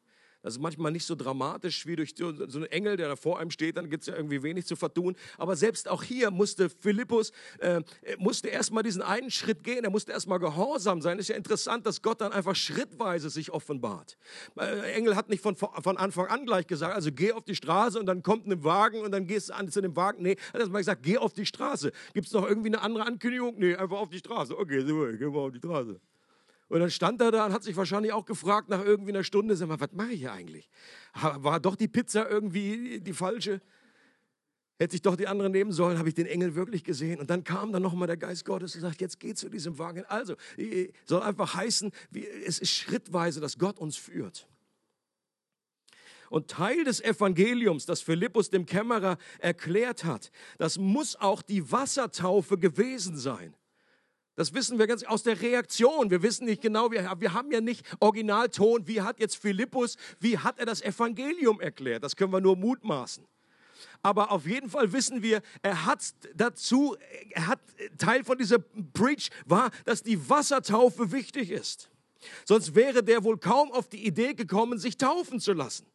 Das 0.45 0.57
ist 0.57 0.61
manchmal 0.61 0.93
nicht 0.93 1.07
so 1.07 1.15
dramatisch 1.15 1.87
wie 1.87 1.97
durch 1.97 2.13
so 2.19 2.29
einen 2.29 2.67
Engel, 2.67 2.99
der 2.99 3.09
da 3.09 3.17
vor 3.17 3.39
einem 3.39 3.51
steht, 3.51 3.79
dann 3.79 3.89
gibt 3.89 4.03
es 4.03 4.09
ja 4.09 4.15
irgendwie 4.15 4.43
wenig 4.43 4.67
zu 4.67 4.77
vertun. 4.77 5.17
Aber 5.39 5.57
selbst 5.57 5.89
auch 5.89 6.03
hier 6.03 6.31
musste 6.31 6.69
Philippus, 6.69 7.33
äh, 7.61 7.81
musste 8.19 8.49
erstmal 8.49 8.83
diesen 8.83 9.01
einen 9.01 9.31
Schritt 9.31 9.65
gehen, 9.65 9.85
er 9.85 9.91
musste 9.91 10.13
erstmal 10.13 10.39
gehorsam 10.39 11.01
sein. 11.01 11.19
Ist 11.19 11.29
ja 11.29 11.37
interessant, 11.37 11.87
dass 11.87 12.03
Gott 12.03 12.21
dann 12.21 12.33
einfach 12.33 12.55
schrittweise 12.55 13.31
sich 13.31 13.53
offenbart. 13.53 14.19
Äh, 14.61 14.93
Engel 14.93 15.17
hat 15.17 15.31
nicht 15.31 15.43
von, 15.43 15.57
von 15.57 15.97
Anfang 15.97 16.27
an 16.27 16.45
gleich 16.45 16.67
gesagt, 16.67 16.95
also 16.95 17.11
geh 17.11 17.33
auf 17.33 17.45
die 17.45 17.55
Straße 17.55 17.99
und 17.99 18.05
dann 18.05 18.23
kommt 18.23 18.47
ein 18.47 18.63
Wagen 18.63 19.01
und 19.01 19.13
dann 19.13 19.27
gehst 19.27 19.49
du 19.49 19.55
an 19.55 19.71
zu 19.71 19.81
dem 19.81 19.97
Wagen. 19.97 20.23
Nee, 20.23 20.37
er 20.49 20.53
hat 20.53 20.61
erstmal 20.61 20.83
gesagt, 20.83 21.03
geh 21.05 21.17
auf 21.17 21.33
die 21.33 21.47
Straße. 21.47 21.91
Gibt 22.13 22.27
es 22.27 22.35
noch 22.35 22.47
irgendwie 22.47 22.69
eine 22.69 22.83
andere 22.83 23.07
Ankündigung? 23.07 23.55
Nee, 23.57 23.77
einfach 23.77 23.97
auf 23.97 24.11
die 24.11 24.19
Straße. 24.19 24.59
Okay, 24.59 24.81
so, 24.81 25.07
gehen 25.17 25.33
wir 25.33 25.41
auf 25.41 25.53
die 25.53 25.59
Straße. 25.59 25.99
Und 26.69 26.81
dann 26.81 26.91
stand 26.91 27.21
er 27.21 27.31
da 27.31 27.47
und 27.47 27.53
hat 27.53 27.63
sich 27.63 27.77
wahrscheinlich 27.77 28.13
auch 28.13 28.25
gefragt 28.25 28.69
nach 28.69 28.83
irgendwie 28.83 29.13
einer 29.13 29.25
Stunde, 29.25 29.55
sag 29.57 29.69
mal, 29.69 29.81
was 29.81 29.93
mache 29.93 30.13
ich 30.13 30.21
hier 30.21 30.33
eigentlich? 30.33 30.71
War 31.13 31.61
doch 31.61 31.77
die 31.77 31.89
Pizza 31.89 32.29
irgendwie 32.29 33.01
die 33.01 33.13
falsche? 33.13 33.61
Hätte 34.79 34.97
ich 34.97 35.03
doch 35.03 35.15
die 35.15 35.29
andere 35.29 35.51
nehmen 35.51 35.71
sollen, 35.71 35.99
habe 35.99 36.09
ich 36.09 36.15
den 36.15 36.27
Engel 36.27 36.57
wirklich 36.57 36.83
gesehen. 36.83 37.21
Und 37.21 37.31
dann 37.31 37.45
kam 37.45 37.73
dann 37.73 37.83
nochmal 37.83 38.09
der 38.09 38.17
Geist 38.17 38.45
Gottes 38.45 38.75
und 38.75 38.81
sagt, 38.81 39.01
jetzt 39.01 39.21
geh 39.21 39.35
zu 39.35 39.49
diesem 39.49 39.79
Wagen. 39.79 40.05
Also, 40.07 40.35
soll 41.05 41.23
einfach 41.23 41.55
heißen, 41.55 41.93
es 42.45 42.59
ist 42.59 42.73
schrittweise, 42.73 43.41
dass 43.41 43.59
Gott 43.59 43.79
uns 43.79 43.97
führt. 43.97 44.49
Und 46.29 46.49
Teil 46.49 46.83
des 46.83 47.01
Evangeliums, 47.01 47.87
das 47.87 48.01
Philippus 48.01 48.51
dem 48.51 48.67
Kämmerer 48.67 49.19
erklärt 49.39 50.05
hat, 50.05 50.33
das 50.59 50.79
muss 50.79 51.15
auch 51.15 51.43
die 51.43 51.71
Wassertaufe 51.71 52.59
gewesen 52.59 53.17
sein. 53.17 53.55
Das 54.37 54.53
wissen 54.53 54.79
wir 54.79 54.87
ganz 54.87 55.05
aus 55.05 55.23
der 55.23 55.41
Reaktion. 55.41 56.11
Wir 56.11 56.23
wissen 56.23 56.47
nicht 56.47 56.61
genau, 56.61 56.91
wir, 56.91 57.13
wir 57.19 57.33
haben 57.33 57.53
ja 57.53 57.61
nicht 57.61 57.87
Originalton, 58.01 58.87
wie 58.89 59.01
hat 59.01 59.21
jetzt 59.21 59.37
Philippus, 59.37 59.97
wie 60.19 60.39
hat 60.39 60.59
er 60.59 60.67
das 60.67 60.83
Evangelium 60.83 61.61
erklärt. 61.61 62.03
Das 62.03 62.17
können 62.17 62.33
wir 62.33 62.41
nur 62.41 62.57
mutmaßen. 62.57 63.25
Aber 64.03 64.33
auf 64.33 64.47
jeden 64.47 64.69
Fall 64.69 64.93
wissen 64.93 65.23
wir, 65.23 65.41
er 65.63 65.87
hat 65.87 66.15
dazu, 66.35 66.97
er 67.31 67.47
hat 67.47 67.61
Teil 67.97 68.25
von 68.25 68.37
dieser 68.37 68.59
Preach 68.59 69.31
war, 69.47 69.71
dass 69.85 70.03
die 70.03 70.29
Wassertaufe 70.29 71.13
wichtig 71.13 71.51
ist. 71.51 71.91
Sonst 72.45 72.75
wäre 72.75 73.03
der 73.03 73.23
wohl 73.23 73.39
kaum 73.39 73.71
auf 73.71 73.89
die 73.89 74.05
Idee 74.05 74.35
gekommen, 74.35 74.79
sich 74.79 74.97
taufen 74.97 75.41
zu 75.41 75.53
lassen 75.53 75.87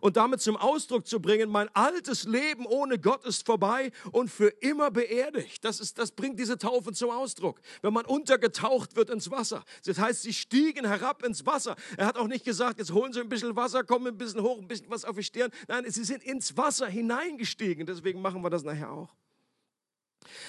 und 0.00 0.16
damit 0.16 0.40
zum 0.40 0.56
Ausdruck 0.56 1.06
zu 1.06 1.20
bringen, 1.20 1.50
mein 1.50 1.68
altes 1.74 2.24
Leben 2.24 2.66
ohne 2.66 2.98
Gott 2.98 3.24
ist 3.24 3.46
vorbei 3.46 3.90
und 4.12 4.30
für 4.30 4.48
immer 4.60 4.90
beerdigt. 4.90 5.64
Das, 5.64 5.80
ist, 5.80 5.98
das 5.98 6.12
bringt 6.12 6.38
diese 6.38 6.58
Taufe 6.58 6.92
zum 6.92 7.10
Ausdruck. 7.10 7.60
Wenn 7.82 7.92
man 7.92 8.04
untergetaucht 8.04 8.96
wird 8.96 9.10
ins 9.10 9.30
Wasser. 9.30 9.64
Das 9.84 9.98
heißt, 9.98 10.22
sie 10.22 10.32
stiegen 10.32 10.86
herab 10.86 11.24
ins 11.24 11.44
Wasser. 11.46 11.76
Er 11.96 12.06
hat 12.06 12.16
auch 12.16 12.28
nicht 12.28 12.44
gesagt, 12.44 12.78
jetzt 12.78 12.92
holen 12.92 13.12
Sie 13.12 13.20
ein 13.20 13.28
bisschen 13.28 13.56
Wasser, 13.56 13.84
kommen 13.84 14.08
ein 14.08 14.18
bisschen 14.18 14.42
hoch, 14.42 14.58
ein 14.58 14.68
bisschen 14.68 14.90
was 14.90 15.04
auf 15.04 15.16
die 15.16 15.22
Stirn. 15.22 15.50
Nein, 15.66 15.84
sie 15.88 16.04
sind 16.04 16.22
ins 16.22 16.56
Wasser 16.56 16.86
hineingestiegen. 16.86 17.86
Deswegen 17.86 18.20
machen 18.20 18.42
wir 18.42 18.50
das 18.50 18.62
nachher 18.62 18.90
auch. 18.90 19.14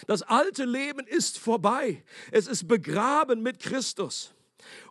Das 0.08 0.22
alte 0.24 0.66
Leben 0.66 1.08
ist 1.08 1.40
vorbei. 1.40 2.04
Es 2.32 2.48
ist 2.48 2.68
begraben 2.68 3.42
mit 3.42 3.60
Christus. 3.60 4.34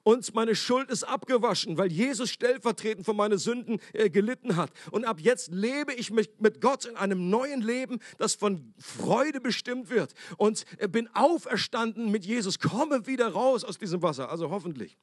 Und 0.03 0.35
meine 0.35 0.55
Schuld 0.55 0.91
ist 0.91 1.05
abgewaschen, 1.05 1.79
weil 1.79 1.91
Jesus 1.93 2.31
stellvertretend 2.31 3.05
für 3.05 3.14
meine 3.14 3.39
Sünden 3.39 3.81
äh, 3.93 4.11
gelitten 4.11 4.57
hat. 4.57 4.70
Und 4.91 5.05
ab 5.05 5.20
jetzt 5.20 5.53
lebe 5.53 5.93
ich 5.95 6.11
mit, 6.11 6.41
mit 6.41 6.61
Gott 6.61 6.85
in 6.85 6.97
einem 6.97 7.31
neuen 7.31 7.61
Leben, 7.61 7.99
das 8.18 8.35
von 8.35 8.74
Freude 8.79 9.41
bestimmt 9.41 9.91
wird. 9.91 10.14
Und 10.37 10.64
äh, 10.79 10.89
bin 10.89 11.09
auferstanden 11.14 12.11
mit 12.11 12.24
Jesus, 12.24 12.59
komme 12.59 13.07
wieder 13.07 13.29
raus 13.29 13.64
aus 13.64 13.79
diesem 13.79 14.03
Wasser. 14.03 14.31
Also 14.31 14.51
hoffentlich. 14.51 14.97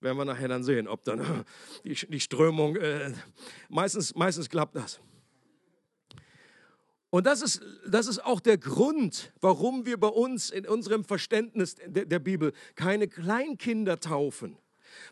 Werden 0.00 0.16
wir 0.16 0.24
nachher 0.24 0.48
dann 0.48 0.64
sehen, 0.64 0.88
ob 0.88 1.04
dann 1.04 1.44
die, 1.84 1.94
die 1.94 2.20
Strömung, 2.20 2.76
äh, 2.76 3.12
meistens, 3.68 4.14
meistens 4.14 4.48
klappt 4.48 4.76
das. 4.76 5.00
Und 7.10 7.26
das 7.26 7.42
ist, 7.42 7.60
das 7.86 8.06
ist 8.06 8.24
auch 8.24 8.40
der 8.40 8.56
Grund, 8.56 9.32
warum 9.40 9.84
wir 9.84 9.98
bei 9.98 10.08
uns 10.08 10.50
in 10.50 10.66
unserem 10.66 11.04
Verständnis 11.04 11.76
der, 11.84 12.06
der 12.06 12.20
Bibel 12.20 12.52
keine 12.76 13.08
Kleinkinder 13.08 13.98
taufen. 13.98 14.56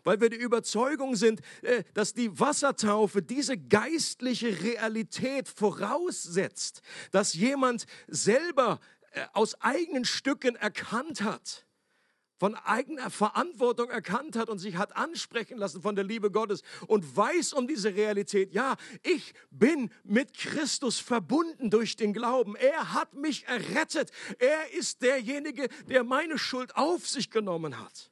Weil 0.03 0.19
wir 0.19 0.29
die 0.29 0.37
Überzeugung 0.37 1.15
sind, 1.15 1.41
äh, 1.61 1.83
dass 1.93 2.13
die 2.13 2.39
Wassertaufe 2.39 3.21
diese 3.21 3.57
geistliche 3.57 4.61
Realität 4.61 5.47
voraussetzt, 5.47 6.81
dass 7.11 7.33
jemand 7.33 7.85
selber 8.07 8.79
äh, 9.11 9.25
aus 9.33 9.59
eigenen 9.61 10.05
Stücken 10.05 10.55
erkannt 10.55 11.21
hat, 11.21 11.65
von 12.39 12.55
eigener 12.55 13.09
Verantwortung 13.09 13.89
erkannt 13.89 14.37
hat 14.37 14.49
und 14.49 14.59
sich 14.59 14.77
hat 14.77 14.95
ansprechen 14.95 15.57
lassen 15.57 15.81
von 15.81 15.95
der 15.95 16.05
Liebe 16.05 16.31
Gottes 16.31 16.63
und 16.87 17.15
weiß 17.15 17.51
um 17.53 17.67
diese 17.67 17.93
Realität. 17.93 18.53
Ja, 18.53 18.77
ich 19.03 19.33
bin 19.51 19.91
mit 20.05 20.33
Christus 20.33 20.99
verbunden 20.99 21.69
durch 21.69 21.97
den 21.97 22.13
Glauben. 22.13 22.55
Er 22.55 22.93
hat 22.93 23.13
mich 23.13 23.45
errettet. 23.45 24.11
Er 24.39 24.71
ist 24.71 25.01
derjenige, 25.01 25.67
der 25.89 26.05
meine 26.05 26.37
Schuld 26.37 26.75
auf 26.77 27.07
sich 27.07 27.29
genommen 27.29 27.77
hat. 27.77 28.09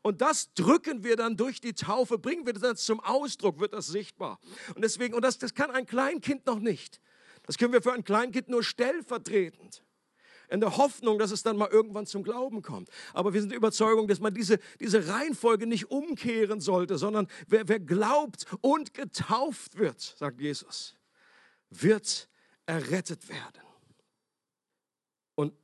Und 0.00 0.22
das 0.22 0.52
drücken 0.54 1.04
wir 1.04 1.16
dann 1.16 1.36
durch 1.36 1.60
die 1.60 1.74
Taufe, 1.74 2.18
bringen 2.18 2.46
wir 2.46 2.54
das 2.54 2.84
zum 2.84 3.00
Ausdruck, 3.00 3.60
wird 3.60 3.74
das 3.74 3.86
sichtbar. 3.86 4.40
Und 4.74 4.82
deswegen, 4.82 5.14
und 5.14 5.22
das, 5.22 5.38
das 5.38 5.54
kann 5.54 5.70
ein 5.70 5.86
Kleinkind 5.86 6.46
noch 6.46 6.58
nicht. 6.58 7.00
Das 7.44 7.58
können 7.58 7.72
wir 7.72 7.82
für 7.82 7.92
ein 7.92 8.02
Kleinkind 8.02 8.48
nur 8.48 8.64
stellvertretend 8.64 9.84
in 10.52 10.60
der 10.60 10.76
Hoffnung, 10.76 11.18
dass 11.18 11.30
es 11.30 11.42
dann 11.42 11.56
mal 11.56 11.70
irgendwann 11.70 12.06
zum 12.06 12.22
Glauben 12.22 12.60
kommt. 12.60 12.90
Aber 13.14 13.32
wir 13.32 13.40
sind 13.40 13.50
der 13.50 13.56
Überzeugung, 13.56 14.06
dass 14.06 14.20
man 14.20 14.34
diese, 14.34 14.58
diese 14.80 15.08
Reihenfolge 15.08 15.66
nicht 15.66 15.90
umkehren 15.90 16.60
sollte, 16.60 16.98
sondern 16.98 17.26
wer, 17.48 17.68
wer 17.68 17.80
glaubt 17.80 18.46
und 18.60 18.92
getauft 18.92 19.78
wird, 19.78 20.00
sagt 20.00 20.40
Jesus, 20.40 20.94
wird 21.70 22.28
errettet 22.66 23.28
werden. 23.30 23.62
Und 25.34 25.54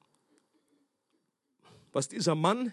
was 1.92 2.08
dieser 2.08 2.34
Mann, 2.34 2.72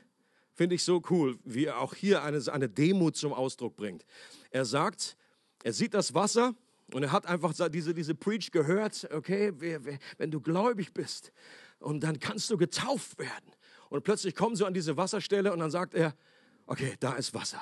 finde 0.54 0.76
ich 0.76 0.84
so 0.84 1.02
cool, 1.10 1.38
wie 1.44 1.66
er 1.66 1.82
auch 1.82 1.94
hier 1.94 2.24
eine, 2.24 2.42
eine 2.50 2.70
Demut 2.70 3.18
zum 3.18 3.34
Ausdruck 3.34 3.76
bringt. 3.76 4.06
Er 4.52 4.64
sagt, 4.64 5.18
er 5.64 5.74
sieht 5.74 5.94
das 5.94 6.14
Wasser 6.14 6.56
und 6.94 7.04
er 7.04 7.12
hat 7.12 7.26
einfach 7.26 7.54
diese, 7.70 7.94
diese 7.94 8.16
Preach 8.16 8.52
gehört, 8.52 9.10
okay, 9.12 9.52
wenn 10.18 10.32
du 10.32 10.40
gläubig 10.40 10.94
bist, 10.94 11.34
und 11.86 12.00
dann 12.00 12.20
kannst 12.20 12.50
du 12.50 12.58
getauft 12.58 13.20
werden. 13.20 13.52
Und 13.90 14.04
plötzlich 14.04 14.34
kommen 14.34 14.56
sie 14.56 14.66
an 14.66 14.74
diese 14.74 14.98
Wasserstelle 14.98 15.54
und 15.54 15.60
dann 15.60 15.70
sagt 15.70 15.94
er, 15.94 16.16
okay, 16.66 16.96
da 17.00 17.14
ist 17.14 17.36
Wasser. 17.36 17.62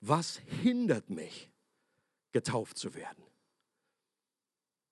Was 0.00 0.38
hindert 0.38 1.10
mich, 1.10 1.48
getauft 2.32 2.76
zu 2.76 2.94
werden? 2.94 3.22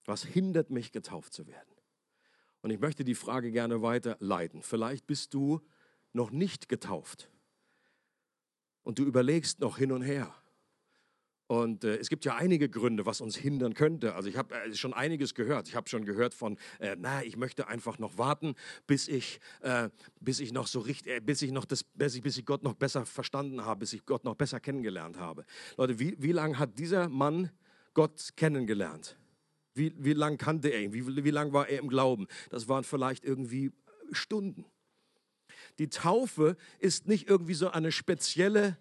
Was 0.05 0.23
hindert 0.23 0.71
mich, 0.71 0.93
getauft 0.93 1.33
zu 1.33 1.49
werden? 1.49 1.75
Und 2.63 2.71
ich 2.71 2.79
möchte 2.79 3.03
die 3.03 3.17
Frage 3.17 3.51
gerne 3.51 3.83
weiterleiten. 3.83 4.63
Vielleicht 4.63 5.07
bist 5.09 5.35
du 5.35 5.61
noch 6.13 6.31
nicht 6.31 6.69
getauft 6.69 7.29
und 8.85 9.01
du 9.01 9.05
überlegst 9.05 9.59
noch 9.59 9.79
hin 9.79 9.91
und 9.91 10.03
her. 10.03 10.33
Und 11.47 11.85
äh, 11.85 11.97
es 11.97 12.09
gibt 12.09 12.25
ja 12.25 12.37
einige 12.37 12.71
Gründe, 12.71 13.05
was 13.05 13.21
uns 13.21 13.37
hindern 13.37 13.75
könnte. 13.75 14.15
Also 14.15 14.29
ich 14.29 14.37
habe 14.37 14.55
äh, 14.55 14.75
schon 14.75 14.95
einiges 14.95 15.35
gehört. 15.35 15.69
Ich 15.69 15.75
habe 15.75 15.89
schon 15.89 16.05
gehört 16.07 16.33
von, 16.33 16.57
äh, 16.79 16.97
na, 16.99 17.23
ich 17.23 17.37
möchte 17.37 17.69
einfach 17.69 17.99
noch 17.99 18.17
warten, 18.17 18.55
bis 18.87 19.09
ich, 19.09 19.41
äh, 19.61 19.91
bis 20.21 20.41
ich 20.41 20.53
noch 20.53 20.67
so 20.67 20.81
richtig, 20.81 21.13
äh, 21.13 21.21
bis 21.21 21.43
ich 21.43 21.53
noch 21.53 21.67
das, 21.67 21.85
bis 21.85 22.15
ich, 22.15 22.23
bis 22.23 22.39
ich 22.39 22.47
Gott 22.47 22.63
noch 22.63 22.75
besser 22.75 23.05
verstanden 23.05 23.65
habe, 23.65 23.81
bis 23.81 23.93
ich 23.93 24.07
Gott 24.07 24.25
noch 24.25 24.37
besser 24.37 24.59
kennengelernt 24.59 25.19
habe. 25.19 25.45
Leute, 25.77 25.99
wie, 25.99 26.17
wie 26.19 26.33
lange 26.33 26.59
hat 26.59 26.79
dieser 26.79 27.09
Mann 27.11 27.51
Gott 27.93 28.31
kennengelernt? 28.37 29.19
Wie, 29.75 29.93
wie 29.99 30.15
lange 30.15 30.39
kannte 30.39 30.69
er 30.69 30.81
ihn? 30.81 30.95
Wie, 30.95 31.25
wie 31.25 31.31
lange 31.31 31.53
war 31.53 31.69
er 31.69 31.81
im 31.81 31.89
Glauben? 31.89 32.27
Das 32.49 32.69
waren 32.69 32.85
vielleicht 32.85 33.25
irgendwie 33.25 33.71
Stunden. 34.13 34.65
Die 35.79 35.89
Taufe 35.89 36.57
ist 36.79 37.07
nicht 37.07 37.29
irgendwie 37.29 37.55
so 37.55 37.71
eine 37.71 37.93
spezielle 37.93 38.79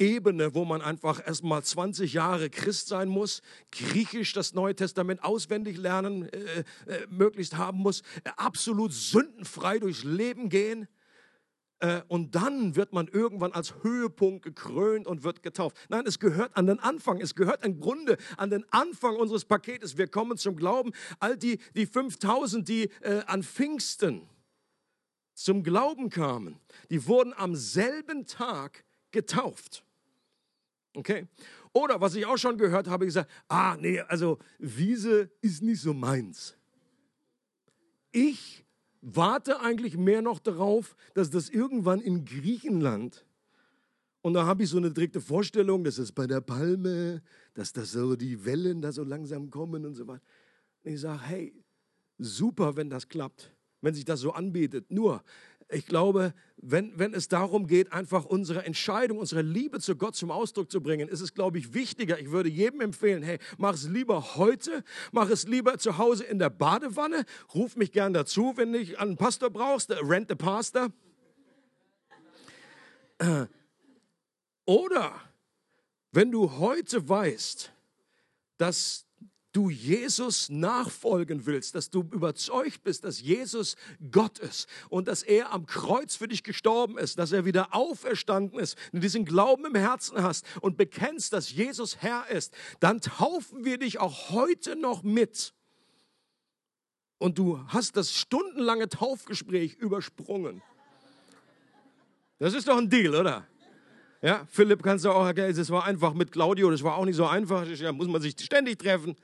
Ebene, 0.00 0.54
wo 0.54 0.64
man 0.64 0.80
einfach 0.80 1.24
erstmal 1.24 1.62
20 1.62 2.14
Jahre 2.14 2.48
Christ 2.48 2.88
sein 2.88 3.08
muss, 3.08 3.42
griechisch 3.70 4.32
das 4.32 4.54
Neue 4.54 4.74
Testament 4.74 5.22
auswendig 5.22 5.76
lernen, 5.76 6.28
äh, 6.30 6.64
äh, 6.86 7.06
möglichst 7.10 7.58
haben 7.58 7.78
muss, 7.78 8.02
absolut 8.36 8.92
sündenfrei 8.94 9.78
durchs 9.78 10.02
Leben 10.02 10.48
gehen. 10.48 10.88
Äh, 11.80 12.00
und 12.08 12.34
dann 12.34 12.76
wird 12.76 12.94
man 12.94 13.08
irgendwann 13.08 13.52
als 13.52 13.74
Höhepunkt 13.82 14.42
gekrönt 14.42 15.06
und 15.06 15.22
wird 15.22 15.42
getauft. 15.42 15.76
Nein, 15.90 16.06
es 16.06 16.18
gehört 16.18 16.56
an 16.56 16.66
den 16.66 16.78
Anfang. 16.78 17.20
Es 17.20 17.34
gehört 17.34 17.64
im 17.64 17.78
Grunde 17.78 18.16
an 18.38 18.48
den 18.48 18.64
Anfang 18.72 19.16
unseres 19.16 19.44
Paketes. 19.44 19.98
Wir 19.98 20.06
kommen 20.06 20.38
zum 20.38 20.56
Glauben. 20.56 20.92
All 21.18 21.36
die, 21.36 21.58
die 21.74 21.86
5000, 21.86 22.66
die 22.66 22.90
äh, 23.02 23.22
an 23.26 23.42
Pfingsten 23.42 24.22
zum 25.34 25.62
Glauben 25.62 26.08
kamen, 26.08 26.58
die 26.90 27.06
wurden 27.06 27.34
am 27.34 27.54
selben 27.54 28.26
Tag 28.26 28.84
getauft. 29.10 29.84
Okay? 30.94 31.26
Oder 31.72 32.00
was 32.00 32.14
ich 32.14 32.26
auch 32.26 32.38
schon 32.38 32.58
gehört 32.58 32.88
habe, 32.88 33.04
gesagt, 33.04 33.30
ah, 33.48 33.76
nee, 33.78 34.00
also 34.00 34.38
Wiese 34.58 35.30
ist 35.40 35.62
nicht 35.62 35.80
so 35.80 35.94
meins. 35.94 36.56
Ich 38.12 38.64
warte 39.00 39.60
eigentlich 39.60 39.96
mehr 39.96 40.20
noch 40.20 40.40
darauf, 40.40 40.96
dass 41.14 41.30
das 41.30 41.48
irgendwann 41.48 42.00
in 42.00 42.24
Griechenland, 42.24 43.24
und 44.22 44.34
da 44.34 44.44
habe 44.44 44.64
ich 44.64 44.68
so 44.68 44.76
eine 44.76 44.90
direkte 44.90 45.20
Vorstellung, 45.20 45.82
dass 45.82 45.96
es 45.96 46.12
bei 46.12 46.26
der 46.26 46.42
Palme, 46.42 47.22
dass 47.54 47.72
das 47.72 47.92
so 47.92 48.16
die 48.16 48.44
Wellen 48.44 48.82
da 48.82 48.92
so 48.92 49.02
langsam 49.02 49.50
kommen 49.50 49.86
und 49.86 49.94
so 49.94 50.06
weiter. 50.06 50.22
Und 50.84 50.92
ich 50.92 51.00
sage, 51.00 51.22
hey, 51.22 51.54
super, 52.18 52.76
wenn 52.76 52.90
das 52.90 53.08
klappt, 53.08 53.50
wenn 53.80 53.94
sich 53.94 54.04
das 54.04 54.20
so 54.20 54.32
anbietet. 54.32 54.90
Nur, 54.90 55.22
ich 55.72 55.86
glaube, 55.86 56.34
wenn, 56.56 56.98
wenn 56.98 57.14
es 57.14 57.28
darum 57.28 57.66
geht, 57.66 57.92
einfach 57.92 58.24
unsere 58.24 58.64
Entscheidung, 58.64 59.18
unsere 59.18 59.42
Liebe 59.42 59.80
zu 59.80 59.96
Gott 59.96 60.14
zum 60.14 60.30
Ausdruck 60.30 60.70
zu 60.70 60.82
bringen, 60.82 61.08
ist 61.08 61.20
es, 61.20 61.34
glaube 61.34 61.58
ich, 61.58 61.74
wichtiger. 61.74 62.18
Ich 62.18 62.30
würde 62.30 62.48
jedem 62.48 62.80
empfehlen, 62.80 63.22
hey, 63.22 63.38
mach 63.56 63.74
es 63.74 63.88
lieber 63.88 64.36
heute, 64.36 64.84
mach 65.12 65.30
es 65.30 65.46
lieber 65.46 65.78
zu 65.78 65.98
Hause 65.98 66.24
in 66.24 66.38
der 66.38 66.50
Badewanne, 66.50 67.24
ruf 67.54 67.76
mich 67.76 67.92
gern 67.92 68.12
dazu, 68.12 68.52
wenn 68.56 68.72
du 68.72 68.98
einen 68.98 69.16
Pastor 69.16 69.50
brauchst, 69.50 69.90
rent 69.90 70.28
the 70.28 70.34
pastor. 70.34 70.90
Oder 74.66 75.20
wenn 76.12 76.30
du 76.30 76.58
heute 76.58 77.08
weißt, 77.08 77.72
dass 78.58 79.06
du 79.52 79.70
Jesus 79.70 80.48
nachfolgen 80.48 81.46
willst, 81.46 81.74
dass 81.74 81.90
du 81.90 82.00
überzeugt 82.00 82.82
bist, 82.82 83.04
dass 83.04 83.20
Jesus 83.20 83.76
Gott 84.10 84.38
ist 84.38 84.68
und 84.88 85.08
dass 85.08 85.22
er 85.22 85.52
am 85.52 85.66
Kreuz 85.66 86.16
für 86.16 86.28
dich 86.28 86.42
gestorben 86.42 86.98
ist, 86.98 87.18
dass 87.18 87.32
er 87.32 87.44
wieder 87.44 87.74
auferstanden 87.74 88.58
ist, 88.58 88.76
du 88.92 89.00
diesen 89.00 89.24
Glauben 89.24 89.64
im 89.64 89.74
Herzen 89.74 90.22
hast 90.22 90.44
und 90.60 90.76
bekennst, 90.76 91.32
dass 91.32 91.50
Jesus 91.52 91.96
Herr 91.98 92.28
ist, 92.28 92.54
dann 92.78 93.00
taufen 93.00 93.64
wir 93.64 93.78
dich 93.78 93.98
auch 93.98 94.30
heute 94.30 94.76
noch 94.76 95.02
mit. 95.02 95.52
Und 97.18 97.38
du 97.38 97.60
hast 97.68 97.96
das 97.96 98.14
stundenlange 98.14 98.88
Taufgespräch 98.88 99.74
übersprungen. 99.74 100.62
Das 102.38 102.54
ist 102.54 102.66
doch 102.66 102.78
ein 102.78 102.88
Deal, 102.88 103.14
oder? 103.14 103.46
Ja, 104.22 104.46
Philipp 104.50 104.82
kannst 104.82 105.04
du 105.04 105.10
auch 105.10 105.26
erklären, 105.26 105.50
es 105.50 105.70
war 105.70 105.84
einfach 105.84 106.14
mit 106.14 106.32
Claudio, 106.32 106.70
das 106.70 106.82
war 106.82 106.96
auch 106.96 107.04
nicht 107.04 107.16
so 107.16 107.26
einfach, 107.26 107.66
da 107.66 107.92
muss 107.92 108.08
man 108.08 108.20
sich 108.20 108.34
ständig 108.38 108.78
treffen. 108.78 109.16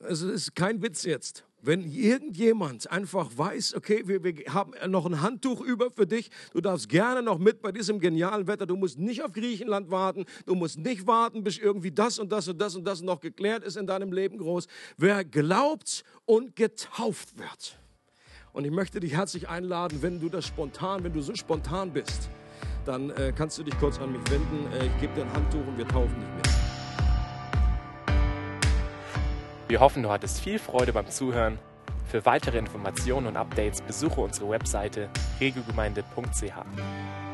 Es 0.00 0.22
ist 0.22 0.54
kein 0.54 0.82
Witz 0.82 1.04
jetzt. 1.04 1.44
Wenn 1.60 1.82
irgendjemand 1.90 2.88
einfach 2.90 3.30
weiß, 3.36 3.74
okay, 3.74 4.04
wir, 4.06 4.22
wir, 4.22 4.34
haben 4.54 4.72
noch 4.90 5.06
ein 5.06 5.20
Handtuch 5.22 5.60
über 5.60 5.90
für 5.90 6.06
dich, 6.06 6.30
du 6.52 6.60
darfst 6.60 6.88
gerne 6.88 7.20
noch 7.20 7.38
mit 7.38 7.62
bei 7.62 7.72
diesem 7.72 7.98
genialen 7.98 8.46
Wetter, 8.46 8.64
du 8.64 8.76
musst 8.76 8.98
nicht 8.98 9.24
auf 9.24 9.32
Griechenland 9.32 9.90
warten, 9.90 10.24
du 10.46 10.54
musst 10.54 10.78
nicht 10.78 11.08
warten, 11.08 11.42
bis 11.42 11.58
irgendwie 11.58 11.90
das 11.90 12.20
und 12.20 12.30
das 12.30 12.46
und 12.46 12.60
das 12.60 12.76
und 12.76 12.84
das 12.84 13.02
noch 13.02 13.20
geklärt 13.20 13.64
ist 13.64 13.76
in 13.76 13.88
deinem 13.88 14.12
Leben 14.12 14.38
groß. 14.38 14.68
Wer 14.96 15.24
glaubt 15.24 16.04
und 16.26 16.54
getauft 16.54 17.36
wird. 17.36 17.76
Und 18.52 18.64
ich 18.64 18.70
möchte 18.70 19.00
dich 19.00 19.14
herzlich 19.14 19.48
einladen, 19.48 19.98
wenn 20.00 20.20
du 20.20 20.28
das 20.28 20.46
spontan, 20.46 21.02
wenn 21.02 21.12
du 21.12 21.20
so 21.22 21.34
spontan 21.34 21.92
bist, 21.92 22.30
dann 22.84 23.10
äh, 23.10 23.32
kannst 23.36 23.58
du 23.58 23.64
dich 23.64 23.76
kurz 23.78 23.98
an 23.98 24.12
mich 24.12 24.30
wenden. 24.30 24.72
Äh, 24.72 24.86
ich 24.86 25.00
gebe 25.00 25.14
dir 25.14 25.22
ein 25.22 25.32
Handtuch 25.32 25.66
und 25.66 25.76
wir 25.76 25.88
taufen 25.88 26.14
dich 26.20 26.28
mit. 26.36 26.47
Wir 29.68 29.80
hoffen, 29.80 30.02
du 30.02 30.08
hattest 30.08 30.40
viel 30.40 30.58
Freude 30.58 30.94
beim 30.94 31.08
Zuhören. 31.10 31.58
Für 32.06 32.24
weitere 32.24 32.56
Informationen 32.56 33.26
und 33.26 33.36
Updates 33.36 33.82
besuche 33.82 34.22
unsere 34.22 34.48
Webseite 34.48 35.10
regelgemeinde.ch. 35.40 37.27